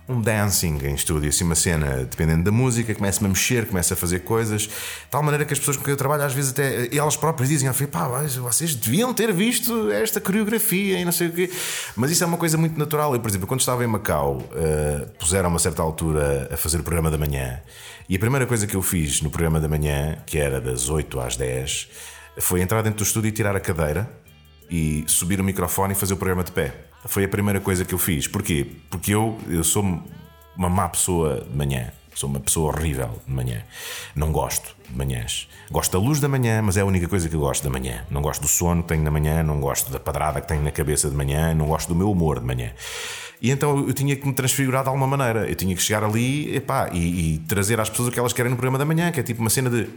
um 0.09 0.19
dancing 0.19 0.79
em 0.83 0.95
estúdio, 0.95 1.29
assim, 1.29 1.43
uma 1.43 1.53
cena 1.53 1.97
dependendo 2.03 2.43
da 2.43 2.51
música, 2.51 2.95
começa-me 2.95 3.27
a 3.27 3.29
mexer, 3.29 3.67
começa 3.67 3.93
a 3.93 3.97
fazer 3.97 4.21
coisas, 4.21 4.63
de 4.63 4.69
tal 5.09 5.21
maneira 5.21 5.45
que 5.45 5.53
as 5.53 5.59
pessoas 5.59 5.77
com 5.77 5.83
quem 5.83 5.91
eu 5.91 5.97
trabalho, 5.97 6.23
às 6.23 6.33
vezes 6.33 6.51
até 6.51 6.95
elas 6.95 7.15
próprias 7.15 7.47
dizem, 7.47 7.71
pá, 7.87 8.07
vocês 8.41 8.73
deviam 8.73 9.13
ter 9.13 9.31
visto 9.31 9.91
esta 9.91 10.19
coreografia 10.19 10.99
e 10.99 11.05
não 11.05 11.11
sei 11.11 11.27
o 11.27 11.31
quê. 11.31 11.51
Mas 11.95 12.09
isso 12.09 12.23
é 12.23 12.27
uma 12.27 12.37
coisa 12.37 12.57
muito 12.57 12.77
natural. 12.77 13.13
Eu, 13.13 13.19
por 13.19 13.29
exemplo, 13.29 13.45
quando 13.45 13.59
estava 13.59 13.83
em 13.83 13.87
Macau, 13.87 14.37
uh, 14.37 15.07
puseram 15.19 15.45
a 15.45 15.49
uma 15.49 15.59
certa 15.59 15.83
altura 15.83 16.49
a 16.51 16.57
fazer 16.57 16.79
o 16.79 16.83
programa 16.83 17.11
da 17.11 17.17
manhã, 17.17 17.61
e 18.09 18.15
a 18.15 18.19
primeira 18.19 18.47
coisa 18.47 18.65
que 18.65 18.75
eu 18.75 18.81
fiz 18.81 19.21
no 19.21 19.29
programa 19.29 19.59
da 19.59 19.67
manhã, 19.67 20.17
que 20.25 20.39
era 20.39 20.59
das 20.59 20.89
8 20.89 21.19
às 21.19 21.37
10, 21.37 21.87
foi 22.39 22.61
entrar 22.61 22.81
dentro 22.81 22.97
do 22.97 23.03
estúdio 23.03 23.29
e 23.29 23.31
tirar 23.31 23.55
a 23.55 23.59
cadeira 23.59 24.09
e 24.71 25.03
subir 25.07 25.39
o 25.39 25.43
microfone 25.43 25.93
e 25.93 25.95
fazer 25.95 26.15
o 26.15 26.17
programa 26.17 26.43
de 26.43 26.51
pé. 26.51 26.88
Foi 27.05 27.23
a 27.23 27.29
primeira 27.29 27.59
coisa 27.61 27.85
que 27.85 27.93
eu 27.93 27.97
fiz. 27.97 28.27
Porquê? 28.27 28.65
Porque 28.89 29.13
eu, 29.13 29.37
eu 29.47 29.63
sou 29.63 29.83
uma 30.55 30.69
má 30.69 30.89
pessoa 30.89 31.41
de 31.41 31.55
manhã. 31.55 31.91
Sou 32.13 32.29
uma 32.29 32.39
pessoa 32.39 32.73
horrível 32.73 33.21
de 33.25 33.33
manhã. 33.33 33.63
Não 34.13 34.31
gosto 34.31 34.75
de 34.89 34.97
manhãs. 34.97 35.47
Gosto 35.71 35.93
da 35.93 35.99
luz 35.99 36.19
da 36.19 36.27
manhã, 36.27 36.61
mas 36.61 36.75
é 36.75 36.81
a 36.81 36.85
única 36.85 37.07
coisa 37.07 37.29
que 37.29 37.35
eu 37.35 37.39
gosto 37.39 37.63
da 37.63 37.69
manhã. 37.69 38.05
Não 38.09 38.21
gosto 38.21 38.41
do 38.41 38.47
sono 38.47 38.81
que 38.81 38.89
tenho 38.89 39.03
na 39.03 39.11
manhã, 39.11 39.41
não 39.41 39.61
gosto 39.61 39.89
da 39.89 39.99
padrada 39.99 40.41
que 40.41 40.47
tenho 40.47 40.61
na 40.61 40.71
cabeça 40.71 41.09
de 41.09 41.15
manhã, 41.15 41.53
não 41.53 41.67
gosto 41.67 41.87
do 41.87 41.95
meu 41.95 42.11
humor 42.11 42.39
de 42.39 42.45
manhã. 42.45 42.73
E 43.41 43.51
então 43.51 43.87
eu 43.87 43.93
tinha 43.93 44.15
que 44.15 44.27
me 44.27 44.33
transfigurar 44.33 44.83
de 44.83 44.89
alguma 44.89 45.07
maneira. 45.07 45.49
Eu 45.49 45.55
tinha 45.55 45.73
que 45.75 45.81
chegar 45.81 46.03
ali 46.03 46.55
epá, 46.55 46.89
e, 46.91 47.35
e 47.35 47.37
trazer 47.47 47.79
às 47.79 47.89
pessoas 47.89 48.09
o 48.09 48.11
que 48.11 48.19
elas 48.19 48.33
querem 48.33 48.49
no 48.49 48.57
programa 48.57 48.77
da 48.77 48.85
manhã, 48.85 49.11
que 49.11 49.19
é 49.19 49.23
tipo 49.23 49.39
uma 49.39 49.49
cena 49.49 49.69
de 49.69 49.87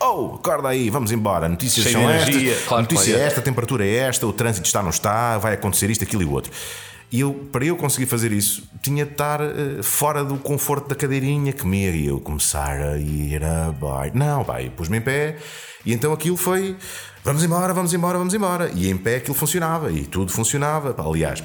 Oh, 0.00 0.34
acorda 0.34 0.68
aí, 0.68 0.90
vamos 0.90 1.12
embora. 1.12 1.48
Notícias 1.48 1.86
Cheio 1.86 1.98
são 1.98 2.10
estas, 2.10 2.62
claro, 2.66 2.82
notícia 2.82 3.14
é 3.14 3.20
esta, 3.20 3.40
a 3.40 3.42
temperatura 3.42 3.86
é 3.86 3.94
esta, 3.94 4.26
o 4.26 4.32
trânsito 4.32 4.66
está, 4.66 4.82
não 4.82 4.90
está, 4.90 5.38
vai 5.38 5.54
acontecer 5.54 5.88
isto, 5.90 6.02
aquilo 6.02 6.22
e 6.22 6.24
o 6.24 6.32
outro. 6.32 6.52
E 7.10 7.20
eu, 7.20 7.32
para 7.50 7.64
eu 7.64 7.74
conseguir 7.76 8.06
fazer 8.06 8.32
isso, 8.32 8.68
tinha 8.82 9.06
de 9.06 9.12
estar 9.12 9.40
uh, 9.40 9.82
fora 9.82 10.22
do 10.22 10.36
conforto 10.36 10.88
da 10.88 10.94
cadeirinha, 10.94 11.52
comer 11.52 11.94
e 11.94 12.06
eu 12.06 12.20
começar 12.20 12.78
a 12.80 12.98
ir 12.98 13.42
a 13.42 13.72
bai. 13.72 14.10
Não, 14.14 14.44
vai, 14.44 14.68
pus-me 14.70 14.98
em 14.98 15.00
pé 15.00 15.36
e 15.86 15.92
então 15.92 16.12
aquilo 16.12 16.36
foi 16.36 16.76
vamos 17.24 17.42
embora, 17.42 17.72
vamos 17.72 17.94
embora, 17.94 18.18
vamos 18.18 18.34
embora. 18.34 18.70
E 18.74 18.90
em 18.90 18.96
pé 18.96 19.16
aquilo 19.16 19.34
funcionava 19.34 19.90
e 19.90 20.04
tudo 20.04 20.30
funcionava. 20.30 20.94
Aliás, 20.98 21.42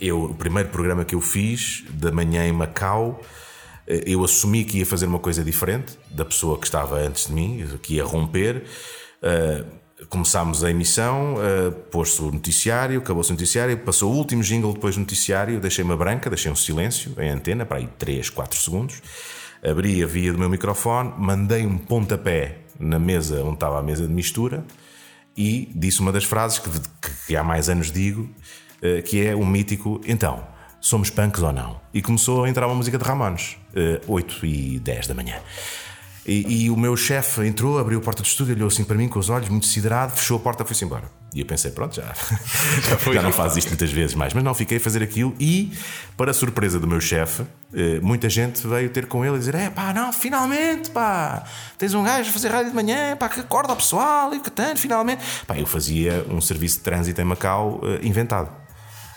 eu, 0.00 0.24
o 0.24 0.34
primeiro 0.34 0.68
programa 0.68 1.04
que 1.04 1.14
eu 1.14 1.20
fiz 1.20 1.84
da 1.90 2.10
manhã 2.12 2.46
em 2.46 2.52
Macau, 2.52 3.20
eh, 3.86 4.04
eu 4.06 4.24
assumi 4.24 4.64
que 4.64 4.78
ia 4.78 4.86
fazer 4.86 5.06
uma 5.06 5.18
coisa 5.18 5.44
diferente 5.44 5.98
da 6.10 6.24
pessoa 6.24 6.58
que 6.58 6.66
estava 6.66 6.96
antes 6.96 7.26
de 7.26 7.32
mim, 7.32 7.66
que 7.82 7.94
ia 7.94 8.04
romper. 8.04 8.64
Uh, 9.22 9.64
começámos 10.08 10.62
a 10.62 10.70
emissão, 10.70 11.34
uh, 11.34 11.72
pôs-se 11.90 12.20
o 12.20 12.30
noticiário, 12.30 12.98
acabou-se 13.00 13.30
o 13.30 13.32
noticiário, 13.32 13.76
passou 13.78 14.12
o 14.12 14.16
último 14.16 14.42
jingle 14.42 14.72
depois 14.74 14.94
do 14.94 15.00
noticiário, 15.00 15.58
deixei-me 15.58 15.96
branca, 15.96 16.28
deixei 16.28 16.52
um 16.52 16.56
silêncio 16.56 17.14
em 17.18 17.30
antena, 17.30 17.64
para 17.64 17.78
aí 17.78 17.88
3, 17.98 18.28
4 18.28 18.60
segundos, 18.60 19.00
abri 19.64 20.02
a 20.02 20.06
via 20.06 20.32
do 20.32 20.38
meu 20.38 20.50
microfone, 20.50 21.14
mandei 21.16 21.64
um 21.66 21.78
pontapé 21.78 22.58
na 22.78 22.98
mesa 22.98 23.42
onde 23.42 23.54
estava 23.54 23.78
a 23.78 23.82
mesa 23.82 24.06
de 24.06 24.12
mistura 24.12 24.64
e 25.36 25.70
disse 25.74 26.00
uma 26.00 26.12
das 26.12 26.24
frases 26.24 26.58
que, 26.58 26.70
que, 26.70 27.26
que 27.28 27.36
há 27.36 27.42
mais 27.42 27.68
anos 27.68 27.90
digo, 27.90 28.28
que 29.06 29.26
é 29.26 29.34
o 29.34 29.44
mítico, 29.44 30.00
então, 30.06 30.44
somos 30.80 31.10
punks 31.10 31.42
ou 31.42 31.52
não? 31.52 31.80
E 31.92 32.00
começou 32.00 32.44
a 32.44 32.48
entrar 32.48 32.66
uma 32.66 32.74
música 32.74 32.96
de 32.96 33.04
Ramones, 33.04 33.56
uh, 33.74 34.12
8 34.12 34.46
e 34.46 34.78
10 34.78 35.08
da 35.08 35.14
manhã. 35.14 35.36
E, 36.24 36.64
e, 36.64 36.70
o 36.70 36.76
meu 36.76 36.96
chefe 36.96 37.46
entrou, 37.46 37.78
abriu 37.78 38.00
a 38.00 38.02
porta 38.02 38.20
do 38.20 38.26
estúdio, 38.26 38.52
olhou 38.52 38.66
assim 38.66 38.82
para 38.82 38.96
mim 38.96 39.06
com 39.06 39.16
os 39.16 39.30
olhos, 39.30 39.48
muito 39.48 39.66
siderado, 39.66 40.10
fechou 40.16 40.36
a 40.36 40.40
porta 40.40 40.64
e 40.64 40.66
foi-se 40.66 40.84
embora. 40.84 41.04
E 41.32 41.38
eu 41.38 41.46
pensei, 41.46 41.70
pronto, 41.70 41.94
já, 41.94 42.02
já, 42.82 43.12
já 43.12 43.22
não 43.22 43.30
faz 43.30 43.56
isto 43.56 43.68
muitas 43.68 43.92
vezes 43.92 44.16
mais. 44.16 44.34
Mas 44.34 44.42
não, 44.42 44.52
fiquei 44.52 44.78
a 44.78 44.80
fazer 44.80 45.04
aquilo 45.04 45.36
e, 45.38 45.72
para 46.16 46.32
a 46.32 46.34
surpresa 46.34 46.80
do 46.80 46.86
meu 46.88 47.00
chefe, 47.00 47.44
eh, 47.72 48.00
muita 48.02 48.28
gente 48.28 48.66
veio 48.66 48.90
ter 48.90 49.06
com 49.06 49.24
ele 49.24 49.36
e 49.36 49.38
dizer: 49.38 49.54
é 49.54 49.70
pá, 49.70 49.92
não, 49.92 50.12
finalmente, 50.12 50.90
pá, 50.90 51.44
tens 51.78 51.94
um 51.94 52.02
gajo 52.02 52.30
a 52.30 52.32
fazer 52.32 52.48
rádio 52.48 52.70
de 52.70 52.74
manhã, 52.74 53.16
pá, 53.16 53.28
que 53.28 53.38
acorda 53.38 53.72
o 53.72 53.76
pessoal 53.76 54.34
e 54.34 54.40
que 54.40 54.50
tanto, 54.50 54.80
finalmente. 54.80 55.22
Pá, 55.46 55.56
eu 55.56 55.66
fazia 55.66 56.26
um 56.28 56.40
serviço 56.40 56.78
de 56.78 56.84
trânsito 56.84 57.20
em 57.20 57.24
Macau 57.24 57.80
eh, 57.84 58.04
inventado. 58.04 58.65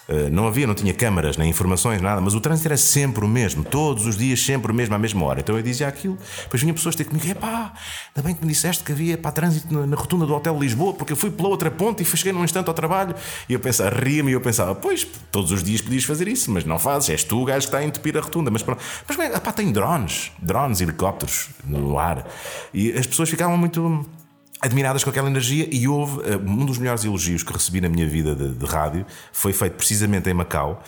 Uh, 0.09 0.29
não 0.31 0.47
havia, 0.47 0.65
não 0.65 0.73
tinha 0.73 0.93
câmaras, 0.93 1.37
nem 1.37 1.49
informações, 1.49 2.01
nada, 2.01 2.19
mas 2.19 2.33
o 2.33 2.41
trânsito 2.41 2.67
era 2.67 2.77
sempre 2.77 3.23
o 3.23 3.27
mesmo, 3.27 3.63
todos 3.63 4.07
os 4.07 4.17
dias, 4.17 4.43
sempre 4.43 4.71
o 4.71 4.75
mesmo, 4.75 4.95
à 4.95 4.97
mesma 4.97 5.23
hora. 5.23 5.39
Então 5.39 5.55
eu 5.55 5.61
dizia 5.61 5.87
aquilo, 5.87 6.17
depois 6.43 6.61
vinha 6.61 6.73
pessoas 6.73 6.95
ter 6.95 7.05
comigo, 7.05 7.27
epá, 7.27 7.73
ainda 8.15 8.27
bem 8.27 8.33
que 8.33 8.43
me 8.43 8.51
disseste 8.51 8.83
que 8.83 8.91
havia 8.91 9.17
pá, 9.17 9.31
trânsito 9.31 9.71
na, 9.71 9.85
na 9.85 9.95
rotunda 9.95 10.25
do 10.25 10.33
Hotel 10.33 10.57
Lisboa, 10.59 10.93
porque 10.93 11.13
eu 11.13 11.17
fui 11.17 11.29
pela 11.29 11.49
outra 11.49 11.69
ponte 11.69 12.01
e 12.01 12.05
cheguei 12.05 12.33
num 12.33 12.43
instante 12.43 12.67
ao 12.67 12.73
trabalho. 12.73 13.13
E 13.47 13.53
eu 13.53 13.59
pensava, 13.59 13.89
ria-me 13.89 14.31
e 14.31 14.33
eu 14.33 14.41
pensava, 14.41 14.73
pois, 14.73 15.05
todos 15.31 15.51
os 15.51 15.63
dias 15.63 15.81
podias 15.81 16.03
fazer 16.03 16.27
isso, 16.27 16.51
mas 16.51 16.65
não 16.65 16.79
fazes, 16.79 17.09
és 17.09 17.23
tu 17.23 17.41
o 17.41 17.45
gajo 17.45 17.59
que 17.59 17.65
está 17.65 17.77
a 17.77 17.85
entupir 17.85 18.17
a 18.17 18.21
rotunda. 18.21 18.49
Mas 18.49 18.63
pronto, 18.63 18.81
mas 19.07 19.39
pá, 19.39 19.51
tem 19.51 19.71
drones, 19.71 20.31
drones, 20.41 20.81
helicópteros 20.81 21.49
no 21.63 21.99
ar. 21.99 22.27
E 22.73 22.91
as 22.93 23.05
pessoas 23.05 23.29
ficavam 23.29 23.57
muito 23.57 24.05
admiradas 24.61 25.03
com 25.03 25.09
aquela 25.09 25.29
energia 25.29 25.67
e 25.71 25.87
houve 25.87 26.21
um 26.45 26.65
dos 26.65 26.77
melhores 26.77 27.05
elogios 27.05 27.43
que 27.43 27.53
recebi 27.53 27.79
na 27.79 27.89
minha 27.89 28.07
vida 28.07 28.35
de, 28.35 28.53
de, 28.53 28.65
rádio 28.65 29.05
foi 29.31 29.53
feito 29.53 29.73
precisamente 29.73 30.29
em 30.29 30.33
Macau 30.33 30.83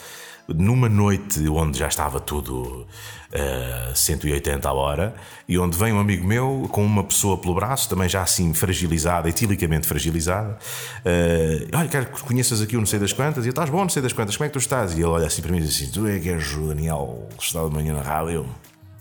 numa 0.47 0.89
noite 0.89 1.47
onde 1.47 1.79
já 1.79 1.87
estava 1.87 2.19
tudo 2.19 2.85
uh, 3.31 3.95
180 3.95 4.67
a 4.67 4.73
hora 4.73 5.15
e 5.47 5.57
onde 5.57 5.77
vem 5.77 5.93
um 5.93 5.99
amigo 5.99 6.25
meu 6.25 6.67
com 6.71 6.83
uma 6.83 7.03
pessoa 7.03 7.37
pelo 7.37 7.55
braço 7.55 7.89
também 7.89 8.09
já 8.09 8.21
assim 8.21 8.53
fragilizada, 8.53 9.29
etilicamente 9.29 9.87
fragilizada 9.87 10.57
uh, 11.05 11.77
olha, 11.77 11.87
quero 11.87 12.07
que 12.07 12.23
conheças 12.23 12.61
aqui 12.61 12.75
o 12.75 12.79
não 12.79 12.85
sei 12.85 12.99
das 12.99 13.13
quantas 13.13 13.45
e 13.45 13.47
eu, 13.47 13.51
estás 13.51 13.69
bom, 13.69 13.81
não 13.81 13.89
sei 13.89 14.01
das 14.01 14.13
quantas, 14.13 14.35
como 14.35 14.45
é 14.45 14.49
que 14.49 14.53
tu 14.53 14.59
estás? 14.59 14.93
e 14.93 14.95
ele 14.95 15.05
olha 15.05 15.27
assim 15.27 15.41
para 15.41 15.51
mim 15.51 15.59
e 15.59 15.61
diz 15.61 15.75
assim, 15.75 15.91
tu 15.91 16.07
é 16.07 16.19
que 16.19 16.29
és 16.29 16.53
o 16.53 16.67
Daniel 16.67 17.27
que 17.37 17.43
está 17.43 17.63
de 17.63 17.73
manhã 17.73 17.93
na 17.93 18.01
rádio 18.01 18.45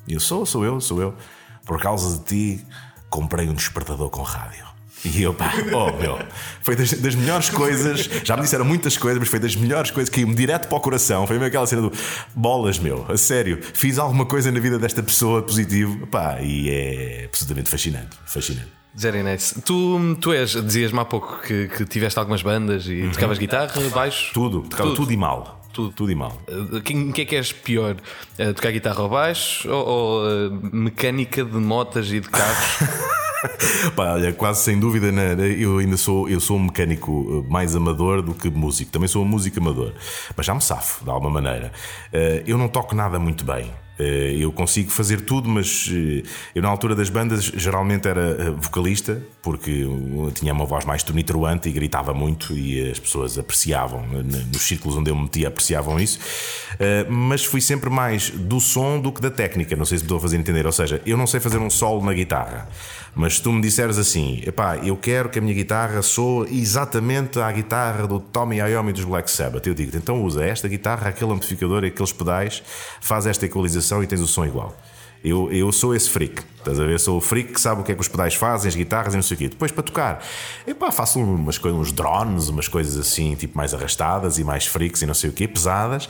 e 0.07 0.15
eu, 0.15 0.21
sou, 0.21 0.47
sou 0.47 0.65
eu, 0.65 0.81
sou 0.81 1.01
eu 1.01 1.15
por 1.65 1.81
causa 1.81 2.19
de 2.19 2.25
ti 2.25 2.67
comprei 3.11 3.49
um 3.49 3.55
despertador 3.55 4.09
com 4.09 4.23
rádio. 4.23 4.71
E 5.05 5.23
eu, 5.23 5.33
pá, 5.33 5.53
oh 5.73 5.93
meu, 5.99 6.19
foi 6.61 6.77
das, 6.77 6.93
das, 6.93 7.15
melhores 7.15 7.49
coisas. 7.49 8.09
Já 8.23 8.37
me 8.37 8.43
disseram 8.43 8.67
muitas 8.67 8.99
coisas, 8.99 9.19
mas 9.19 9.29
foi 9.29 9.39
das 9.39 9.57
melhores 9.57 9.91
coisas 9.91 10.11
que 10.13 10.25
me 10.27 10.35
direto 10.35 10.69
para 10.69 10.77
o 10.77 10.81
coração. 10.81 11.27
Foi 11.27 11.37
mesmo 11.37 11.47
aquela 11.47 11.67
cena 11.67 11.83
do 11.83 11.93
bolas, 12.35 12.79
meu, 12.79 13.07
a 13.09 13.17
sério. 13.17 13.59
Fiz 13.63 13.99
alguma 13.99 14.27
coisa 14.27 14.53
na 14.53 14.61
vida 14.61 14.79
desta 14.79 15.03
pessoa 15.03 15.43
positivo, 15.43 16.07
pá, 16.07 16.39
e 16.43 16.69
é 16.69 17.25
absolutamente 17.25 17.71
fascinante. 17.71 18.11
Fascinante. 18.27 18.69
Jerry 18.95 19.23
Nates, 19.23 19.55
tu, 19.65 20.17
tu 20.21 20.33
és, 20.33 20.51
dizias-me 20.51 20.99
há 20.99 21.05
pouco 21.05 21.41
que, 21.41 21.69
que 21.69 21.85
tiveste 21.85 22.19
algumas 22.19 22.43
bandas 22.43 22.87
e 22.87 23.03
uhum. 23.03 23.13
tocavas 23.13 23.39
guitarra, 23.39 23.81
baixo? 23.95 24.35
Tudo, 24.35 24.63
tocava 24.63 24.91
tudo, 24.91 24.97
tudo 24.97 25.13
e 25.13 25.17
mal. 25.17 25.60
Tudo. 25.73 25.93
Tudo 25.93 26.13
e 26.13 26.15
mal. 26.15 26.41
O 26.73 26.81
que, 26.81 27.13
que 27.13 27.23
é 27.23 27.25
que 27.25 27.37
és 27.37 27.53
pior? 27.53 27.97
Uh, 28.39 28.55
tocar 28.55 28.73
guitarra 28.73 29.03
ou 29.03 29.09
baixo 29.09 29.71
ou, 29.71 29.87
ou 29.87 30.23
uh, 30.25 30.71
mecânica 30.73 31.45
de 31.45 31.57
motas 31.57 32.11
e 32.11 32.21
de 32.21 32.29
carros? 32.29 32.89
Pá, 33.97 34.13
olha, 34.15 34.33
quase 34.35 34.63
sem 34.65 34.79
dúvida, 34.79 35.11
né, 35.11 35.35
eu 35.59 35.79
ainda 35.79 35.97
sou, 35.97 36.29
eu 36.29 36.39
sou 36.41 36.59
um 36.59 36.65
mecânico 36.65 37.47
mais 37.49 37.75
amador 37.75 38.21
do 38.21 38.35
que 38.35 38.51
músico. 38.51 38.93
Também 38.93 39.09
sou 39.09 39.23
um 39.23 39.27
músico 39.27 39.59
amador, 39.61 39.95
mas 40.37 40.45
já 40.45 40.55
me 40.55 40.61
safo 40.61 41.03
de 41.03 41.11
alguma 41.11 41.31
maneira. 41.31 41.73
Eu 42.47 42.59
não 42.59 42.69
toco 42.69 42.95
nada 42.95 43.19
muito 43.19 43.43
bem. 43.43 43.73
Eu 44.39 44.51
consigo 44.53 44.91
fazer 44.91 45.21
tudo, 45.23 45.49
mas 45.49 45.91
eu, 46.55 46.63
na 46.63 46.69
altura 46.69 46.95
das 46.95 47.11
bandas, 47.11 47.45
geralmente 47.45 48.09
era 48.09 48.53
vocalista, 48.53 49.23
porque 49.43 49.87
tinha 50.35 50.53
uma 50.53 50.65
voz 50.65 50.85
mais 50.85 51.03
tonitruante 51.03 51.69
e 51.69 51.73
gritava 51.73 52.15
muito, 52.15 52.57
e 52.57 52.91
as 52.91 52.99
pessoas 52.99 53.39
apreciavam, 53.39 54.05
nos 54.07 54.63
círculos 54.63 54.97
onde 54.97 55.11
eu 55.11 55.17
me 55.17 55.23
metia, 55.23 55.49
apreciavam 55.49 55.99
isso. 55.99 56.19
Mas 57.09 57.45
fui 57.45 57.61
sempre 57.61 57.91
mais 57.91 58.31
do 58.31 58.61
som 58.61 59.01
do 59.01 59.13
que 59.13 59.21
da 59.21 59.31
técnica, 59.31 59.77
não 59.77 59.85
sei 59.85 59.99
se 59.99 60.05
me 60.05 60.07
estou 60.07 60.19
a 60.19 60.21
fazer 60.21 60.37
entender. 60.37 60.67
Ou 60.67 60.73
seja, 60.73 61.03
eu 61.05 61.17
não 61.17 61.27
sei 61.27 61.41
fazer 61.41 61.59
um 61.59 61.71
solo 61.71 62.05
na 62.05 62.15
guitarra, 62.15 62.69
mas 63.15 63.37
se 63.37 63.43
tu 63.43 63.53
me 63.53 63.61
disseres 63.61 63.99
assim, 63.99 64.41
epá, 64.47 64.77
eu 64.79 64.97
quero 64.97 65.29
que 65.29 65.39
a 65.39 65.43
minha 65.43 65.55
guitarra 65.55 66.01
soe 66.01 66.49
exatamente 66.57 67.41
à 67.41 67.51
guitarra 67.51 68.07
do 68.07 68.21
Tommy 68.21 68.59
Iommi 68.59 68.93
dos 68.93 69.05
Black 69.05 69.29
Sabbath, 69.29 69.67
eu 69.67 69.75
digo 69.75 69.97
então 69.97 70.23
usa 70.23 70.45
esta 70.45 70.69
guitarra, 70.69 71.09
aquele 71.09 71.33
amplificador 71.33 71.83
e 71.83 71.89
aqueles 71.89 72.13
pedais, 72.13 72.63
faz 73.01 73.27
esta 73.27 73.47
equalização 73.47 73.90
e 74.03 74.07
tens 74.07 74.21
o 74.21 74.27
som 74.27 74.45
igual. 74.45 74.77
Eu, 75.23 75.53
eu 75.53 75.71
sou 75.71 75.95
esse 75.95 76.09
freak, 76.09 76.43
estás 76.57 76.81
a 76.81 76.87
ver? 76.87 76.99
Sou 76.99 77.19
o 77.19 77.21
freak 77.21 77.53
que 77.53 77.61
sabe 77.61 77.83
o 77.83 77.85
que 77.85 77.93
é 77.93 77.95
que 77.95 78.01
os 78.01 78.09
pedais 78.09 78.35
fazem, 78.35 78.69
as 78.69 78.75
guitarras 78.75 79.13
e 79.13 79.17
não 79.17 79.23
sei 79.23 79.35
o 79.35 79.39
quê. 79.39 79.49
Depois 79.49 79.71
para 79.71 79.83
tocar, 79.83 80.25
epá, 80.67 80.91
faço 80.91 81.21
umas 81.21 81.59
coisas, 81.59 81.79
uns 81.79 81.93
drones, 81.93 82.49
umas 82.49 82.69
coisas 82.69 82.97
assim, 82.97 83.35
tipo 83.35 83.55
mais 83.55 83.75
arrastadas 83.75 84.39
e 84.39 84.45
mais 84.45 84.67
freaks 84.67 85.03
e 85.03 85.07
não 85.07 85.13
sei 85.13 85.29
o 85.29 85.33
quê, 85.33 85.47
pesadas. 85.47 86.09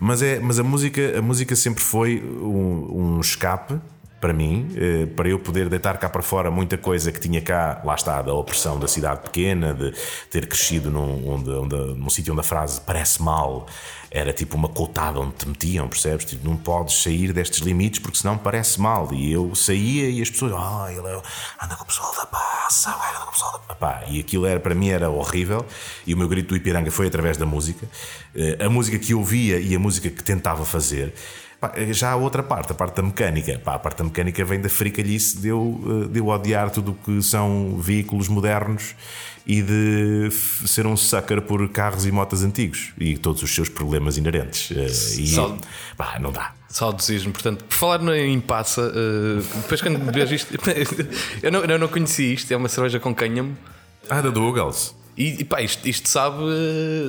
Mas, 0.00 0.22
é, 0.22 0.40
mas 0.40 0.58
a, 0.58 0.62
música, 0.62 1.18
a 1.18 1.20
música 1.20 1.54
sempre 1.54 1.82
foi 1.82 2.22
um, 2.22 3.16
um 3.16 3.20
escape 3.20 3.78
para 4.20 4.32
mim, 4.32 4.68
para 5.14 5.28
eu 5.28 5.38
poder 5.38 5.68
deitar 5.68 5.98
cá 5.98 6.08
para 6.08 6.22
fora 6.22 6.50
muita 6.50 6.78
coisa 6.78 7.12
que 7.12 7.20
tinha 7.20 7.40
cá, 7.40 7.82
lá 7.84 7.94
está, 7.94 8.22
da 8.22 8.32
opressão 8.32 8.78
da 8.78 8.88
cidade 8.88 9.20
pequena, 9.20 9.74
de 9.74 9.92
ter 10.30 10.46
crescido 10.46 10.90
num, 10.90 11.28
onde, 11.28 11.50
onde, 11.50 11.76
num 11.94 12.10
sítio 12.10 12.32
onde 12.32 12.40
a 12.40 12.44
frase 12.44 12.80
parece 12.80 13.22
mal 13.22 13.66
era 14.10 14.32
tipo 14.32 14.56
uma 14.56 14.68
cotada 14.68 15.20
onde 15.20 15.34
te 15.34 15.48
metiam, 15.48 15.88
percebes? 15.88 16.24
Tipo, 16.24 16.48
não 16.48 16.56
podes 16.56 17.02
sair 17.02 17.32
destes 17.32 17.60
limites 17.60 17.98
porque 18.00 18.16
senão 18.16 18.38
parece 18.38 18.80
mal. 18.80 19.12
E 19.12 19.30
eu 19.30 19.54
saía 19.54 20.08
e 20.08 20.22
as 20.22 20.30
pessoas, 20.30 20.52
ah, 20.56 20.86
ele 20.90 21.06
é, 21.06 21.22
anda 21.62 21.76
com 21.76 21.84
o 21.84 21.86
pessoal 21.86 22.14
da 22.16 22.26
passa, 22.26 22.90
anda 22.90 23.20
com 23.24 23.28
o 23.28 23.32
pessoal 23.32 23.64
da 23.68 23.74
pá. 23.74 24.04
E 24.08 24.20
aquilo 24.20 24.46
era, 24.46 24.60
para 24.60 24.74
mim 24.74 24.88
era 24.88 25.10
horrível. 25.10 25.66
E 26.06 26.14
o 26.14 26.16
meu 26.16 26.28
grito 26.28 26.48
do 26.48 26.56
Ipiranga 26.56 26.90
foi 26.90 27.08
através 27.08 27.36
da 27.36 27.44
música. 27.44 27.86
A 28.64 28.68
música 28.70 28.98
que 28.98 29.12
eu 29.12 29.22
via 29.22 29.58
e 29.58 29.74
a 29.74 29.78
música 29.78 30.08
que 30.08 30.22
tentava 30.22 30.64
fazer. 30.64 31.12
Pá, 31.60 31.72
já 31.90 32.10
a 32.12 32.16
outra 32.16 32.42
parte, 32.42 32.72
a 32.72 32.74
parte 32.74 32.96
da 32.96 33.02
mecânica, 33.02 33.58
pá, 33.64 33.74
a 33.76 33.78
parte 33.78 33.98
da 33.98 34.04
mecânica 34.04 34.44
vem 34.44 34.60
da 34.60 34.68
fricalhice 34.68 35.38
de 35.38 35.48
eu, 35.48 36.04
eh, 36.04 36.08
de 36.12 36.18
eu 36.18 36.26
odiar 36.28 36.70
tudo 36.70 36.92
o 36.92 36.94
que 36.94 37.22
são 37.22 37.78
veículos 37.80 38.28
modernos 38.28 38.94
e 39.46 39.62
de 39.62 40.28
ser 40.66 40.86
um 40.86 40.94
sucker 40.96 41.40
por 41.40 41.66
carros 41.70 42.04
e 42.04 42.12
motas 42.12 42.42
antigos 42.44 42.92
e 42.98 43.16
todos 43.16 43.42
os 43.42 43.54
seus 43.54 43.70
problemas 43.70 44.18
inerentes. 44.18 44.70
Eh, 44.76 44.84
E, 45.22 45.28
Só- 45.28 45.56
pá, 45.96 46.18
não 46.20 46.30
dá. 46.30 46.52
Saudosismo, 46.68 47.32
portanto, 47.32 47.64
por 47.64 47.74
falar 47.74 48.16
em 48.18 48.38
passa, 48.38 48.92
eh, 48.94 49.42
depois 49.62 49.80
quando 49.80 50.12
vejo 50.12 50.34
isto, 50.34 50.52
eu 51.42 51.50
não, 51.50 51.60
eu 51.64 51.78
não 51.78 51.88
conheci 51.88 52.34
isto, 52.34 52.52
é 52.52 52.56
uma 52.56 52.68
cerveja 52.68 53.00
com 53.00 53.14
cânhamo. 53.14 53.56
Ah, 54.10 54.20
da 54.20 54.28
Douglas. 54.28 54.94
E, 55.16 55.40
e 55.40 55.44
pá, 55.44 55.62
isto, 55.62 55.88
isto 55.88 56.08
sabe, 56.10 56.36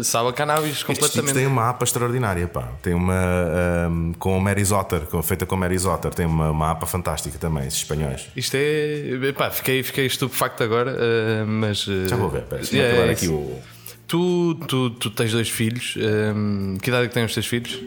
sabe 0.03 0.29
a 0.29 0.33
cannabis 0.33 0.81
completamente. 0.81 1.19
tipos 1.27 1.33
têm 1.33 1.45
uma 1.45 1.69
APA 1.69 1.83
extraordinária, 1.83 2.47
pá. 2.47 2.69
Tem 2.81 2.93
uma 2.93 3.13
ahm, 3.13 4.13
com 4.13 4.39
Mary 4.39 4.63
Zotter, 4.63 5.01
feita 5.23 5.45
com 5.45 5.57
Mary 5.57 5.77
Zotter, 5.77 6.13
tem 6.13 6.25
uma, 6.25 6.51
uma 6.51 6.71
APA 6.71 6.85
fantástica 6.85 7.37
também, 7.37 7.67
esses 7.67 7.79
espanhóis. 7.79 8.27
Isto 8.35 8.55
é. 8.57 9.33
Pá, 9.33 9.51
fiquei, 9.51 9.83
fiquei 9.83 10.05
estupefacto 10.05 10.63
agora, 10.63 10.95
eh, 10.97 11.43
mas. 11.45 11.85
eh, 11.89 12.07
Já 12.07 12.15
vou 12.15 12.29
ver, 12.29 12.43
pera, 12.43 12.61
deixa-me 12.61 12.79
é, 12.81 13.07
é 13.07 13.11
aqui 13.11 13.27
o. 13.27 13.59
Tu, 14.07 14.55
tu, 14.69 14.89
tu 14.91 15.09
tens 15.09 15.33
dois 15.33 15.49
filhos. 15.49 15.95
eh, 15.97 16.33
que 16.81 16.89
idade 16.89 17.05
é 17.05 17.07
que 17.09 17.13
têm 17.13 17.25
os 17.25 17.33
teus 17.33 17.45
filhos? 17.45 17.77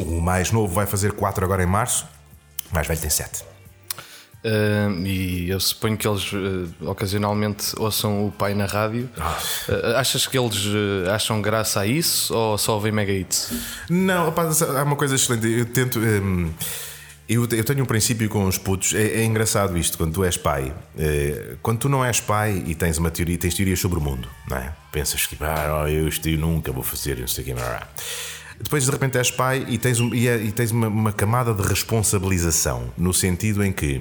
O 0.00 0.20
mais 0.20 0.50
novo 0.50 0.74
vai 0.74 0.86
fazer 0.86 1.12
4 1.12 1.44
agora 1.44 1.62
em 1.62 1.66
março, 1.66 2.04
o 2.70 2.74
mais 2.74 2.86
velho 2.88 3.00
tem 3.00 3.10
7. 3.10 3.44
Eh, 4.44 4.88
e 5.04 5.50
eu 5.50 5.58
suponho 5.58 5.96
que 5.96 6.06
eles 6.06 6.30
eh, 6.32 6.84
ocasionalmente 6.86 7.72
ouçam 7.76 8.26
o 8.26 8.30
pai 8.30 8.54
na 8.54 8.66
rádio. 8.66 9.08
Eh, 9.68 9.94
achas 9.96 10.26
que 10.26 10.38
eles 10.38 10.64
eh, 10.66 11.10
acham 11.10 11.42
graça 11.42 11.80
a 11.80 11.86
isso 11.86 12.32
ou 12.34 12.56
só 12.56 12.74
ouvem 12.74 12.92
mega 12.92 13.12
hits? 13.12 13.52
Não, 13.90 14.26
rapaz, 14.26 14.62
há 14.62 14.82
uma 14.84 14.94
coisa 14.96 15.16
excelente. 15.16 15.46
Eu 15.50 15.66
tento. 15.66 15.98
hum, 15.98 16.50
eu, 17.28 17.42
eu 17.50 17.64
tenho 17.64 17.82
um 17.82 17.86
princípio 17.86 18.28
com 18.28 18.44
os 18.46 18.56
putos. 18.56 18.94
É, 18.94 19.20
é 19.20 19.24
engraçado 19.24 19.76
isto, 19.76 19.98
quando 19.98 20.14
tu 20.14 20.24
és 20.24 20.36
pai. 20.36 20.72
quando 21.60 21.78
tu 21.80 21.88
não 21.88 22.04
és 22.04 22.20
pai 22.20 22.62
e 22.66 22.74
tens 22.74 22.96
uma 22.96 23.10
teoria, 23.10 23.36
tens 23.36 23.54
teorias 23.54 23.80
sobre 23.80 23.98
o 23.98 24.00
mundo, 24.00 24.28
não 24.48 24.56
é? 24.56 24.72
Pensas 24.92 25.26
que, 25.26 25.36
ah, 25.44 25.82
oh, 25.84 25.88
eu 25.88 26.08
isto 26.08 26.26
eu 26.28 26.38
nunca 26.38 26.70
vou 26.72 26.82
fazer, 26.84 27.18
não 27.18 27.26
sei 27.26 27.42
o 27.42 27.46
que. 27.48 27.54
Depois 28.62 28.84
de 28.84 28.90
repente 28.90 29.18
és 29.18 29.30
pai 29.30 29.64
e 29.68 29.76
tens, 29.78 30.00
um- 30.00 30.14
e 30.14 30.26
é- 30.26 30.36
e 30.42 30.50
tens 30.50 30.70
uma, 30.70 30.88
uma 30.88 31.12
camada 31.12 31.52
de 31.52 31.62
responsabilização, 31.62 32.92
no 32.96 33.12
sentido 33.12 33.62
em 33.64 33.72
que 33.72 34.00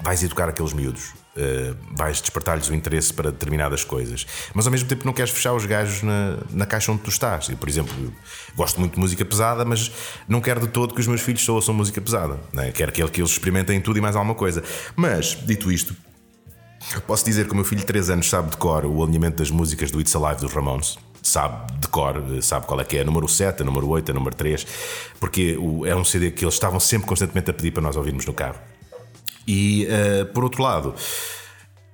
vais 0.00 0.22
educar 0.22 0.48
aqueles 0.48 0.72
miúdos, 0.72 1.12
eh, 1.36 1.74
vais 1.92 2.20
despertar-lhes 2.20 2.68
o 2.68 2.74
interesse 2.74 3.12
para 3.12 3.30
determinadas 3.30 3.84
coisas, 3.84 4.26
mas 4.52 4.66
ao 4.66 4.72
mesmo 4.72 4.88
tempo 4.88 5.04
não 5.04 5.12
queres 5.12 5.30
fechar 5.30 5.52
os 5.54 5.64
gajos 5.66 6.02
na, 6.02 6.38
na 6.50 6.66
caixa 6.66 6.92
onde 6.92 7.02
tu 7.02 7.10
estás. 7.10 7.48
Eu, 7.48 7.56
por 7.56 7.68
exemplo, 7.68 7.94
eu 8.02 8.12
gosto 8.56 8.78
muito 8.80 8.94
de 8.94 9.00
música 9.00 9.24
pesada, 9.24 9.64
mas 9.64 9.90
não 10.28 10.40
quero 10.40 10.60
de 10.60 10.68
todo 10.68 10.94
que 10.94 11.00
os 11.00 11.06
meus 11.06 11.20
filhos 11.20 11.44
só 11.44 11.54
ouçam 11.54 11.74
música 11.74 12.00
pesada. 12.00 12.38
Né? 12.52 12.70
Quero 12.72 12.92
que, 12.92 13.06
que 13.08 13.20
eles 13.20 13.30
experimentem 13.30 13.80
tudo 13.80 13.98
e 13.98 14.00
mais 14.00 14.16
alguma 14.16 14.34
coisa. 14.34 14.62
Mas, 14.96 15.38
dito 15.44 15.70
isto, 15.72 15.94
Posso 17.06 17.24
dizer 17.24 17.46
que 17.46 17.52
o 17.52 17.56
meu 17.56 17.64
filho 17.64 17.80
de 17.80 17.86
3 17.86 18.10
anos 18.10 18.28
sabe 18.28 18.50
de 18.50 18.56
cor 18.56 18.84
o 18.84 19.02
alinhamento 19.02 19.38
das 19.38 19.50
músicas 19.50 19.90
do 19.90 20.00
It's 20.00 20.14
Alive 20.14 20.40
dos 20.40 20.52
Ramones. 20.52 20.98
Sabe 21.22 21.72
de 21.80 21.88
cor, 21.88 22.22
sabe 22.42 22.66
qual 22.66 22.80
é 22.80 22.84
que 22.84 22.98
é, 22.98 23.00
a 23.00 23.04
número 23.04 23.26
7, 23.26 23.62
a 23.62 23.64
número 23.64 23.88
8, 23.88 24.10
a 24.10 24.14
número 24.14 24.36
3, 24.36 24.66
porque 25.18 25.58
é 25.86 25.96
um 25.96 26.04
CD 26.04 26.30
que 26.30 26.44
eles 26.44 26.54
estavam 26.54 26.78
sempre 26.78 27.08
constantemente 27.08 27.50
a 27.50 27.54
pedir 27.54 27.70
para 27.70 27.82
nós 27.82 27.96
ouvirmos 27.96 28.26
no 28.26 28.34
carro. 28.34 28.58
E 29.46 29.86
eh, 29.90 30.24
por 30.24 30.44
outro 30.44 30.62
lado, 30.62 30.94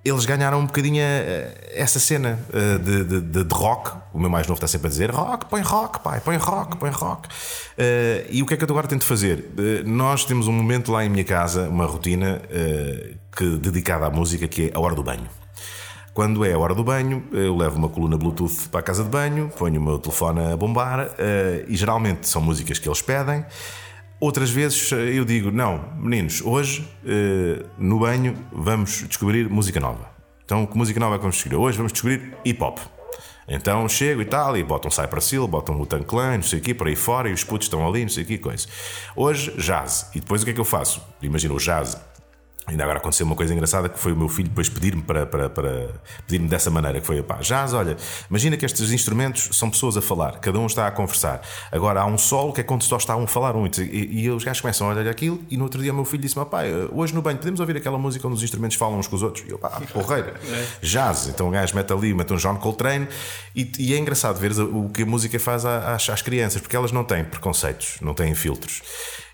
eles 0.05 0.25
ganharam 0.25 0.61
um 0.61 0.67
bocadinho 0.67 1.01
eh, 1.03 1.73
essa 1.75 1.99
cena 1.99 2.39
eh, 2.53 2.79
de, 2.79 3.05
de- 3.05 3.21
de- 3.21 3.45
de 3.45 3.55
rock. 3.55 3.93
O 4.15 4.19
meu 4.19 4.31
mais 4.31 4.47
novo 4.47 4.57
está 4.57 4.67
sempre 4.67 4.87
a 4.87 4.91
dizer: 4.91 5.11
rock, 5.11 5.47
põe 5.47 5.61
rock, 5.61 6.01
pai, 6.01 6.21
põe 6.21 6.37
rock, 6.37 6.77
põe 6.79 6.91
rock. 6.91 7.29
Eh, 7.77 8.27
e 8.31 8.43
o 8.43 8.47
que 8.47 8.55
é 8.55 8.57
que 8.57 8.65
eu 8.65 8.69
agora 8.71 8.87
tento 8.89 9.05
fazer? 9.05 9.51
Eh, 9.59 9.83
nós 9.85 10.25
temos 10.25 10.49
um 10.49 10.53
momento 10.53 10.91
lá 10.91 11.05
em 11.05 11.09
minha 11.09 11.25
casa, 11.25 11.69
uma 11.69 11.85
rotina 11.87 12.41
eh, 12.51 13.15
que, 13.37 13.57
dedicada 13.59 14.07
à 14.07 14.11
música, 14.11 14.49
que 14.49 14.69
é 14.69 14.71
a 14.75 14.81
hora 14.81 14.95
do 14.95 15.03
banho. 15.03 15.29
Quando 16.15 16.45
é 16.45 16.53
a 16.53 16.59
hora 16.59 16.75
do 16.75 16.83
banho, 16.83 17.23
eu 17.33 17.57
levo 17.57 17.77
uma 17.79 17.89
coluna 17.89 18.17
Bluetooth 18.19 18.69
para 18.69 18.81
a 18.81 18.83
casa 18.83 19.05
de 19.05 19.09
banho, 19.09 19.49
ponho 19.57 19.81
o 19.81 19.85
meu 19.85 19.99
telefone 19.99 20.53
a 20.53 20.57
bombar 20.57 21.09
e 21.69 21.77
geralmente 21.77 22.29
são 22.29 22.43
músicas 22.43 22.79
que 22.81 22.89
eles 22.89 23.01
pedem. 23.01 23.45
Outras 24.21 24.51
vezes 24.51 24.93
eh, 24.93 25.18
eu 25.18 25.25
digo: 25.25 25.51
não, 25.51 25.83
meninos, 25.97 26.43
hoje 26.43 26.87
eh, 27.07 27.64
no 27.79 27.99
banho 27.99 28.37
vamos 28.53 29.03
descobrir 29.09 29.49
música 29.49 29.81
nova. 29.81 30.11
Então, 30.45 30.66
que 30.66 30.77
música 30.77 31.01
nova 31.01 31.14
é 31.14 31.18
que 31.18 31.23
vamos 31.23 31.37
descobrir? 31.37 31.57
Hoje 31.57 31.77
vamos 31.79 31.93
descobrir 31.93 32.37
hip 32.45 32.62
hop. 32.62 32.79
Então 33.49 33.89
chego 33.89 34.21
e 34.21 34.25
tal, 34.25 34.57
e 34.57 34.62
botam 34.62 34.91
Cypress 34.91 35.33
Hill, 35.33 35.49
botam 35.49 35.81
o 35.81 35.87
Clan, 35.87 36.37
não 36.37 36.43
sei 36.43 36.61
o 36.61 36.62
quê, 36.62 36.73
por 36.75 36.87
aí 36.87 36.95
fora, 36.95 37.29
e 37.29 37.33
os 37.33 37.43
putos 37.43 37.66
estão 37.66 37.85
ali, 37.87 38.03
não 38.03 38.09
sei 38.09 38.23
o 38.23 38.27
quê, 38.27 38.39
coisa. 38.39 38.68
Hoje, 39.16 39.51
jazz. 39.57 40.09
E 40.14 40.21
depois 40.21 40.43
o 40.43 40.45
que 40.45 40.53
é 40.53 40.55
que 40.55 40.61
eu 40.61 40.64
faço? 40.64 41.03
Imagina 41.21 41.55
o 41.55 41.59
jazz 41.59 41.97
Ainda 42.71 42.85
agora 42.85 42.99
aconteceu 42.99 43.27
uma 43.27 43.35
coisa 43.35 43.53
engraçada 43.53 43.89
que 43.89 43.99
foi 43.99 44.12
o 44.12 44.16
meu 44.16 44.29
filho 44.29 44.49
depois 44.49 44.68
pedir-me 44.68 45.03
para, 45.03 45.27
para, 45.27 45.51
para 45.51 45.89
pedir-me 46.27 46.49
dessa 46.49 46.71
maneira, 46.71 47.01
que 47.01 47.07
foi 47.07 47.21
pá, 47.21 47.37
jazz, 47.37 47.75
olha, 47.75 47.97
imagina 48.29 48.57
que 48.57 48.64
estes 48.64 48.93
instrumentos 48.93 49.49
são 49.53 49.68
pessoas 49.68 49.97
a 49.97 50.03
falar, 50.03 50.39
cada 50.39 50.59
um 50.59 50.66
está 50.66 50.87
a 50.87 50.91
conversar. 50.91 51.43
Agora 51.73 52.01
há 52.01 52.07
um 52.07 52.16
solo 52.16 52.53
que 52.53 52.61
é 52.61 52.64
quando 52.64 52.85
só 52.85 52.97
está 52.97 53.16
um 53.16 53.25
a 53.25 53.27
falar 53.27 53.57
um, 53.57 53.66
e, 53.66 54.23
e 54.23 54.31
os 54.31 54.45
gajos 54.45 54.61
começam 54.61 54.89
a 54.89 54.95
olhar 54.95 55.11
aquilo, 55.11 55.41
e 55.51 55.57
no 55.57 55.64
outro 55.64 55.83
dia 55.83 55.93
o 55.93 55.95
meu 55.95 56.05
filho 56.05 56.23
disse-me, 56.23 56.45
pai, 56.47 56.71
hoje 56.93 57.12
no 57.12 57.21
banho 57.21 57.39
podemos 57.39 57.59
ouvir 57.59 57.77
aquela 57.77 57.99
música 57.99 58.27
onde 58.29 58.37
os 58.37 58.43
instrumentos 58.43 58.77
falam 58.77 58.99
uns 59.01 59.09
com 59.09 59.16
os 59.16 59.23
outros? 59.23 59.45
E 59.47 59.51
eu, 59.51 59.59
pá, 59.59 59.81
porreira, 59.93 60.35
jazz. 60.81 61.27
Então 61.27 61.49
o 61.49 61.51
gajo 61.51 61.75
mete 61.75 61.93
ali, 61.93 62.14
mete 62.14 62.33
um 62.33 62.37
John 62.37 62.57
Coltrane, 62.57 63.09
e, 63.55 63.71
e 63.81 63.95
é 63.95 63.99
engraçado 63.99 64.39
ver 64.39 64.53
o 64.61 64.89
que 64.91 65.03
a 65.03 65.07
música 65.07 65.41
faz 65.41 65.64
às, 65.64 66.09
às 66.09 66.23
crianças, 66.23 66.61
porque 66.61 66.77
elas 66.77 66.93
não 66.93 67.03
têm 67.03 67.25
preconceitos, 67.25 67.99
não 68.01 68.14
têm 68.14 68.33
filtros. 68.35 68.83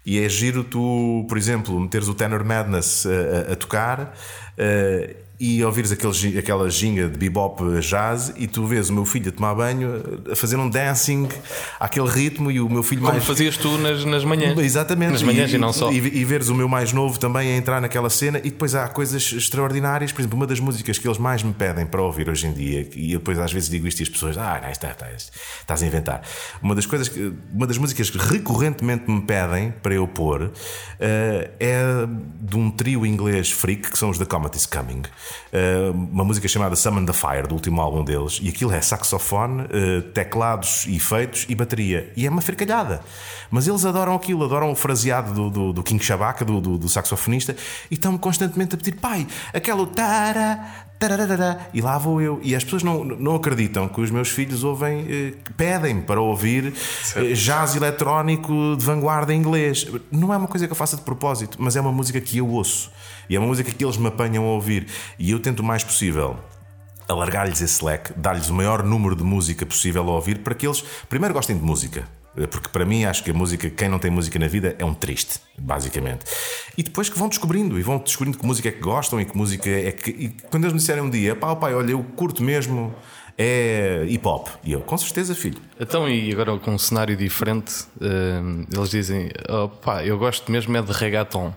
E 0.07 0.21
é 0.21 0.29
giro 0.29 0.63
tu, 0.63 1.27
por 1.29 1.37
exemplo, 1.37 1.79
meteres 1.81 2.07
o 2.09 2.15
Tenor 2.15 2.45
Madness 2.45 3.05
a, 3.07 3.51
a- 3.51 3.53
a 3.55 3.57
tocar 3.57 4.15
eh, 4.57 5.17
e 5.39 5.63
ouvires 5.63 5.93
aquele, 5.93 6.39
aquela 6.39 6.71
ginga 6.71 7.09
de 7.09 7.19
bebop 7.19 7.63
jazz 7.81 8.33
e 8.37 8.47
tu 8.47 8.67
vês 8.67 8.89
o 8.89 8.93
meu 8.93 9.05
filho 9.05 9.29
a 9.29 9.33
tomar 9.33 9.55
banho 9.55 10.03
a 10.31 10.35
fazer 10.35 10.57
um 10.57 10.69
dancing 10.69 11.29
àquele 11.79 12.09
ritmo 12.09 12.51
e 12.51 12.59
o 12.59 12.69
meu 12.71 12.83
filho 12.83 13.03
Como 13.03 13.13
mais. 13.13 13.25
fazias 13.25 13.57
tu 13.57 13.77
nas, 13.77 14.05
nas 14.05 14.25
manhãs? 14.25 14.59
Exatamente. 14.59 15.13
Nas 15.13 15.23
manhãs 15.23 15.53
e, 15.53 15.59
não 15.59 15.73
só. 15.73 15.93
E, 15.93 15.97
e 15.97 16.25
veres 16.25 16.49
o 16.49 16.55
meu 16.55 16.69
mais 16.69 16.93
novo 16.93 17.19
também 17.19 17.53
a 17.53 17.57
entrar 17.57 17.81
naquela 17.83 18.09
cena 18.09 18.39
e 18.39 18.51
depois 18.51 18.75
há 18.75 18.89
coisas 18.89 19.31
extraordinárias. 19.31 20.11
Por 20.11 20.23
exemplo, 20.23 20.37
uma 20.39 20.47
das 20.47 20.59
músicas 20.59 20.99
que 20.99 21.07
eles 21.07 21.19
mais 21.19 21.43
me 21.43 21.53
pedem 21.53 21.85
para 21.85 22.01
ouvir 22.01 22.31
hoje 22.31 22.47
em 22.47 22.53
dia, 22.53 22.89
e 22.97 23.13
eu 23.13 23.19
depois 23.19 23.39
às 23.39 23.53
vezes 23.53 23.69
digo 23.69 23.87
isto 23.87 24.01
e 24.01 24.05
as 24.05 24.09
pessoas, 24.09 24.39
ah, 24.39 24.59
não, 24.63 24.71
está, 24.71 24.91
está, 24.91 25.07
estás 25.11 25.83
a 25.83 25.87
inventar. 25.87 26.23
Uma 26.63 26.75
das 26.75 26.87
coisas 26.87 27.09
que, 27.09 27.33
uma 27.53 27.67
das 27.67 27.77
músicas 27.77 28.09
que 28.09 28.17
recorrentemente 28.17 29.11
me 29.11 29.21
pedem 29.21 29.75
para 29.83 29.95
eu 29.95 30.09
pôr 30.09 30.51
eh, 30.99 31.51
é 31.61 31.83
de 32.41 32.57
um 32.57 32.71
trio 32.71 33.05
inglês 33.05 33.51
freak 33.51 33.91
que 33.91 33.99
são 33.99 34.09
os 34.09 34.19
The 34.19 34.25
Comet 34.47 34.57
is 34.57 34.67
Coming. 34.67 35.03
Eh, 35.53 35.91
uma 35.93 36.25
música 36.25 36.47
chamada 36.47 36.77
Summon 36.77 37.05
the 37.05 37.13
Fire, 37.13 37.47
do 37.49 37.55
último 37.55 37.81
álbum 37.81 38.05
deles, 38.05 38.39
e 38.43 38.49
aquilo 38.49 38.73
é 38.73 38.81
saxofone, 38.81 39.67
eh, 39.71 40.01
teclados, 40.13 40.87
efeitos 40.87 41.47
e 41.49 41.55
bateria. 41.55 42.13
E 42.17 42.27
é 42.27 42.31
uma 42.31 42.41
fricalhada. 42.41 43.01
Mas 43.51 43.67
eles 43.67 43.85
adoram 43.85 44.15
aquilo, 44.15 44.45
adoram 44.45 44.71
o 44.71 44.75
fraseado 44.75 45.33
do, 45.33 45.51
do, 45.51 45.73
do 45.73 45.83
King 45.83 46.03
Shabaka, 46.03 46.45
do, 46.45 46.61
do, 46.61 46.79
do 46.79 46.89
saxofonista, 46.89 47.57
e 47.91 47.95
estão-me 47.95 48.19
constantemente 48.19 48.75
a 48.75 48.79
pedir, 48.79 48.93
pai, 48.93 49.27
aquele 49.53 49.87
tara, 49.87 50.87
tararara, 50.99 51.69
e 51.73 51.81
lá 51.81 51.99
vou 51.99 52.21
eu. 52.21 52.41
E 52.43 52.55
as 52.55 52.65
pessoas 52.65 52.83
não, 52.83 53.05
não 53.05 53.35
acreditam 53.35 53.89
que 53.89 54.01
os 54.01 54.11
meus 54.11 54.29
filhos 54.29 54.65
ouvem, 54.65 55.07
eh, 55.09 55.33
pedem 55.57 56.01
para 56.01 56.21
ouvir 56.21 56.73
eh, 57.15 57.33
jazz 57.33 57.77
eletrónico 57.77 58.77
de 58.77 58.85
vanguarda 58.85 59.33
em 59.33 59.39
inglês. 59.39 59.87
Não 60.11 60.33
é 60.33 60.37
uma 60.37 60.49
coisa 60.49 60.67
que 60.67 60.73
eu 60.73 60.77
faça 60.77 60.97
de 60.97 61.03
propósito, 61.03 61.59
mas 61.61 61.77
é 61.77 61.81
uma 61.81 61.93
música 61.93 62.21
que 62.21 62.39
eu 62.39 62.49
ouço. 62.49 62.91
E 63.29 63.37
é 63.37 63.39
uma 63.39 63.49
música 63.49 63.71
que 63.71 63.85
eles 63.85 63.97
me 63.97 64.09
apanham 64.09 64.45
a 64.45 64.49
ouvir. 64.49 64.87
E 65.19 65.31
eu 65.31 65.41
tento 65.41 65.61
o 65.61 65.65
mais 65.65 65.83
possível 65.83 66.39
alargar-lhes 67.09 67.61
esse 67.61 67.85
leque, 67.85 68.13
dar-lhes 68.17 68.49
o 68.49 68.55
maior 68.55 68.83
número 68.83 69.15
de 69.15 69.23
música 69.23 69.65
possível 69.65 70.03
a 70.09 70.13
ouvir 70.13 70.39
para 70.39 70.55
que 70.55 70.67
eles 70.67 70.83
primeiro 71.09 71.35
gostem 71.35 71.57
de 71.57 71.65
música. 71.65 72.09
Porque 72.51 72.69
para 72.69 72.85
mim 72.85 73.05
acho 73.05 73.25
que 73.25 73.31
a 73.31 73.35
música, 73.35 73.71
quem 73.71 73.89
não 73.89 73.99
tem 73.99 74.11
música 74.11 74.39
na 74.39 74.47
vida 74.47 74.77
é 74.79 74.85
um 74.85 74.93
triste, 74.93 75.41
basicamente. 75.59 76.27
E 76.77 76.83
depois 76.83 77.09
que 77.09 77.19
vão 77.19 77.29
descobrindo, 77.29 77.79
e 77.79 77.83
vão 77.83 77.97
descobrindo 77.97 78.37
que 78.37 78.45
música 78.45 78.69
é 78.69 78.73
que 78.73 78.81
gostam 78.81 79.19
e 79.19 79.25
que 79.25 79.35
música 79.35 79.71
é 79.71 79.91
que. 79.91 80.11
E 80.11 80.29
quando 80.51 80.65
eles 80.65 80.75
me 80.75 80.79
disserem 80.79 81.03
um 81.03 81.09
dia, 81.09 81.35
pá, 81.35 81.57
pai, 81.57 81.75
olha, 81.75 81.93
eu 81.93 82.05
curto 82.15 82.43
mesmo 82.43 82.95
é 83.39 84.05
hip 84.09 84.27
hop. 84.27 84.49
E 84.65 84.73
eu, 84.73 84.81
com 84.81 84.97
certeza, 84.99 85.35
filho. 85.35 85.61
Então, 85.79 86.09
e 86.09 86.31
agora 86.33 86.59
com 86.59 86.73
um 86.73 86.79
cenário 86.79 87.17
diferente, 87.17 87.87
eh, 88.01 88.41
eles 88.75 88.91
dizem: 88.91 89.31
oh, 89.49 89.69
pá, 89.69 90.05
eu 90.05 90.19
gosto 90.19 90.51
mesmo 90.51 90.77
é 90.77 90.83
de 90.83 90.93
reggaeton. 90.93 91.55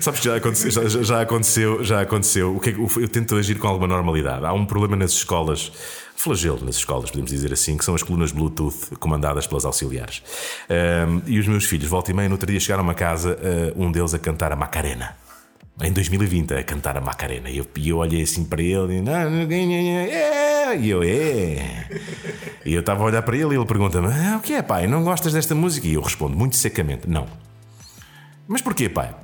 Sabes 0.00 0.20
que 0.20 0.26
já 0.26 0.36
aconteceu, 0.36 0.70
já, 0.70 1.02
já- 1.02 1.20
aconteceu, 1.20 1.84
já 1.84 2.00
aconteceu. 2.00 2.56
O 2.56 2.60
que 2.60 2.70
é 2.70 2.72
eu 2.74 3.08
tento 3.08 3.36
agir 3.36 3.58
com 3.58 3.68
alguma 3.68 3.86
normalidade. 3.86 4.44
Há 4.46 4.52
um 4.52 4.64
problema 4.64 4.96
nas 4.96 5.12
escolas, 5.12 5.72
flagelo 6.16 6.64
nas 6.64 6.76
escolas, 6.76 7.10
podemos 7.10 7.30
dizer 7.30 7.52
assim, 7.52 7.76
que 7.76 7.84
são 7.84 7.94
as 7.94 8.02
colunas 8.02 8.32
Bluetooth 8.32 8.96
comandadas 8.98 9.46
pelas 9.46 9.64
auxiliares. 9.64 10.22
Ahm, 10.68 11.20
e 11.26 11.38
os 11.38 11.46
meus 11.46 11.64
filhos, 11.64 11.88
volta 11.88 12.10
e 12.10 12.14
meia, 12.14 12.28
no 12.28 12.34
outro 12.34 12.50
dia 12.50 12.60
chegaram 12.60 12.88
a 12.88 12.94
casa, 12.94 13.36
ah, 13.42 13.72
um 13.76 13.90
deles 13.90 14.14
a 14.14 14.18
cantar 14.18 14.52
a 14.52 14.56
Macarena. 14.56 15.16
Em 15.82 15.92
2020, 15.92 16.52
a 16.54 16.62
cantar 16.62 16.96
a 16.96 17.00
Macarena. 17.00 17.48
E 17.48 17.58
eu, 17.58 17.66
e 17.76 17.88
eu 17.88 17.98
olhei 17.98 18.22
assim 18.22 18.44
para 18.44 18.60
ele 18.62 18.98
e. 18.98 19.02
"Ah, 20.70 20.74
yeah, 20.74 20.82
música? 20.82 20.84
E 20.84 20.90
eu, 20.90 21.02
é. 21.02 21.88
E 22.64 22.74
eu 22.74 22.80
estava 22.80 23.02
a 23.02 23.06
olhar 23.06 23.22
para 23.22 23.36
ele 23.36 23.54
e 23.54 23.56
ele 23.56 23.66
pergunta-me: 23.66 24.08
ah, 24.08 24.36
O 24.38 24.40
que 24.40 24.54
é, 24.54 24.62
pai? 24.62 24.86
Não 24.86 25.02
gostas 25.02 25.32
desta 25.32 25.54
música? 25.54 25.86
E 25.86 25.94
eu 25.94 26.00
respondo 26.02 26.36
muito 26.36 26.56
secamente: 26.56 27.08
Não. 27.08 27.26
Mas 28.46 28.60
porquê, 28.60 28.88
pai? 28.88 29.14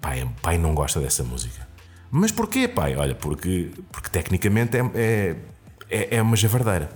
Pai, 0.00 0.26
pai 0.40 0.58
não 0.58 0.74
gosta 0.74 1.00
dessa 1.00 1.24
música. 1.24 1.66
Mas 2.10 2.30
porquê, 2.30 2.68
pai? 2.68 2.96
Olha, 2.96 3.14
porque, 3.14 3.70
porque 3.92 4.08
tecnicamente 4.08 4.76
é, 4.76 4.80
é, 4.94 5.36
é, 5.90 6.16
é 6.16 6.22
uma 6.22 6.36
javardeira. 6.36 6.88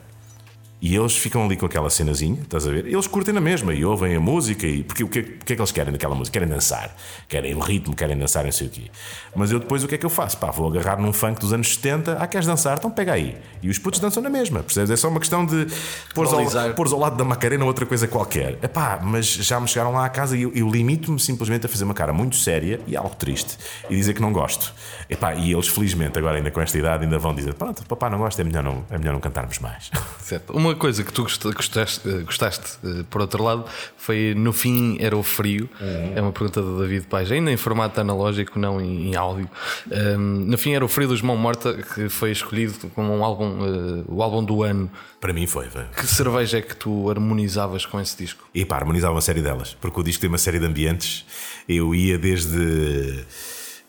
E 0.83 0.97
eles 0.97 1.17
ficam 1.17 1.45
ali 1.45 1.57
com 1.57 1.65
aquela 1.65 1.89
cenazinha, 1.89 2.43
estás 2.43 2.67
a 2.67 2.71
ver? 2.73 2.87
Eles 2.89 3.07
curtem 3.07 3.33
na 3.33 3.41
mesma 3.41 3.73
e 3.73 3.85
ouvem 3.85 4.17
a 4.17 4.21
música. 4.21 4.67
E, 4.67 4.83
porque 4.83 5.05
o 5.05 5.09
que, 5.09 5.21
o 5.21 5.23
que 5.23 5.53
é 5.53 5.55
que 5.55 5.63
eles 5.63 5.71
querem 5.71 5.93
naquela 5.93 6.13
música? 6.13 6.33
Querem 6.33 6.53
dançar, 6.53 6.93
querem 7.29 7.57
ritmo, 7.61 7.95
querem 7.95 8.19
dançar, 8.19 8.43
não 8.43 8.51
sei 8.51 8.67
o 8.67 8.71
quê. 8.71 8.91
Mas 9.33 9.53
eu 9.53 9.61
depois 9.61 9.85
o 9.85 9.89
que 9.89 9.95
é 9.95 9.99
que 9.99 10.05
eu 10.05 10.11
faço? 10.11 10.37
Pá, 10.39 10.51
vou 10.51 10.69
agarrar 10.69 11.01
num 11.01 11.13
funk 11.13 11.39
dos 11.39 11.53
anos 11.53 11.73
70. 11.75 12.17
Ah, 12.19 12.27
queres 12.27 12.49
dançar? 12.49 12.79
Então 12.79 12.91
pega 12.91 13.13
aí. 13.13 13.37
E 13.63 13.71
os 13.71 13.79
putos 13.79 14.01
dançam 14.01 14.21
na 14.21 14.29
mesma, 14.29 14.61
percebes? 14.61 14.91
É 14.91 14.97
só 14.97 15.09
uma 15.09 15.21
questão 15.21 15.47
de 15.47 15.69
pôr 16.17 16.27
ao, 16.27 16.75
pôr 16.75 16.89
ao 16.93 16.99
lado 16.99 17.17
da 17.17 17.23
Macarena 17.23 17.65
outra 17.65 17.87
coisa 17.87 18.09
qualquer. 18.09 18.59
Epá, 18.61 18.99
mas 19.01 19.27
já 19.27 19.61
me 19.61 19.69
chegaram 19.69 19.93
lá 19.93 20.05
à 20.05 20.09
casa 20.09 20.37
e 20.37 20.43
eu, 20.43 20.53
eu 20.53 20.69
limito-me 20.69 21.21
simplesmente 21.21 21.65
a 21.65 21.69
fazer 21.69 21.85
uma 21.85 21.95
cara 21.95 22.13
muito 22.13 22.35
séria 22.35 22.81
e 22.89 22.97
algo 22.97 23.15
triste 23.15 23.57
e 23.89 23.95
dizer 23.95 24.15
que 24.15 24.21
não 24.21 24.33
gosto. 24.33 24.75
Epá, 25.09 25.33
e 25.35 25.53
eles, 25.53 25.69
felizmente, 25.69 26.19
agora 26.19 26.39
ainda 26.39 26.51
com 26.51 26.61
esta 26.61 26.77
idade, 26.77 27.05
ainda 27.05 27.21
vão 27.21 27.33
dizer: 27.33 27.55
pronto, 27.55 27.85
papá 27.87 28.11
não 28.11 28.19
gosta, 28.19 28.43
é 28.43 28.45
melhor 28.45 28.65
não, 28.65 28.85
é 28.91 28.99
melhor 28.99 29.13
não 29.13 29.21
cantarmos 29.21 29.61
mais. 29.61 29.89
Certo. 30.19 30.57
Uma 30.57 30.72
coisa 30.75 31.03
que 31.05 31.13
tu 31.13 31.23
gostaste, 31.23 32.09
gostaste, 32.25 32.79
eh, 32.85 33.05
por 33.09 33.21
outro 33.21 33.43
lado, 33.43 33.65
foi 33.97 34.35
no 34.37 34.53
fim 34.53 34.97
era 35.01 35.17
o 35.17 35.23
frio. 35.23 35.69
Uhum. 35.81 36.13
É 36.17 36.21
uma 36.23 36.33
pergunta 36.33 36.61
do 36.61 36.79
David 36.81 37.07
Pais, 37.07 37.31
ainda 37.31 37.51
em 37.51 37.57
formato 37.57 38.01
analógico, 38.01 38.59
não 38.59 38.81
em, 38.81 39.11
em 39.11 39.17
áudio. 39.17 39.49
Um, 39.91 40.19
no 40.19 40.59
fim 40.59 40.73
era 40.73 40.85
o 40.85 40.89
frio 40.89 41.09
dos 41.09 41.23
Mão 41.23 41.37
Morta, 41.37 41.75
que 41.75 42.09
foi 42.09 42.31
escolhido 42.31 42.91
como 42.95 43.13
um 43.13 43.25
álbum, 43.25 43.59
uh, 43.61 44.05
o 44.09 44.23
álbum 44.23 44.45
do 44.45 44.63
ano. 44.63 44.91
Para 45.21 45.33
mim 45.33 45.47
foi, 45.47 45.69
foi. 45.69 45.85
Que 45.97 46.07
cerveja 46.07 46.59
é 46.59 46.63
que 46.63 46.75
tu 46.75 47.09
harmonizavas 47.11 47.87
com 47.87 48.01
esse 48.01 48.17
disco? 48.17 48.49
E 48.55 48.65
pá, 48.65 48.77
harmonizava 48.77 49.15
uma 49.15 49.21
série 49.21 49.41
delas, 49.41 49.77
porque 49.81 50.01
o 50.01 50.03
disco 50.03 50.21
tem 50.21 50.29
uma 50.29 50.39
série 50.39 50.59
de 50.59 50.67
ambientes. 50.67 51.25
Eu 51.69 51.95
ia 51.95 52.19
desde 52.19 53.25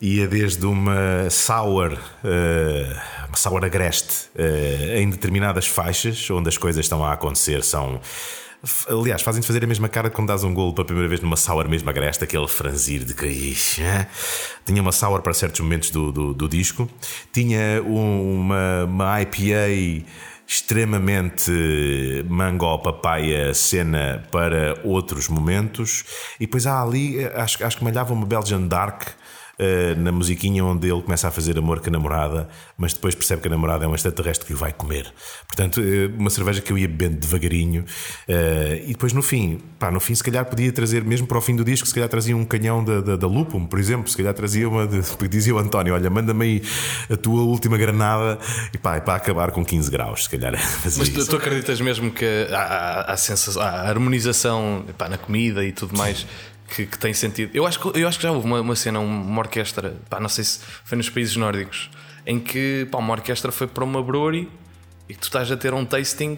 ia 0.00 0.26
desde 0.26 0.66
uma 0.66 1.28
sour, 1.30 1.92
uh, 1.92 3.28
uma 3.28 3.36
sour 3.36 3.64
agreste, 3.64 4.28
uh, 4.34 4.98
em 4.98 5.08
determinadas 5.08 5.66
faixas 5.66 6.30
onde 6.30 6.48
as 6.48 6.58
coisas 6.58 6.84
estão 6.84 7.04
a 7.04 7.12
acontecer 7.12 7.62
são. 7.62 8.00
Aliás, 8.88 9.20
fazem-te 9.20 9.46
fazer 9.46 9.62
a 9.62 9.66
mesma 9.66 9.90
cara 9.90 10.08
quando 10.08 10.28
dás 10.28 10.42
um 10.42 10.54
golo 10.54 10.72
pela 10.72 10.86
primeira 10.86 11.08
vez 11.08 11.20
numa 11.20 11.36
sour 11.36 11.68
mesmo 11.68 11.90
agreste, 11.90 12.24
aquele 12.24 12.48
franzir 12.48 13.04
de 13.04 13.12
que 13.12 13.54
tinha 14.64 14.80
uma 14.80 14.92
sour 14.92 15.20
para 15.20 15.34
certos 15.34 15.60
momentos 15.60 15.90
do, 15.90 16.10
do, 16.10 16.32
do 16.32 16.48
disco, 16.48 16.88
tinha 17.30 17.82
uma, 17.82 18.84
uma 18.84 19.20
IPA 19.20 20.06
extremamente 20.46 21.50
mango 22.28 22.78
papaya 22.78 23.52
cena 23.54 24.26
para 24.30 24.78
outros 24.82 25.28
momentos 25.28 26.04
e 26.38 26.46
depois 26.46 26.66
há 26.66 26.82
ali 26.82 27.24
acho, 27.34 27.64
acho 27.64 27.78
que 27.78 27.84
malhava 27.84 28.12
uma 28.12 28.26
Belgian 28.26 28.62
Dark 28.62 29.08
uh, 29.58 30.00
na 30.00 30.12
musiquinha 30.12 30.64
onde 30.64 30.90
ele 30.90 31.02
começa 31.02 31.28
a 31.28 31.30
fazer 31.30 31.58
amor 31.58 31.80
com 31.80 31.88
a 31.88 31.92
namorada, 31.92 32.48
mas 32.76 32.92
depois 32.92 33.14
percebe 33.14 33.42
que 33.42 33.48
a 33.48 33.50
namorada 33.50 33.84
é 33.84 33.88
um 33.88 33.94
extraterrestre 33.94 34.46
que 34.46 34.54
o 34.54 34.56
vai 34.56 34.72
comer. 34.72 35.12
Portanto, 35.46 35.80
uh, 35.80 36.18
uma 36.18 36.30
cerveja 36.30 36.60
que 36.60 36.72
eu 36.72 36.78
ia 36.78 36.88
bebendo 36.88 37.16
devagarinho. 37.16 37.84
Uh, 38.28 38.84
e 38.84 38.88
depois 38.88 39.12
no 39.12 39.22
fim, 39.22 39.60
pá, 39.78 39.90
no 39.90 40.00
fim, 40.00 40.14
se 40.14 40.22
calhar 40.22 40.44
podia 40.44 40.72
trazer, 40.72 41.04
mesmo 41.04 41.26
para 41.26 41.38
o 41.38 41.40
fim 41.40 41.56
do 41.56 41.64
disco, 41.64 41.86
se 41.86 41.94
calhar 41.94 42.08
trazia 42.08 42.36
um 42.36 42.44
canhão 42.44 42.84
da, 42.84 43.00
da, 43.00 43.16
da 43.16 43.26
Lupum, 43.26 43.66
por 43.66 43.78
exemplo, 43.78 44.10
se 44.10 44.16
calhar 44.16 44.34
trazia 44.34 44.68
uma. 44.68 44.86
De, 44.86 45.00
dizia 45.28 45.54
o 45.54 45.58
António: 45.58 45.94
Olha, 45.94 46.10
manda-me 46.10 46.44
aí 46.44 46.62
a 47.10 47.16
tua 47.16 47.42
última 47.42 47.76
granada 47.76 48.38
e 48.72 48.78
pá, 48.78 48.96
é 48.96 49.00
para 49.00 49.14
acabar 49.14 49.50
com 49.50 49.64
15 49.64 49.90
graus, 49.90 50.24
se 50.24 50.30
calhar. 50.30 50.52
Mas 50.84 51.08
tu, 51.08 51.26
tu, 51.26 51.36
acreditas 51.36 51.80
mesmo 51.80 52.10
que 52.10 52.48
há, 52.50 52.58
há, 52.58 53.12
há, 53.12 53.16
sensação, 53.16 53.62
há 53.62 53.88
harmonização 53.88 54.84
pá, 54.96 55.08
na 55.08 55.18
comida 55.18 55.64
e 55.64 55.72
tudo 55.72 55.96
mais 55.96 56.26
que, 56.74 56.86
que, 56.86 56.98
tem 56.98 57.14
sentido. 57.14 57.50
Eu 57.54 57.66
acho 57.66 57.78
que, 57.78 58.00
eu 58.00 58.08
acho 58.08 58.18
que 58.18 58.24
já 58.24 58.32
houve 58.32 58.46
uma, 58.46 58.60
uma 58.60 58.76
cena, 58.76 58.98
uma 58.98 59.40
orquestra, 59.40 59.96
pá, 60.10 60.18
não 60.18 60.28
sei 60.28 60.44
se 60.44 60.60
foi 60.84 60.96
nos 60.96 61.08
países 61.08 61.36
nórdicos, 61.36 61.90
em 62.26 62.40
que 62.40 62.88
pá, 62.90 62.98
uma 62.98 63.12
orquestra 63.12 63.52
foi 63.52 63.66
para 63.66 63.84
uma 63.84 64.02
brewery 64.02 64.50
e 65.08 65.14
que 65.14 65.20
tu 65.20 65.24
estás 65.24 65.50
a 65.50 65.56
ter 65.56 65.72
um 65.72 65.84
tasting 65.84 66.36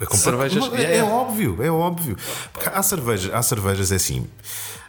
é 0.00 0.06
de 0.06 0.16
cervejas. 0.16 0.72
É, 0.74 0.82
é, 0.82 0.96
é, 0.98 1.02
óbvio, 1.02 1.62
é 1.62 1.70
óbvio. 1.70 2.16
Porque 2.52 2.68
há 2.68 2.82
cervejas, 2.82 3.32
há 3.32 3.42
cervejas 3.42 3.92
é 3.92 3.96
assim. 3.96 4.26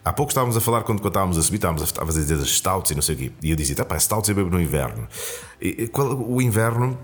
Há 0.04 0.14
pouco 0.14 0.32
estávamos 0.32 0.56
a 0.56 0.62
falar 0.62 0.84
quando, 0.84 1.02
quando 1.02 1.10
estávamos 1.10 1.38
a 1.38 1.42
subir, 1.42 1.58
estávamos 1.58 1.82
a, 1.82 2.04
a 2.04 2.06
fazer 2.06 2.34
as 2.36 2.50
stouts 2.50 2.92
e 2.92 2.96
não 2.96 3.02
sei 3.02 3.16
o 3.16 3.18
quê. 3.18 3.32
E 3.42 3.52
eu 3.52 3.56
dizia, 3.56 3.84
pá, 3.84 4.00
stouts 4.00 4.30
eu 4.30 4.36
bebo 4.36 4.50
no 4.50 4.62
inverno. 4.62 5.08
E, 5.60 5.88
qual, 5.88 6.16
o 6.16 6.42
inverno 6.42 6.98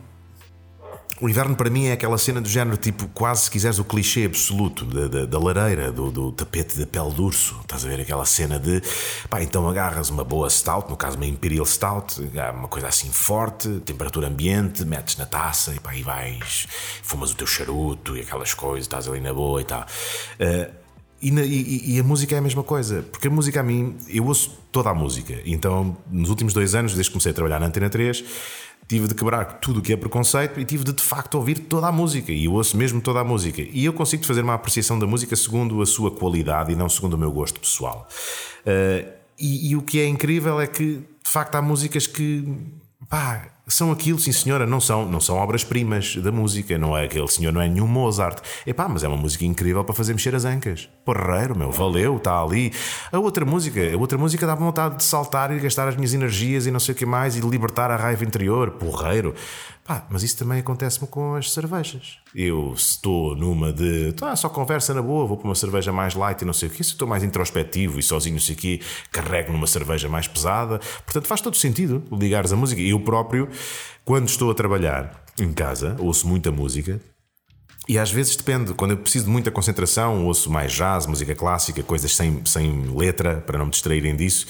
o 1.21 1.29
inverno 1.29 1.55
para 1.55 1.69
mim 1.69 1.85
é 1.85 1.93
aquela 1.93 2.17
cena 2.17 2.41
do 2.41 2.49
género, 2.49 2.75
tipo, 2.75 3.07
quase 3.07 3.43
se 3.43 3.51
quiseres 3.51 3.79
o 3.79 3.85
clichê 3.85 4.25
absoluto 4.25 4.83
da, 4.83 5.07
da, 5.07 5.25
da 5.25 5.39
lareira, 5.39 5.89
do, 5.89 6.11
do, 6.11 6.31
tapete 6.31 6.75
de 6.75 6.85
pele 6.85 7.09
de 7.11 7.21
urso. 7.21 7.57
Estás 7.61 7.85
a 7.85 7.87
ver 7.87 8.01
aquela 8.01 8.25
cena 8.25 8.59
de 8.59 8.81
pá, 9.29 9.41
então 9.41 9.67
agarras 9.69 10.09
uma 10.09 10.25
boa 10.25 10.49
stout, 10.49 10.89
no 10.89 10.97
caso 10.97 11.15
uma 11.15 11.25
Imperial 11.25 11.65
Stout, 11.65 12.21
uma 12.53 12.67
coisa 12.67 12.87
assim 12.87 13.09
forte, 13.11 13.79
temperatura 13.85 14.27
ambiente, 14.27 14.83
metes 14.83 15.15
na 15.15 15.25
taça 15.25 15.73
e 15.73 15.79
pá, 15.79 15.95
e 15.95 16.03
vais, 16.03 16.67
fumas 17.01 17.31
o 17.31 17.35
teu 17.35 17.47
charuto 17.47 18.17
e 18.17 18.21
aquelas 18.21 18.53
coisas, 18.53 18.83
estás 18.83 19.07
ali 19.07 19.21
na 19.21 19.33
boa 19.33 19.61
e 19.61 19.65
tal. 19.65 19.85
Uh, 20.39 20.85
e, 21.21 21.31
na, 21.31 21.43
e, 21.43 21.95
e, 21.95 21.99
a 21.99 22.03
música 22.03 22.35
é 22.35 22.39
a 22.39 22.41
mesma 22.41 22.61
coisa, 22.61 23.03
porque 23.03 23.29
a 23.29 23.31
música 23.31 23.61
a 23.61 23.63
mim, 23.63 23.97
eu 24.09 24.25
ouço 24.25 24.59
toda 24.71 24.89
a 24.89 24.93
música. 24.93 25.33
Então, 25.45 25.97
nos 26.11 26.29
últimos 26.29 26.53
dois 26.53 26.75
anos, 26.75 26.93
desde 26.93 27.09
que 27.09 27.13
comecei 27.13 27.31
a 27.31 27.33
trabalhar 27.33 27.59
na 27.59 27.67
Antena 27.67 27.89
3, 27.89 28.23
tive 28.87 29.07
de 29.07 29.15
quebrar 29.15 29.59
tudo 29.59 29.79
o 29.79 29.81
que 29.81 29.93
é 29.93 29.97
preconceito 29.97 30.59
e 30.59 30.65
tive 30.65 30.83
de 30.83 30.93
de 30.93 31.03
facto 31.03 31.35
ouvir 31.35 31.59
toda 31.59 31.87
a 31.87 31.91
música. 31.91 32.31
E 32.31 32.45
eu 32.45 32.53
ouço 32.53 32.77
mesmo 32.77 33.01
toda 33.01 33.19
a 33.19 33.23
música. 33.23 33.61
E 33.61 33.85
eu 33.85 33.93
consigo 33.93 34.25
fazer 34.25 34.41
uma 34.41 34.53
apreciação 34.53 34.97
da 34.97 35.07
música 35.07 35.35
segundo 35.35 35.81
a 35.81 35.85
sua 35.85 36.11
qualidade 36.11 36.71
e 36.71 36.75
não 36.75 36.87
segundo 36.87 37.13
o 37.13 37.17
meu 37.17 37.31
gosto 37.31 37.59
pessoal. 37.59 38.07
Uh, 38.61 39.11
e, 39.37 39.71
e, 39.71 39.75
o 39.75 39.81
que 39.81 39.99
é 39.99 40.07
incrível 40.07 40.61
é 40.61 40.67
que 40.67 40.95
de 40.95 41.29
facto 41.29 41.55
há 41.55 41.61
músicas 41.61 42.07
que 42.07 42.57
pá, 43.09 43.47
são 43.67 43.91
aquilo, 43.91 44.19
sim 44.19 44.31
senhora, 44.31 44.65
não 44.65 44.79
são, 44.79 45.09
não 45.09 45.19
são 45.19 45.37
obras-primas 45.37 46.15
da 46.17 46.31
música, 46.31 46.77
não 46.77 46.95
é 46.95 47.05
aquele 47.05 47.27
senhor, 47.27 47.51
não 47.51 47.61
é 47.61 47.67
nenhum 47.67 47.87
Mozart. 47.87 48.39
Epá, 48.65 48.87
mas 48.87 49.03
é 49.03 49.07
uma 49.07 49.17
música 49.17 49.43
incrível 49.45 49.83
para 49.83 49.95
fazer 49.95 50.13
mexer 50.13 50.35
as 50.35 50.45
ancas. 50.45 50.87
Porreiro, 51.03 51.57
meu, 51.57 51.71
valeu, 51.71 52.17
está 52.17 52.41
ali. 52.41 52.71
A 53.11 53.19
outra 53.19 53.43
música, 53.45 53.81
a 53.93 53.97
outra 53.97 54.17
música 54.17 54.45
dá 54.45 54.53
vontade 54.53 54.97
de 54.97 55.03
saltar 55.03 55.51
e 55.51 55.59
gastar 55.59 55.87
as 55.87 55.95
minhas 55.95 56.13
energias 56.13 56.67
e 56.67 56.71
não 56.71 56.79
sei 56.79 56.93
o 56.93 56.97
que 56.97 57.05
mais 57.05 57.35
e 57.35 57.41
libertar 57.41 57.89
a 57.89 57.95
raiva 57.95 58.23
interior. 58.23 58.71
Porreiro. 58.71 59.33
Pá, 59.85 60.03
mas 60.09 60.23
isso 60.23 60.35
também 60.37 60.59
acontece-me 60.59 61.07
com 61.07 61.35
as 61.35 61.51
cervejas. 61.51 62.17
Eu 62.33 62.73
estou 62.75 63.35
numa 63.35 63.71
de. 63.71 64.13
Tá, 64.13 64.35
só 64.35 64.49
conversa 64.49 64.95
na 64.95 65.01
boa, 65.01 65.27
vou 65.27 65.37
para 65.37 65.47
uma 65.47 65.53
cerveja 65.53 65.91
mais 65.93 66.15
light 66.15 66.41
e 66.41 66.45
não 66.45 66.53
sei 66.53 66.69
o 66.69 66.71
quê. 66.71 66.83
Se 66.83 66.89
estou 66.89 67.07
mais 67.07 67.23
introspectivo 67.23 67.99
e 67.99 68.01
sozinho, 68.03 68.33
não 68.33 68.41
sei 68.41 68.55
o 68.55 69.11
carrego 69.11 69.51
numa 69.51 69.67
cerveja 69.67 70.09
mais 70.09 70.27
pesada. 70.27 70.79
Portanto, 71.05 71.27
faz 71.27 71.39
todo 71.39 71.55
sentido 71.55 72.03
ligares 72.11 72.51
a 72.51 72.55
música. 72.55 72.81
Eu 72.81 72.99
próprio, 72.99 73.47
quando 74.03 74.27
estou 74.27 74.51
a 74.51 74.53
trabalhar 74.53 75.23
em 75.39 75.51
casa, 75.51 75.95
ouço 75.99 76.27
muita 76.27 76.51
música. 76.51 76.99
E 77.87 77.99
às 77.99 78.11
vezes 78.11 78.35
depende, 78.35 78.73
quando 78.73 78.91
eu 78.91 78.97
preciso 78.97 79.25
de 79.25 79.31
muita 79.31 79.51
concentração, 79.51 80.25
ouço 80.25 80.51
mais 80.51 80.73
jazz, 80.73 81.05
música 81.05 81.35
clássica, 81.35 81.83
coisas 81.83 82.15
sem, 82.15 82.43
sem 82.45 82.95
letra, 82.95 83.43
para 83.45 83.59
não 83.59 83.65
me 83.65 83.71
distraírem 83.71 84.15
disso. 84.15 84.47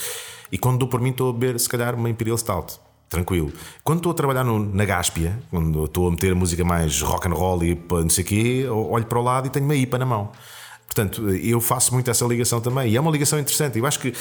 E 0.51 0.58
quando 0.58 0.80
dou 0.80 0.88
por 0.88 1.01
mim, 1.01 1.10
estou 1.10 1.30
a 1.30 1.34
beber, 1.34 1.60
se 1.60 1.68
calhar, 1.68 1.95
uma 1.95 2.10
Imperial 2.10 2.38
Stout 2.38 2.80
tranquilo. 3.10 3.51
Quando 3.84 3.99
estou 3.99 4.12
a 4.12 4.16
trabalhar 4.16 4.43
no, 4.43 4.60
na 4.60 4.86
Gáspia, 4.86 5.38
quando 5.49 5.86
estou 5.86 6.08
a 6.08 6.12
meter 6.12 6.34
música 6.36 6.64
mais 6.64 7.01
rock 7.01 7.28
and 7.28 7.34
roll 7.34 7.64
e 7.64 7.80
não 7.89 8.10
sei 8.10 8.24
o 8.24 8.28
quê, 8.28 8.68
olho 8.70 9.06
para 9.06 9.20
o 9.20 9.22
lado 9.22 9.47
e 9.47 9.49
tenho 9.49 9.66
uma 9.66 9.76
IPA 9.76 9.99
na 9.99 10.06
mão. 10.06 10.32
Portanto, 10.86 11.29
eu 11.29 11.59
faço 11.59 11.93
muito 11.93 12.09
essa 12.09 12.23
ligação 12.25 12.61
também. 12.61 12.91
E 12.91 12.95
é 12.95 13.01
uma 13.01 13.11
ligação 13.11 13.38
interessante. 13.38 13.77
Eu 13.77 13.86
acho 13.86 13.99
que 13.99 14.13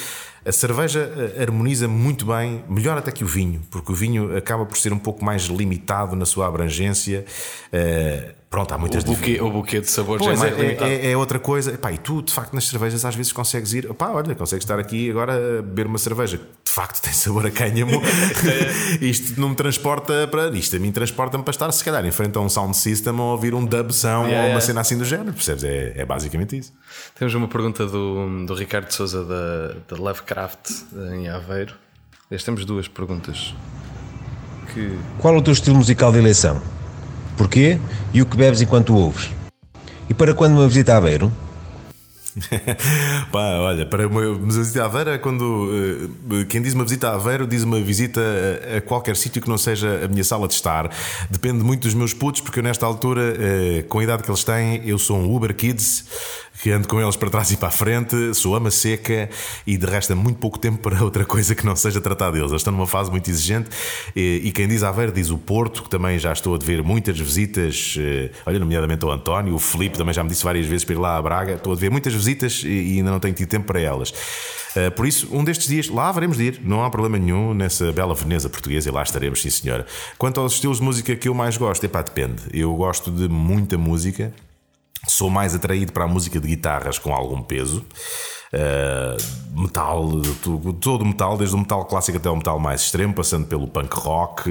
a 0.44 0.50
cerveja 0.50 1.32
eh, 1.36 1.42
harmoniza 1.42 1.86
muito 1.86 2.26
bem, 2.26 2.64
melhor 2.68 2.98
até 2.98 3.12
que 3.12 3.22
o 3.22 3.26
vinho, 3.26 3.62
porque 3.70 3.92
o 3.92 3.94
vinho 3.94 4.36
acaba 4.36 4.66
por 4.66 4.76
ser 4.76 4.92
um 4.92 4.98
pouco 4.98 5.24
mais 5.24 5.42
limitado 5.44 6.16
na 6.16 6.26
sua 6.26 6.48
abrangência. 6.48 7.24
Uh, 7.72 8.43
Pronto, 8.55 8.72
há 8.72 8.78
muitas 8.78 9.02
o 9.02 9.07
buquê, 9.09 9.40
o 9.40 9.50
buquê 9.50 9.80
de 9.80 9.90
sabores 9.90 10.24
pois, 10.24 10.38
é 10.38 10.40
mais 10.40 10.57
é, 10.57 10.62
limitado. 10.62 10.90
É, 10.92 11.11
é, 11.11 11.16
outra 11.16 11.40
coisa. 11.40 11.72
Epá, 11.74 11.90
e 11.90 11.98
tu, 11.98 12.22
de 12.22 12.32
facto, 12.32 12.55
nas 12.55 12.68
cervejas 12.68 13.05
às 13.05 13.16
vezes 13.16 13.32
consegues 13.32 13.72
ir. 13.72 13.92
Pá, 13.94 14.11
olha, 14.11 14.32
consegues 14.36 14.62
estar 14.62 14.78
aqui 14.78 15.11
agora 15.11 15.32
a 15.32 15.62
beber 15.62 15.88
uma 15.88 15.98
cerveja 15.98 16.38
que 16.38 16.44
de 16.64 16.70
facto 16.70 17.02
tem 17.02 17.12
sabor 17.12 17.44
a 17.46 17.50
cânhamo. 17.50 18.00
isto 19.02 19.40
não 19.40 19.48
me 19.48 19.57
transporta 19.57 20.28
para. 20.28 20.50
Isto 20.50 20.76
a 20.76 20.78
mim 20.78 20.92
transporta-me 20.92 21.42
para 21.42 21.50
estar, 21.50 21.72
se 21.72 21.82
calhar, 21.82 22.07
em 22.07 22.12
frente 22.12 22.38
a 22.38 22.40
um 22.40 22.48
sound 22.48 22.76
system 22.76 23.14
ou 23.14 23.32
ouvir 23.32 23.55
um 23.55 23.64
dubzão 23.64 24.24
yeah, 24.28 24.44
ou 24.44 24.50
uma 24.52 24.61
cena 24.61 24.82
assim 24.82 24.96
do 24.96 25.05
género. 25.05 25.32
Percebes? 25.32 25.64
É, 25.64 25.94
é 25.96 26.05
basicamente 26.05 26.57
isso. 26.57 26.72
Temos 27.18 27.34
uma 27.34 27.48
pergunta 27.48 27.84
do, 27.86 28.46
do 28.46 28.55
Ricardo 28.55 28.88
Souza 28.92 29.24
da, 29.24 29.74
da 29.88 30.00
Lovecraft 30.00 30.70
em 31.12 31.28
Aveiro. 31.28 31.74
temos 32.44 32.64
duas 32.64 32.86
perguntas. 32.86 33.52
Que... 34.72 34.96
Qual 35.18 35.34
é 35.34 35.38
o 35.38 35.42
teu 35.42 35.52
estilo 35.52 35.76
musical 35.76 36.12
de 36.12 36.18
eleição? 36.18 36.62
Porquê 37.37 37.78
e 38.12 38.22
o 38.22 38.26
que 38.26 38.37
bebes 38.37 38.61
enquanto 38.61 38.97
ouves. 38.97 39.30
E 40.09 40.14
para 40.14 40.35
quando 40.35 40.53
uma 40.53 40.68
visita 40.68 40.95
a 40.95 40.97
Aveiro? 40.99 41.32
Pá, 43.30 43.59
olha, 43.59 43.87
para 43.87 44.09
uma 44.09 44.35
visita 44.35 44.82
a 44.82 44.87
Aveiro 44.87 45.11
é 45.11 45.18
quando 45.18 45.43
uh, 45.43 46.47
quem 46.47 46.61
diz 46.61 46.74
uma 46.74 46.82
visita 46.82 47.11
a 47.11 47.14
Aveiro 47.14 47.47
diz 47.47 47.62
uma 47.62 47.80
visita 47.80 48.20
a, 48.76 48.80
qualquer 48.80 49.16
sítio 49.16 49.41
que 49.41 49.49
não 49.49 49.57
seja 49.57 50.05
a 50.05 50.09
minha 50.09 50.24
sala 50.24 50.49
de 50.49 50.55
estar. 50.55 50.91
Depende 51.30 51.62
muito 51.62 51.82
dos 51.82 51.95
meus 51.95 52.12
putos, 52.12 52.41
porque 52.41 52.59
eu, 52.59 52.62
nesta 52.62 52.85
altura, 52.85 53.35
uh, 53.35 53.85
com 53.85 54.01
a 54.01 54.05
idade 54.05 54.24
que 54.24 54.30
eles 54.30 54.43
têm, 54.43 54.82
eu 54.85 54.99
sou 54.99 55.16
um 55.16 55.35
Uber 55.35 55.55
Kids 55.55 56.05
que 56.62 56.70
ando 56.70 56.89
com 56.89 57.01
eles 57.01 57.16
para 57.16 57.28
trás 57.28 57.51
e 57.51 57.57
para 57.57 57.68
a 57.68 57.70
frente, 57.70 58.32
sou 58.32 58.55
ama 58.55 58.70
seca 58.70 59.28
e 59.66 59.76
de 59.76 59.85
resto 59.85 60.12
é 60.12 60.14
muito 60.14 60.39
pouco 60.39 60.59
tempo 60.59 60.78
para 60.78 61.03
outra 61.05 61.24
coisa 61.24 61.55
que 61.55 61.66
não 61.66 61.76
seja 61.76 62.01
tratar 62.01 62.30
deles. 62.30 62.51
Eles 62.51 62.61
estão 62.61 62.72
numa 62.72 62.87
fase 62.87 63.11
muito 63.11 63.28
exigente 63.28 63.68
e, 64.16 64.51
quem 64.53 64.66
diz 64.66 64.82
Aveiro 64.82 65.12
diz 65.12 65.30
o 65.30 65.37
Porto, 65.37 65.82
que 65.82 65.91
também 65.91 66.18
já 66.18 66.32
estou 66.32 66.55
a 66.55 66.59
ver 66.59 66.82
muitas 66.82 67.18
visitas, 67.18 67.97
uh, 67.99 68.30
olha, 68.47 68.59
nomeadamente 68.59 69.05
o 69.05 69.11
António, 69.11 69.55
o 69.55 69.59
Felipe 69.59 69.99
também 69.99 70.14
já 70.14 70.22
me 70.22 70.30
disse 70.30 70.45
várias 70.45 70.64
vezes 70.64 70.85
para 70.85 70.95
ir 70.95 70.99
lá 70.99 71.18
a 71.18 71.22
Braga, 71.22 71.53
estou 71.55 71.72
a 71.72 71.76
ver 71.76 71.91
muitas 71.91 72.12
visitas 72.12 72.24
visitas 72.25 72.62
e 72.64 72.99
ainda 72.99 73.11
não 73.11 73.20
tenho 73.20 73.35
tido 73.35 73.49
tempo 73.49 73.66
para 73.66 73.81
elas. 73.81 74.11
Uh, 74.11 74.91
por 74.97 75.07
isso, 75.07 75.29
um 75.31 75.45
destes 75.45 75.68
dias 75.68 75.89
lá 75.89 76.11
veremos 76.11 76.37
de 76.37 76.45
ir, 76.45 76.61
não 76.64 76.85
há 76.85 76.91
problema 76.91 77.16
nenhum 77.16 77.55
nessa 77.55 77.93
bela 77.93 78.14
Veneza 78.14 78.49
portuguesa 78.49 78.89
e 78.89 78.93
lá 78.93 79.03
estaremos, 79.03 79.41
sim 79.41 79.51
senhora. 79.51 79.87
Quanto 80.18 80.41
aos 80.41 80.55
estilos 80.55 80.79
de 80.79 80.85
música 80.85 81.14
que 81.14 81.29
eu 81.29 81.35
mais 81.35 81.57
gosto, 81.57 81.85
epá, 81.85 82.03
depende. 82.03 82.43
Eu 82.53 82.75
gosto 82.75 83.11
de 83.11 83.29
muita 83.29 83.79
música, 83.79 84.35
sou 85.09 85.31
mais 85.31 85.55
atraído 85.55 85.93
para 85.93 86.05
a 86.05 86.09
música 86.09 86.41
de 86.41 86.49
guitarras 86.49 86.99
com 86.99 87.14
algum 87.14 87.41
peso. 87.41 87.85
Uh, 88.55 89.44
metal, 89.55 90.11
todo 90.80 91.02
o 91.02 91.07
metal, 91.07 91.38
desde 91.38 91.55
o 91.55 91.59
metal 91.59 91.84
clássico 91.84 92.18
até 92.18 92.28
o 92.28 92.36
metal 92.36 92.59
mais 92.59 92.82
extremo, 92.82 93.14
passando 93.14 93.46
pelo 93.46 93.68
punk 93.68 93.94
rock, 93.94 94.50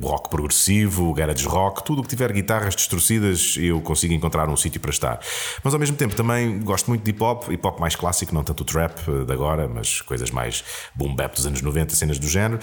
rock 0.00 0.30
progressivo, 0.30 1.12
garage 1.12 1.46
rock, 1.46 1.84
tudo 1.84 2.00
o 2.00 2.02
que 2.02 2.08
tiver 2.08 2.32
guitarras 2.32 2.76
distorcidas, 2.76 3.56
eu 3.58 3.80
consigo 3.80 4.14
encontrar 4.14 4.48
um 4.48 4.56
sítio 4.56 4.80
para 4.80 4.90
estar. 4.90 5.20
Mas 5.64 5.74
ao 5.74 5.80
mesmo 5.80 5.96
tempo 5.96 6.14
também 6.14 6.60
gosto 6.60 6.88
muito 6.88 7.02
de 7.02 7.10
hip 7.10 7.22
hop, 7.22 7.50
hip 7.50 7.66
hop 7.66 7.80
mais 7.80 7.96
clássico, 7.96 8.32
não 8.32 8.44
tanto 8.44 8.60
o 8.60 8.64
trap 8.64 9.00
de 9.26 9.32
agora, 9.32 9.68
mas 9.68 10.00
coisas 10.00 10.30
mais 10.30 10.62
boom 10.94 11.14
bap 11.14 11.34
dos 11.34 11.46
anos 11.46 11.60
90, 11.60 11.94
cenas 11.96 12.18
do 12.18 12.28
género. 12.28 12.60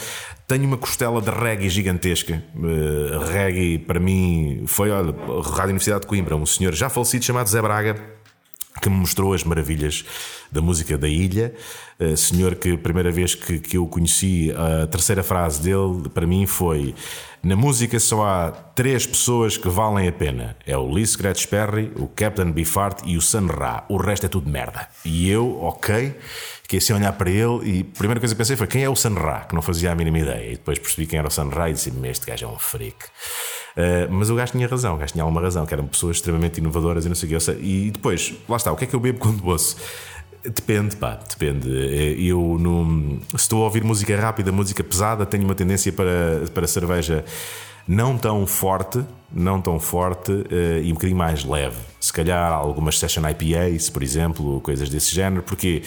Tenho 0.47 0.63
uma 0.65 0.77
costela 0.77 1.21
de 1.21 1.29
reggae 1.29 1.69
gigantesca. 1.69 2.41
Uh, 2.55 3.25
reggae 3.29 3.77
para 3.77 3.99
mim 3.99 4.63
foi, 4.67 4.89
olha, 4.89 5.13
Rádio 5.43 5.71
Universidade 5.71 6.01
de 6.01 6.07
Coimbra, 6.07 6.35
um 6.35 6.45
senhor 6.45 6.73
já 6.73 6.89
falecido 6.89 7.25
chamado 7.25 7.49
Zé 7.49 7.61
Braga 7.61 8.16
que 8.81 8.89
me 8.89 8.95
mostrou 8.95 9.33
as 9.33 9.43
maravilhas 9.43 10.05
da 10.51 10.61
música 10.61 10.97
da 10.97 11.07
ilha. 11.07 11.53
Uh, 11.99 12.15
senhor 12.15 12.55
que 12.55 12.73
a 12.73 12.77
primeira 12.77 13.11
vez 13.11 13.33
que, 13.33 13.59
que 13.59 13.77
eu 13.77 13.87
conheci, 13.87 14.51
a 14.51 14.87
terceira 14.87 15.23
frase 15.23 15.61
dele 15.61 16.09
para 16.13 16.27
mim 16.27 16.45
foi: 16.45 16.93
Na 17.41 17.55
música 17.55 17.99
só 17.99 18.23
há 18.23 18.51
três 18.51 19.05
pessoas 19.05 19.57
que 19.57 19.67
valem 19.67 20.07
a 20.07 20.11
pena. 20.11 20.55
É 20.65 20.77
o 20.77 20.91
Lee 20.91 21.05
Scratch 21.05 21.47
Perry, 21.47 21.91
o 21.95 22.07
Captain 22.07 22.51
Beefheart 22.51 23.01
e 23.05 23.17
o 23.17 23.21
Sun 23.21 23.47
Ra. 23.47 23.83
O 23.89 23.97
resto 23.97 24.25
é 24.25 24.29
tudo 24.29 24.49
merda. 24.49 24.87
E 25.03 25.29
eu, 25.29 25.59
ok, 25.61 26.15
fiquei 26.61 26.79
assim 26.79 26.93
olhar 26.93 27.13
para 27.13 27.29
ele 27.29 27.59
e 27.63 27.81
a 27.81 27.97
primeira 27.97 28.19
coisa 28.19 28.35
que 28.35 28.37
pensei 28.37 28.55
foi: 28.55 28.67
quem 28.67 28.83
é 28.83 28.89
o 28.89 28.95
Sun 28.95 29.15
Ra? 29.15 29.45
Que 29.45 29.55
não 29.55 29.61
fazia 29.61 29.91
a 29.91 29.95
mínima 29.95 30.19
ideia. 30.19 30.51
E 30.51 30.51
depois 30.51 30.77
percebi 30.77 31.07
quem 31.07 31.17
era 31.17 31.27
o 31.27 31.31
Sun 31.31 31.49
Ra 31.49 31.69
e 31.69 31.73
disse: 31.73 31.91
Este 32.03 32.25
gajo 32.27 32.45
é 32.45 32.47
um 32.47 32.59
freak. 32.59 32.97
Uh, 33.77 34.11
mas 34.11 34.31
o 34.31 34.35
gajo 34.35 34.53
tinha 34.53 34.67
razão, 34.67 34.95
o 34.95 34.97
gajo 34.97 35.11
tinha 35.11 35.23
alguma 35.23 35.39
razão, 35.39 35.63
que 35.63 35.73
eram 35.73 35.85
pessoas 35.85 36.17
extremamente 36.17 36.57
inovadoras 36.57 37.05
e 37.05 37.09
não 37.09 37.15
sei 37.15 37.31
o 37.31 37.39
que. 37.39 37.51
E 37.61 37.91
depois, 37.91 38.33
lá 38.49 38.57
está, 38.57 38.71
o 38.71 38.75
que 38.75 38.85
é 38.85 38.87
que 38.87 38.95
eu 38.95 38.99
bebo 38.99 39.19
quando 39.21 39.45
ouço? 39.47 39.77
Depende, 40.43 40.95
pá, 40.95 41.19
depende. 41.29 41.69
Eh, 41.69 42.15
eu, 42.19 42.57
no, 42.59 43.19
se 43.29 43.35
estou 43.35 43.61
a 43.61 43.65
ouvir 43.65 43.83
música 43.83 44.19
rápida, 44.19 44.51
música 44.51 44.83
pesada, 44.83 45.25
tenho 45.25 45.43
uma 45.43 45.53
tendência 45.53 45.91
para, 45.91 46.43
para 46.53 46.65
cerveja 46.65 47.23
não 47.87 48.17
tão 48.17 48.45
forte, 48.45 49.03
não 49.31 49.61
tão 49.61 49.79
forte 49.79 50.31
uh, 50.31 50.81
e 50.83 50.91
um 50.91 50.93
bocadinho 50.93 51.17
mais 51.17 51.43
leve. 51.45 51.77
Se 51.99 52.11
calhar 52.11 52.51
algumas 52.51 52.99
session 52.99 53.23
IPAs, 53.29 53.89
por 53.89 54.03
exemplo, 54.03 54.59
coisas 54.61 54.89
desse 54.89 55.15
género, 55.15 55.43
porque 55.43 55.83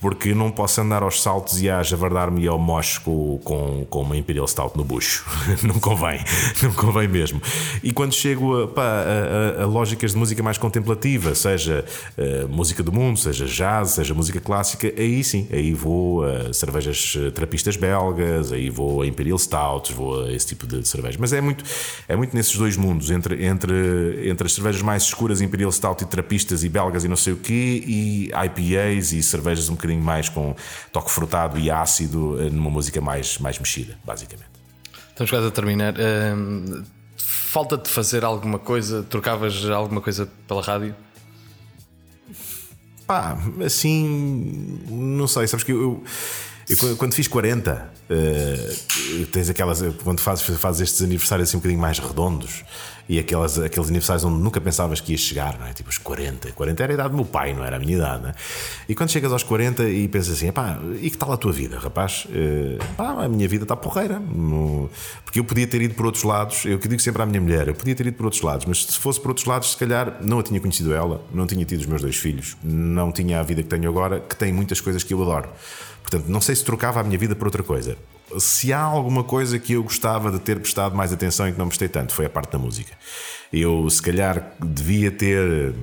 porque 0.00 0.32
não 0.34 0.50
posso 0.50 0.80
andar 0.80 1.02
aos 1.02 1.20
saltos 1.20 1.60
e 1.60 1.68
a 1.68 1.82
javardar-me 1.82 2.46
ao 2.46 2.58
mocho 2.58 3.00
com, 3.00 3.86
com, 3.90 4.02
uma 4.02 4.16
Imperial 4.16 4.46
Stout 4.46 4.76
no 4.76 4.84
bucho. 4.84 5.24
não 5.62 5.74
convém, 5.80 6.20
não 6.62 6.72
convém 6.72 7.08
mesmo. 7.08 7.42
E 7.82 7.92
quando 7.92 8.14
chego 8.14 8.62
a, 8.62 8.68
pá, 8.68 8.82
a, 8.82 9.60
a, 9.60 9.62
a 9.64 9.66
lógicas 9.66 10.12
de 10.12 10.18
música 10.18 10.42
mais 10.42 10.56
contemplativa, 10.56 11.34
seja 11.34 11.84
uh, 12.16 12.48
música 12.48 12.82
do 12.82 12.92
mundo, 12.92 13.18
seja 13.18 13.44
jazz, 13.46 13.90
seja 13.90 14.14
música 14.14 14.40
clássica, 14.40 14.92
aí 14.96 15.22
sim, 15.24 15.48
aí 15.50 15.74
vou 15.74 16.24
a 16.24 16.52
cervejas 16.52 17.14
eh, 17.16 17.30
trapistas 17.30 17.76
belgas, 17.76 18.52
aí 18.52 18.70
vou 18.70 19.02
a 19.02 19.06
Imperial 19.06 19.38
Stouts, 19.38 19.90
vou 19.90 20.24
a 20.24 20.32
esse 20.32 20.46
tipo 20.46 20.66
de 20.66 20.86
cerveja. 20.86 21.18
Mas 21.20 21.32
é 21.32 21.40
muito, 21.40 21.64
é 22.06 22.14
muito 22.14 22.34
nesses 22.36 22.56
dois 22.56 22.76
mundos, 22.76 23.10
entre, 23.10 23.44
entre, 23.44 24.28
entre 24.28 24.46
as 24.46 24.52
cervejas 24.52 24.82
mais 24.82 25.02
escuras, 25.04 25.40
Imperial 25.40 25.72
Stout 25.72 26.04
e 26.04 26.06
trapistas 26.06 26.62
e 26.62 26.68
belgas 26.68 27.04
e 27.04 27.08
não 27.08 27.16
sei 27.16 27.32
o 27.32 27.36
quê, 27.36 27.82
e 27.86 28.30
IPAs 28.30 29.12
e 29.12 29.22
cervejas 29.22 29.68
um 29.68 29.74
bocadinho 29.74 29.87
bocadinho 29.88 30.04
mais 30.04 30.28
com 30.28 30.54
toque 30.92 31.10
frutado 31.10 31.58
e 31.58 31.70
ácido 31.70 32.40
eh, 32.40 32.50
numa 32.50 32.70
música 32.70 33.00
mais, 33.00 33.38
mais 33.38 33.58
mexida, 33.58 33.98
basicamente. 34.04 34.50
Estamos 35.10 35.30
quase 35.30 35.46
a 35.48 35.50
terminar. 35.50 35.94
Uh, 35.94 36.84
Falta-te 37.48 37.88
fazer 37.88 38.24
alguma 38.24 38.58
coisa? 38.58 39.02
Trocavas 39.02 39.64
alguma 39.70 40.00
coisa 40.00 40.28
pela 40.46 40.62
rádio? 40.62 40.94
Pá, 43.06 43.38
assim, 43.64 44.78
não 44.86 45.26
sei, 45.26 45.46
sabes 45.46 45.64
que 45.64 45.72
eu, 45.72 46.04
eu 46.68 46.96
quando 46.98 47.14
fiz 47.14 47.26
40, 47.26 47.72
uh, 47.72 48.12
eh, 48.12 49.26
tens 49.32 49.48
aquelas, 49.48 49.82
quando 50.04 50.20
fazes, 50.20 50.44
fazes 50.58 50.82
estes 50.82 51.02
aniversários 51.02 51.48
assim 51.48 51.56
um 51.56 51.60
bocadinho 51.60 51.80
mais 51.80 51.98
redondos, 51.98 52.64
e 53.08 53.18
aquelas, 53.18 53.58
aqueles 53.58 53.88
aniversários 53.88 54.24
onde 54.24 54.42
nunca 54.42 54.60
pensavas 54.60 55.00
que 55.00 55.12
ias 55.12 55.20
chegar, 55.20 55.58
não 55.58 55.66
é? 55.66 55.72
Tipo 55.72 55.88
os 55.88 55.96
40. 55.96 56.52
40 56.52 56.82
era 56.82 56.92
a 56.92 56.94
idade 56.94 57.10
do 57.10 57.16
meu 57.16 57.24
pai, 57.24 57.54
não 57.54 57.64
era 57.64 57.76
a 57.76 57.78
minha 57.78 57.96
idade, 57.96 58.22
não 58.22 58.28
é? 58.28 58.34
E 58.88 58.94
quando 58.94 59.10
chegas 59.10 59.32
aos 59.32 59.42
40 59.42 59.88
e 59.88 60.06
pensas 60.08 60.34
assim, 60.34 60.52
pá, 60.52 60.78
e 61.00 61.10
que 61.10 61.16
tal 61.16 61.32
a 61.32 61.36
tua 61.36 61.52
vida, 61.52 61.78
rapaz? 61.78 62.26
Uh, 62.26 62.78
pá, 62.96 63.24
a 63.24 63.28
minha 63.28 63.48
vida 63.48 63.64
está 63.64 63.74
porreira. 63.74 64.18
No... 64.18 64.90
Porque 65.24 65.40
eu 65.40 65.44
podia 65.44 65.66
ter 65.66 65.80
ido 65.80 65.94
por 65.94 66.04
outros 66.04 66.24
lados, 66.24 66.64
eu 66.66 66.78
que 66.78 66.86
digo 66.86 67.00
sempre 67.00 67.22
à 67.22 67.26
minha 67.26 67.40
mulher, 67.40 67.68
eu 67.68 67.74
podia 67.74 67.94
ter 67.94 68.06
ido 68.06 68.16
por 68.16 68.26
outros 68.26 68.42
lados, 68.42 68.66
mas 68.66 68.84
se 68.84 68.98
fosse 68.98 69.18
por 69.18 69.28
outros 69.28 69.46
lados, 69.46 69.70
se 69.70 69.76
calhar 69.76 70.18
não 70.22 70.38
a 70.38 70.42
tinha 70.42 70.60
conhecido 70.60 70.92
ela, 70.92 71.22
não 71.32 71.46
tinha 71.46 71.64
tido 71.64 71.80
os 71.80 71.86
meus 71.86 72.02
dois 72.02 72.16
filhos, 72.16 72.56
não 72.62 73.10
tinha 73.10 73.40
a 73.40 73.42
vida 73.42 73.62
que 73.62 73.68
tenho 73.68 73.88
agora, 73.88 74.20
que 74.20 74.36
tem 74.36 74.52
muitas 74.52 74.80
coisas 74.80 75.02
que 75.02 75.14
eu 75.14 75.22
adoro. 75.22 75.48
Portanto, 76.02 76.26
não 76.28 76.40
sei 76.40 76.54
se 76.54 76.64
trocava 76.64 77.00
a 77.00 77.04
minha 77.04 77.18
vida 77.18 77.34
por 77.34 77.46
outra 77.46 77.62
coisa 77.62 77.96
se 78.36 78.72
há 78.72 78.80
alguma 78.80 79.24
coisa 79.24 79.58
que 79.58 79.72
eu 79.72 79.82
gostava 79.82 80.30
de 80.30 80.38
ter 80.38 80.58
prestado 80.58 80.94
mais 80.94 81.12
atenção 81.12 81.48
e 81.48 81.52
que 81.52 81.58
não 81.58 81.68
prestei 81.68 81.88
tanto, 81.88 82.12
foi 82.12 82.26
a 82.26 82.30
parte 82.30 82.52
da 82.52 82.58
música. 82.58 82.92
Eu, 83.52 83.88
se 83.88 84.02
calhar, 84.02 84.52
devia 84.62 85.10
ter. 85.10 85.74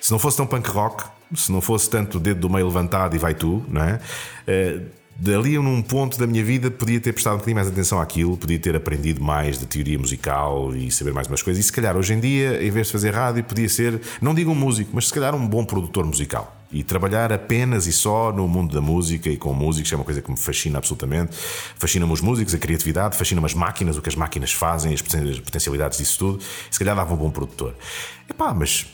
Se 0.00 0.12
não 0.12 0.18
fosse 0.18 0.36
tão 0.36 0.46
punk 0.46 0.68
rock, 0.68 1.04
se 1.34 1.50
não 1.50 1.60
fosse 1.60 1.88
tanto 1.88 2.18
o 2.18 2.20
dedo 2.20 2.40
do 2.40 2.50
meio 2.50 2.66
levantado 2.66 3.16
e 3.16 3.18
vai 3.18 3.34
tu, 3.34 3.64
não 3.68 3.82
é? 3.82 4.00
Uh, 4.46 4.84
dali 5.16 5.56
num 5.58 5.80
ponto 5.80 6.18
da 6.18 6.26
minha 6.26 6.44
vida 6.44 6.70
podia 6.70 7.00
ter 7.00 7.12
prestado 7.12 7.34
um 7.34 7.36
bocadinho 7.36 7.56
mais 7.56 7.68
atenção 7.68 8.00
àquilo, 8.00 8.36
podia 8.36 8.58
ter 8.58 8.74
aprendido 8.76 9.22
mais 9.22 9.58
de 9.58 9.66
teoria 9.66 9.98
musical 9.98 10.74
e 10.74 10.90
saber 10.90 11.12
mais 11.12 11.26
umas 11.26 11.42
coisas. 11.42 11.64
E 11.64 11.66
se 11.66 11.72
calhar 11.72 11.96
hoje 11.96 12.12
em 12.14 12.20
dia, 12.20 12.62
em 12.62 12.70
vez 12.70 12.88
de 12.88 12.92
fazer 12.92 13.14
rádio, 13.14 13.42
podia 13.44 13.68
ser, 13.68 14.00
não 14.20 14.34
digo 14.34 14.50
um 14.50 14.54
músico, 14.54 14.90
mas 14.92 15.08
se 15.08 15.14
calhar 15.14 15.34
um 15.34 15.46
bom 15.46 15.64
produtor 15.64 16.04
musical. 16.04 16.54
E 16.74 16.82
trabalhar 16.82 17.32
apenas 17.32 17.86
e 17.86 17.92
só 17.92 18.32
no 18.32 18.48
mundo 18.48 18.74
da 18.74 18.80
música 18.80 19.30
e 19.30 19.36
com 19.36 19.54
músicos 19.54 19.92
é 19.92 19.94
uma 19.94 20.04
coisa 20.04 20.20
que 20.20 20.28
me 20.28 20.36
fascina 20.36 20.78
absolutamente. 20.78 21.30
Fascina-me 21.78 22.12
os 22.12 22.20
músicos, 22.20 22.52
a 22.52 22.58
criatividade, 22.58 23.16
fascina-me 23.16 23.46
as 23.46 23.54
máquinas, 23.54 23.96
o 23.96 24.02
que 24.02 24.08
as 24.08 24.16
máquinas 24.16 24.50
fazem, 24.50 24.92
as 24.92 25.00
potencialidades 25.00 25.98
disso 25.98 26.18
tudo. 26.18 26.42
Se 26.68 26.76
calhar 26.76 26.96
dava 26.96 27.14
um 27.14 27.16
bom 27.16 27.30
produtor. 27.30 27.76
Epá, 28.28 28.52
mas 28.52 28.86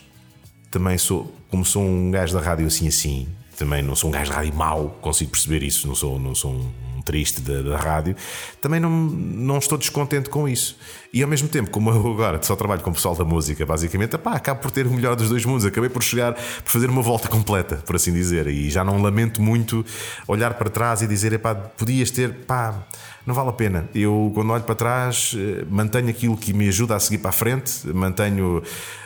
também 0.69 0.95
sou, 0.99 1.33
como 1.49 1.65
sou 1.65 1.81
um 1.81 2.11
gajo 2.11 2.35
da 2.35 2.39
rádio 2.39 2.67
assim 2.67 2.87
assim, 2.87 3.27
também 3.57 3.81
não 3.81 3.95
sou 3.95 4.11
um 4.11 4.13
gajo 4.13 4.29
de 4.29 4.37
rádio 4.37 4.53
mau, 4.53 4.99
consigo 5.01 5.31
perceber 5.31 5.63
isso, 5.63 5.87
não 5.87 5.95
sou, 5.95 6.19
não 6.19 6.35
sou 6.35 6.51
um 6.51 6.71
triste 7.11 7.41
da, 7.41 7.61
da, 7.61 7.77
rádio, 7.77 8.15
também 8.61 8.79
não, 8.79 8.89
não 8.89 9.57
estou 9.57 9.77
descontente 9.77 10.29
com 10.29 10.47
isso. 10.47 10.77
E 11.11 11.21
ao 11.21 11.27
mesmo 11.27 11.49
tempo, 11.49 11.69
como 11.69 11.89
eu 11.89 12.13
agora 12.13 12.41
só 12.41 12.55
trabalho 12.55 12.79
com 12.81 12.89
o 12.89 12.93
pessoal 12.93 13.13
da 13.13 13.25
música, 13.25 13.65
basicamente, 13.65 14.15
epá, 14.15 14.31
acabo 14.31 14.61
por 14.61 14.71
ter 14.71 14.87
o 14.87 14.91
melhor 14.91 15.17
dos 15.17 15.27
dois 15.27 15.43
mundos. 15.43 15.65
Acabei 15.65 15.89
por 15.89 16.01
chegar, 16.01 16.33
por 16.33 16.71
fazer 16.71 16.89
uma 16.89 17.01
volta 17.01 17.27
completa, 17.27 17.75
por 17.85 17.97
assim 17.97 18.13
dizer. 18.13 18.47
E 18.47 18.69
já 18.69 18.81
não 18.81 19.01
lamento 19.01 19.41
muito 19.41 19.85
olhar 20.25 20.53
para 20.53 20.69
trás 20.69 21.01
e 21.01 21.07
dizer, 21.07 21.33
epá, 21.33 21.53
podias 21.53 22.11
ter, 22.11 22.31
pá, 22.47 22.87
não 23.25 23.35
vale 23.35 23.49
a 23.49 23.53
pena. 23.53 23.89
Eu, 23.93 24.31
quando 24.33 24.51
olho 24.51 24.63
para 24.63 24.73
trás, 24.73 25.35
eh, 25.37 25.65
mantenho 25.69 26.09
aquilo 26.09 26.35
que 26.35 26.53
me 26.53 26.67
ajuda 26.69 26.95
a 26.95 26.99
seguir 26.99 27.19
para 27.19 27.29
a 27.29 27.33
frente, 27.33 27.87
mantenho 27.87 28.63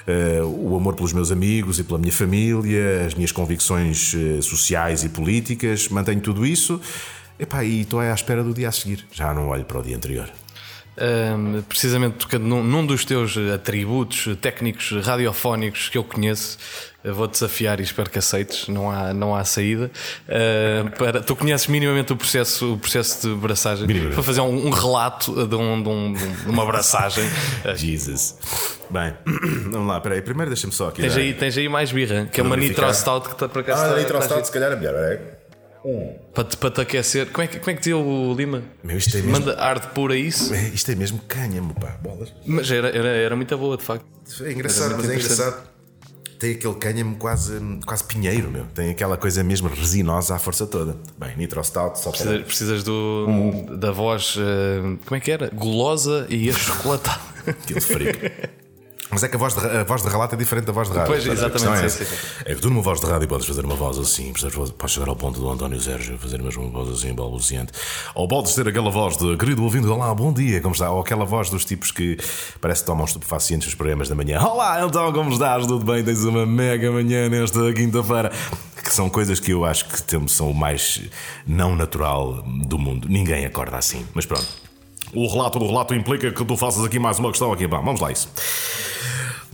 uh, 0.07 0.71
o 0.71 0.75
amor 0.77 0.95
pelos 0.95 1.11
meus 1.11 1.31
amigos 1.31 1.79
e 1.79 1.83
pela 1.83 1.99
minha 1.99 2.13
família, 2.13 3.05
as 3.05 3.13
minhas 3.13 3.31
convicções 3.31 4.13
uh, 4.13 4.41
sociais 4.41 5.03
e 5.03 5.09
políticas, 5.09 5.89
mantenho 5.89 6.21
tudo 6.21 6.45
isso. 6.45 6.79
Epá, 7.39 7.63
e 7.63 7.81
estou 7.81 7.99
à 7.99 8.13
espera 8.13 8.43
do 8.43 8.53
dia 8.53 8.69
a 8.69 8.71
seguir, 8.71 9.05
já 9.11 9.33
não 9.33 9.49
olho 9.49 9.65
para 9.65 9.79
o 9.79 9.83
dia 9.83 9.95
anterior. 9.95 10.29
Um, 10.97 11.61
precisamente 11.63 12.15
tocando 12.15 12.45
num, 12.45 12.63
num, 12.63 12.85
dos 12.85 13.03
teus 13.03 13.35
atributos 13.53 14.29
técnicos 14.39 14.93
radiofónicos 15.05 15.89
que 15.89 15.97
eu 15.97 16.05
conheço, 16.05 16.57
vou 17.03 17.27
desafiar 17.27 17.81
e 17.81 17.83
espero 17.83 18.09
que 18.09 18.17
aceites, 18.17 18.69
não 18.69 18.89
há, 18.89 19.13
não 19.13 19.35
há 19.35 19.43
saída. 19.43 19.91
Uh, 20.25 20.89
para, 20.97 21.21
tu 21.21 21.35
conheces 21.35 21.67
minimamente 21.67 22.13
o 22.13 22.15
processo, 22.15 22.75
o 22.75 22.77
processo 22.77 23.27
de 23.27 23.33
abraçagem 23.33 23.85
para 24.13 24.23
fazer 24.23 24.39
um, 24.39 24.67
um 24.67 24.69
relato 24.69 25.45
de, 25.45 25.55
um, 25.55 26.13
de, 26.13 26.29
de, 26.43 26.49
uma 26.49 26.63
abraçagem. 26.63 27.25
Jesus. 27.75 28.37
Bem, 28.89 29.13
vamos 29.69 29.89
lá, 29.89 29.99
peraí. 29.99 30.21
Primeiro 30.21 30.49
deixa-me 30.49 30.71
só 30.71 30.87
aqui. 30.87 31.01
Tens 31.01 31.13
dar- 31.13 31.19
aí, 31.19 31.33
tens 31.33 31.57
aí 31.57 31.67
mais 31.67 31.91
birra, 31.91 32.25
que 32.31 32.39
é 32.39 32.43
uma. 32.43 32.55
Nitro 32.55 32.93
Stout 32.93 33.27
que 33.27 33.33
está 33.35 33.49
para 33.49 33.63
cá. 33.63 33.73
Ah, 33.73 33.87
está- 33.87 33.97
Nitro 33.97 34.21
Stout, 34.21 34.47
se 34.47 34.53
calhar 34.53 34.71
é 34.71 34.75
melhor. 34.77 35.19
Peraí. 35.93 36.15
Para 36.33 36.43
te, 36.43 36.57
para 36.57 36.71
te 36.71 36.81
aquecer. 36.81 37.31
Como 37.31 37.43
é, 37.43 37.47
que, 37.47 37.59
como 37.59 37.71
é 37.71 37.73
que 37.73 37.79
dizia 37.79 37.97
o 37.97 38.33
Lima? 38.33 38.63
Meu, 38.83 38.97
isto 38.97 39.15
é 39.17 39.21
mesmo- 39.21 39.31
Manda 39.31 39.59
arte 39.61 39.87
pura 39.93 40.15
isso. 40.15 40.53
É, 40.53 40.69
Isto 40.69 40.91
é 40.91 40.95
mesmo 40.95 41.19
cânhamo, 41.27 41.73
pá. 41.75 41.97
Bolas. 42.01 42.33
Mas 42.45 42.69
era, 42.71 42.89
era, 42.89 43.07
era 43.07 43.35
muito 43.35 43.57
boa, 43.57 43.77
de 43.77 43.83
facto. 43.83 44.05
É 44.43 44.51
engraçado, 44.51 44.95
mas 44.97 45.09
é 45.09 45.15
engraçado. 45.15 45.75
Tem 46.37 46.51
aquele 46.51 46.73
cânhamo 46.75 47.15
quase, 47.15 47.57
quase 47.85 48.03
pinheiro, 48.03 48.51
meu. 48.51 48.65
Tem 48.65 48.89
aquela 48.89 49.15
coisa 49.15 49.41
mesmo 49.41 49.69
resinosa 49.69 50.35
à 50.35 50.39
força 50.39 50.67
toda. 50.67 50.97
Bem, 51.17 51.35
Nitro 51.37 51.63
Stout, 51.63 51.97
só 51.97 52.11
para. 52.11 52.39
Precisas, 52.41 52.83
do, 52.83 53.65
da 53.77 53.91
voz. 53.91 54.35
eh, 54.37 54.97
como 55.05 55.15
é 55.15 55.19
que 55.21 55.31
era? 55.31 55.49
Gulosa 55.53 56.27
e 56.29 56.49
achocolatada. 56.49 57.21
Aquilo 57.47 57.79
de 57.79 57.85
frico. 57.85 58.19
Mas 59.11 59.23
é 59.23 59.27
que 59.27 59.35
a 59.35 59.39
voz, 59.39 59.53
de, 59.53 59.59
a 59.59 59.83
voz 59.83 60.01
de 60.01 60.09
relato 60.09 60.35
é 60.35 60.37
diferente 60.37 60.65
da 60.65 60.73
voz 60.73 60.89
de 60.89 60.95
rádio. 60.95 61.13
Pois, 61.13 61.25
exatamente, 61.25 61.85
É, 61.85 61.89
sim, 61.89 62.05
é 62.43 62.55
que 62.55 62.61
tu 62.61 62.69
numa 62.69 62.81
voz 62.81 62.99
de 62.99 63.05
rádio 63.05 63.27
podes 63.27 63.45
fazer 63.45 63.63
uma 63.63 63.75
voz 63.75 63.97
assim, 63.99 64.33
podes 64.77 64.93
chegar 64.93 65.07
ao 65.07 65.15
ponto 65.15 65.39
do 65.39 65.49
António 65.49 65.79
Sérgio 65.79 66.17
fazer 66.17 66.41
mesmo 66.41 66.63
uma 66.63 66.83
voz 66.83 66.97
assim, 66.97 67.13
balbuciante. 67.13 67.71
Ou 68.15 68.27
podes 68.27 68.53
ter 68.55 68.67
aquela 68.67 68.89
voz 68.89 69.15
de 69.17 69.37
querido 69.37 69.63
ouvindo, 69.63 69.93
olá, 69.93 70.13
bom 70.13 70.33
dia, 70.33 70.59
como 70.59 70.73
está? 70.73 70.89
Ou 70.91 71.01
aquela 71.01 71.23
voz 71.23 71.49
dos 71.49 71.63
tipos 71.65 71.91
que 71.91 72.17
parece 72.59 72.81
que 72.81 72.87
tomam 72.87 73.05
estupefacientes 73.05 73.67
nos 73.67 73.75
programas 73.75 74.09
da 74.09 74.15
manhã. 74.15 74.41
Olá, 74.41 74.83
então 74.83 75.13
como 75.13 75.31
estás? 75.31 75.65
Tudo 75.67 75.85
bem? 75.85 76.03
Tens 76.03 76.23
uma 76.23 76.45
mega 76.45 76.91
manhã 76.91 77.29
nesta 77.29 77.71
quinta-feira. 77.73 78.31
Que 78.83 78.93
são 78.93 79.09
coisas 79.09 79.39
que 79.39 79.51
eu 79.51 79.65
acho 79.65 79.87
que 79.87 80.01
temos, 80.03 80.33
são 80.33 80.51
o 80.51 80.53
mais 80.53 81.01
não 81.47 81.75
natural 81.75 82.43
do 82.43 82.77
mundo. 82.77 83.07
Ninguém 83.09 83.43
acorda 83.43 83.77
assim. 83.77 84.05
Mas 84.13 84.27
pronto. 84.27 84.64
O 85.15 85.27
relato 85.27 85.57
do 85.57 85.65
relato 85.65 85.95
implica 85.95 86.29
que 86.29 86.45
tu 86.45 86.57
faças 86.57 86.83
aqui 86.83 86.99
mais 86.99 87.17
uma 87.19 87.29
questão 87.29 87.51
aqui. 87.53 87.65
Vamos 87.65 88.01
lá 88.01 88.11
isso. 88.11 88.29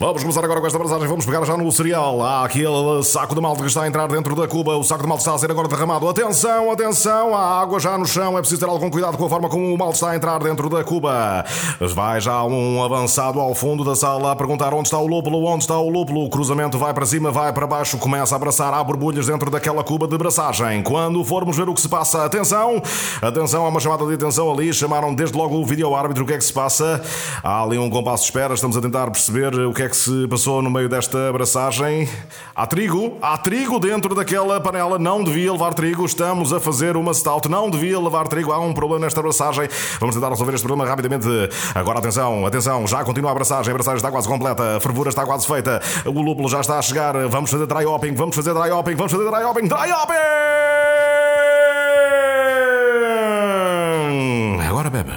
Vamos 0.01 0.23
começar 0.23 0.43
agora 0.43 0.59
com 0.59 0.65
esta 0.65 0.79
passagem. 0.79 1.07
Vamos 1.07 1.27
pegar 1.27 1.45
já 1.45 1.55
no 1.55 1.71
cereal. 1.71 2.23
Há 2.23 2.43
aquele 2.45 3.03
saco 3.03 3.35
de 3.35 3.39
malta 3.39 3.61
que 3.61 3.67
está 3.67 3.83
a 3.83 3.87
entrar 3.87 4.07
dentro 4.07 4.35
da 4.35 4.47
cuba. 4.47 4.75
O 4.75 4.83
saco 4.83 5.03
de 5.03 5.07
malta 5.07 5.21
está 5.21 5.35
a 5.35 5.37
ser 5.37 5.51
agora 5.51 5.67
derramado. 5.67 6.09
Atenção, 6.09 6.71
atenção. 6.71 7.35
Há 7.35 7.61
água 7.61 7.79
já 7.79 7.95
no 7.99 8.07
chão. 8.07 8.35
É 8.35 8.41
preciso 8.41 8.61
ter 8.61 8.67
algum 8.67 8.89
cuidado 8.89 9.15
com 9.15 9.27
a 9.27 9.29
forma 9.29 9.47
como 9.47 9.71
o 9.71 9.77
malta 9.77 9.93
está 9.93 10.09
a 10.09 10.15
entrar 10.15 10.39
dentro 10.39 10.71
da 10.71 10.83
cuba. 10.83 11.45
Vai 11.93 12.19
já 12.19 12.43
um 12.43 12.83
avançado 12.83 13.39
ao 13.39 13.53
fundo 13.53 13.83
da 13.83 13.95
sala 13.95 14.31
a 14.31 14.35
perguntar 14.35 14.73
onde 14.73 14.87
está 14.87 14.97
o 14.97 15.05
lúpulo, 15.05 15.45
onde 15.45 15.65
está 15.65 15.77
o 15.77 15.87
lúpulo. 15.87 16.25
O 16.25 16.31
cruzamento 16.31 16.79
vai 16.79 16.95
para 16.95 17.05
cima, 17.05 17.29
vai 17.29 17.53
para 17.53 17.67
baixo. 17.67 17.99
Começa 17.99 18.33
a 18.33 18.37
abraçar. 18.37 18.73
Há 18.73 18.83
borbulhas 18.83 19.27
dentro 19.27 19.51
daquela 19.51 19.83
cuba 19.83 20.07
de 20.07 20.17
braçagem. 20.17 20.81
Quando 20.81 21.23
formos 21.23 21.55
ver 21.55 21.69
o 21.69 21.75
que 21.75 21.81
se 21.81 21.87
passa, 21.87 22.25
atenção. 22.25 22.81
Atenção, 23.21 23.67
há 23.67 23.69
uma 23.69 23.79
chamada 23.79 24.03
de 24.07 24.15
atenção 24.15 24.51
ali. 24.51 24.73
Chamaram 24.73 25.13
desde 25.13 25.37
logo 25.37 25.57
o 25.57 25.63
vídeo 25.63 25.95
árbitro. 25.95 26.23
O 26.23 26.27
que 26.27 26.33
é 26.33 26.37
que 26.39 26.43
se 26.43 26.53
passa? 26.53 26.99
Há 27.43 27.61
ali 27.61 27.77
um 27.77 27.87
compasso 27.87 28.23
de 28.23 28.29
espera. 28.29 28.55
Estamos 28.55 28.75
a 28.75 28.81
tentar 28.81 29.05
perceber 29.11 29.53
o 29.53 29.71
que 29.71 29.83
é 29.83 29.90
que 29.90 29.90
se 29.95 30.27
passou 30.27 30.61
no 30.61 30.69
meio 30.69 30.87
desta 30.87 31.29
abraçagem. 31.29 32.09
Há 32.55 32.65
trigo, 32.67 33.17
há 33.21 33.37
trigo 33.37 33.79
dentro 33.79 34.13
daquela 34.13 34.59
panela. 34.59 34.99
Não 34.99 35.23
devia 35.23 35.51
levar 35.51 35.73
trigo. 35.73 36.05
Estamos 36.05 36.53
a 36.53 36.59
fazer 36.59 36.95
uma 36.97 37.13
stout. 37.13 37.49
Não 37.49 37.69
devia 37.69 37.99
levar 37.99 38.27
trigo. 38.27 38.51
Há 38.51 38.59
um 38.59 38.73
problema 38.73 39.05
nesta 39.05 39.19
abraçagem. 39.19 39.67
Vamos 39.99 40.15
tentar 40.15 40.29
resolver 40.29 40.53
este 40.53 40.65
problema 40.65 40.89
rapidamente. 40.89 41.27
Agora 41.75 41.99
atenção, 41.99 42.45
atenção. 42.45 42.87
Já 42.87 43.03
continua 43.03 43.31
a 43.31 43.33
abraçagem. 43.33 43.71
A 43.71 43.73
abraçagem 43.73 43.97
está 43.97 44.11
quase 44.11 44.27
completa. 44.27 44.77
A 44.77 44.79
fervura 44.79 45.09
está 45.09 45.25
quase 45.25 45.45
feita. 45.47 45.81
O 46.05 46.21
lúpulo 46.21 46.49
já 46.49 46.61
está 46.61 46.77
a 46.77 46.81
chegar. 46.81 47.15
Vamos 47.27 47.49
fazer 47.51 47.65
dry 47.65 47.85
hopping. 47.85 48.13
Vamos 48.13 48.35
fazer 48.35 48.53
dry 48.53 48.71
hopping. 48.71 48.95
Vamos 48.95 49.11
fazer 49.11 49.29
dry 49.29 49.43
hopping. 49.43 49.67
Dry 49.67 49.91
hopping! 49.91 50.15
Agora 54.67 54.89
bebe. 54.89 55.11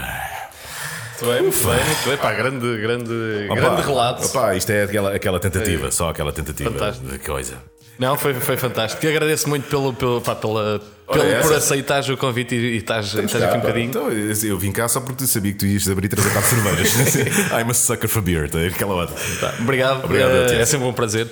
Muito 1.24 1.32
bem, 1.32 1.42
muito 1.42 1.66
bem, 1.66 1.84
muito 1.86 2.08
bem. 2.08 2.16
Pá, 2.18 2.32
grande, 2.34 2.76
grande, 2.78 3.46
Opa, 3.48 3.54
grande 3.54 3.82
relato. 3.82 4.26
Opa, 4.26 4.54
isto 4.54 4.70
é 4.70 4.84
aquela, 4.84 5.14
aquela 5.14 5.40
tentativa, 5.40 5.90
só 5.90 6.10
aquela 6.10 6.32
tentativa 6.32 6.70
Fantástico. 6.70 7.06
de 7.06 7.18
coisa. 7.18 7.58
Não, 7.98 8.16
foi, 8.16 8.34
foi 8.34 8.56
fantástico. 8.56 9.04
E 9.04 9.08
agradeço 9.08 9.48
muito 9.48 9.68
pelo, 9.68 9.92
pelo, 9.92 10.20
pá, 10.20 10.34
pela, 10.34 10.80
Olha 11.06 11.20
pelo- 11.22 11.42
por 11.42 11.52
essa. 11.52 11.56
aceitares 11.56 12.08
o 12.08 12.16
convite 12.16 12.54
e, 12.54 12.76
estás, 12.78 13.16
aqui 13.16 13.56
um 13.56 13.60
bocadinho. 13.60 13.86
Então, 13.86 14.08
eu 14.10 14.58
vim 14.58 14.72
cá 14.72 14.88
só 14.88 15.00
porque 15.00 15.24
sabia 15.26 15.52
que 15.52 15.58
tu 15.58 15.66
ias 15.66 15.88
abrir 15.88 16.08
cá 16.08 16.40
de 16.40 16.46
cervejas. 16.46 17.14
I'm 17.54 17.70
a 17.70 17.74
sucker 17.74 18.08
for 18.08 18.20
beer, 18.20 18.50
tá? 18.50 18.58
aquela 18.58 18.94
outra. 18.94 19.14
Tá, 19.40 19.54
obrigado, 19.60 20.04
Obrigado, 20.04 20.46
Tiago. 20.48 20.60
é 20.62 20.66
sempre 20.66 20.86
um 20.88 20.92
prazer. 20.92 21.28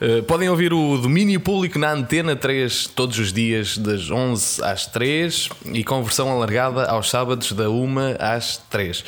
Eh, 0.00 0.20
podem 0.22 0.50
ouvir 0.50 0.72
o 0.74 0.98
Domínio 0.98 1.40
Público 1.40 1.78
na 1.78 1.92
Antena 1.92 2.36
3 2.36 2.88
todos 2.88 3.18
os 3.18 3.32
dias, 3.32 3.78
das 3.78 4.10
11 4.10 4.62
às 4.62 4.86
3 4.86 5.48
e 5.72 5.82
com 5.82 6.02
versão 6.02 6.30
alargada 6.30 6.84
aos 6.84 7.08
sábados, 7.08 7.52
da 7.52 7.70
1 7.70 7.94
às 8.18 8.58
3. 8.68 9.02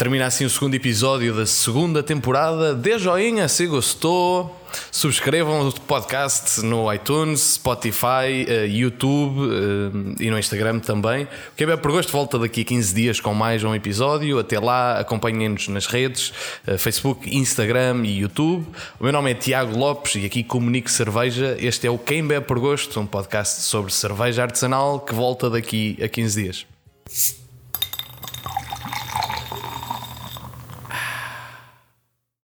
Termina 0.00 0.24
assim 0.24 0.46
o 0.46 0.48
segundo 0.48 0.74
episódio 0.74 1.34
da 1.34 1.44
segunda 1.44 2.02
temporada. 2.02 2.74
Dê 2.74 2.98
joinha 2.98 3.46
se 3.48 3.66
gostou. 3.66 4.58
Subscrevam 4.90 5.68
o 5.68 5.80
podcast 5.82 6.62
no 6.62 6.90
iTunes, 6.90 7.56
Spotify, 7.56 8.46
eh, 8.48 8.66
YouTube 8.66 9.42
eh, 9.42 10.24
e 10.24 10.30
no 10.30 10.38
Instagram 10.38 10.78
também. 10.78 11.24
O 11.24 11.28
que 11.54 11.64
é 11.64 11.76
por 11.76 11.90
gosto, 11.90 12.10
volta 12.12 12.38
daqui 12.38 12.62
a 12.62 12.64
15 12.64 12.94
dias 12.94 13.20
com 13.20 13.34
mais 13.34 13.62
um 13.62 13.74
episódio. 13.74 14.38
Até 14.38 14.58
lá, 14.58 14.98
acompanhem-nos 14.98 15.68
nas 15.68 15.84
redes, 15.84 16.32
eh, 16.66 16.78
Facebook, 16.78 17.36
Instagram 17.36 18.00
e 18.06 18.20
YouTube. 18.20 18.66
O 18.98 19.04
meu 19.04 19.12
nome 19.12 19.32
é 19.32 19.34
Tiago 19.34 19.76
Lopes 19.76 20.14
e 20.14 20.24
aqui 20.24 20.42
comunico 20.42 20.90
cerveja. 20.90 21.58
Este 21.60 21.86
é 21.86 21.90
o 21.90 21.98
Quem 21.98 22.26
Bebe 22.26 22.46
por 22.46 22.58
Gosto, 22.58 22.98
um 22.98 23.06
podcast 23.06 23.60
sobre 23.60 23.92
cerveja 23.92 24.44
artesanal 24.44 24.98
que 24.98 25.14
volta 25.14 25.50
daqui 25.50 25.98
a 26.02 26.08
15 26.08 26.42
dias. 26.42 26.66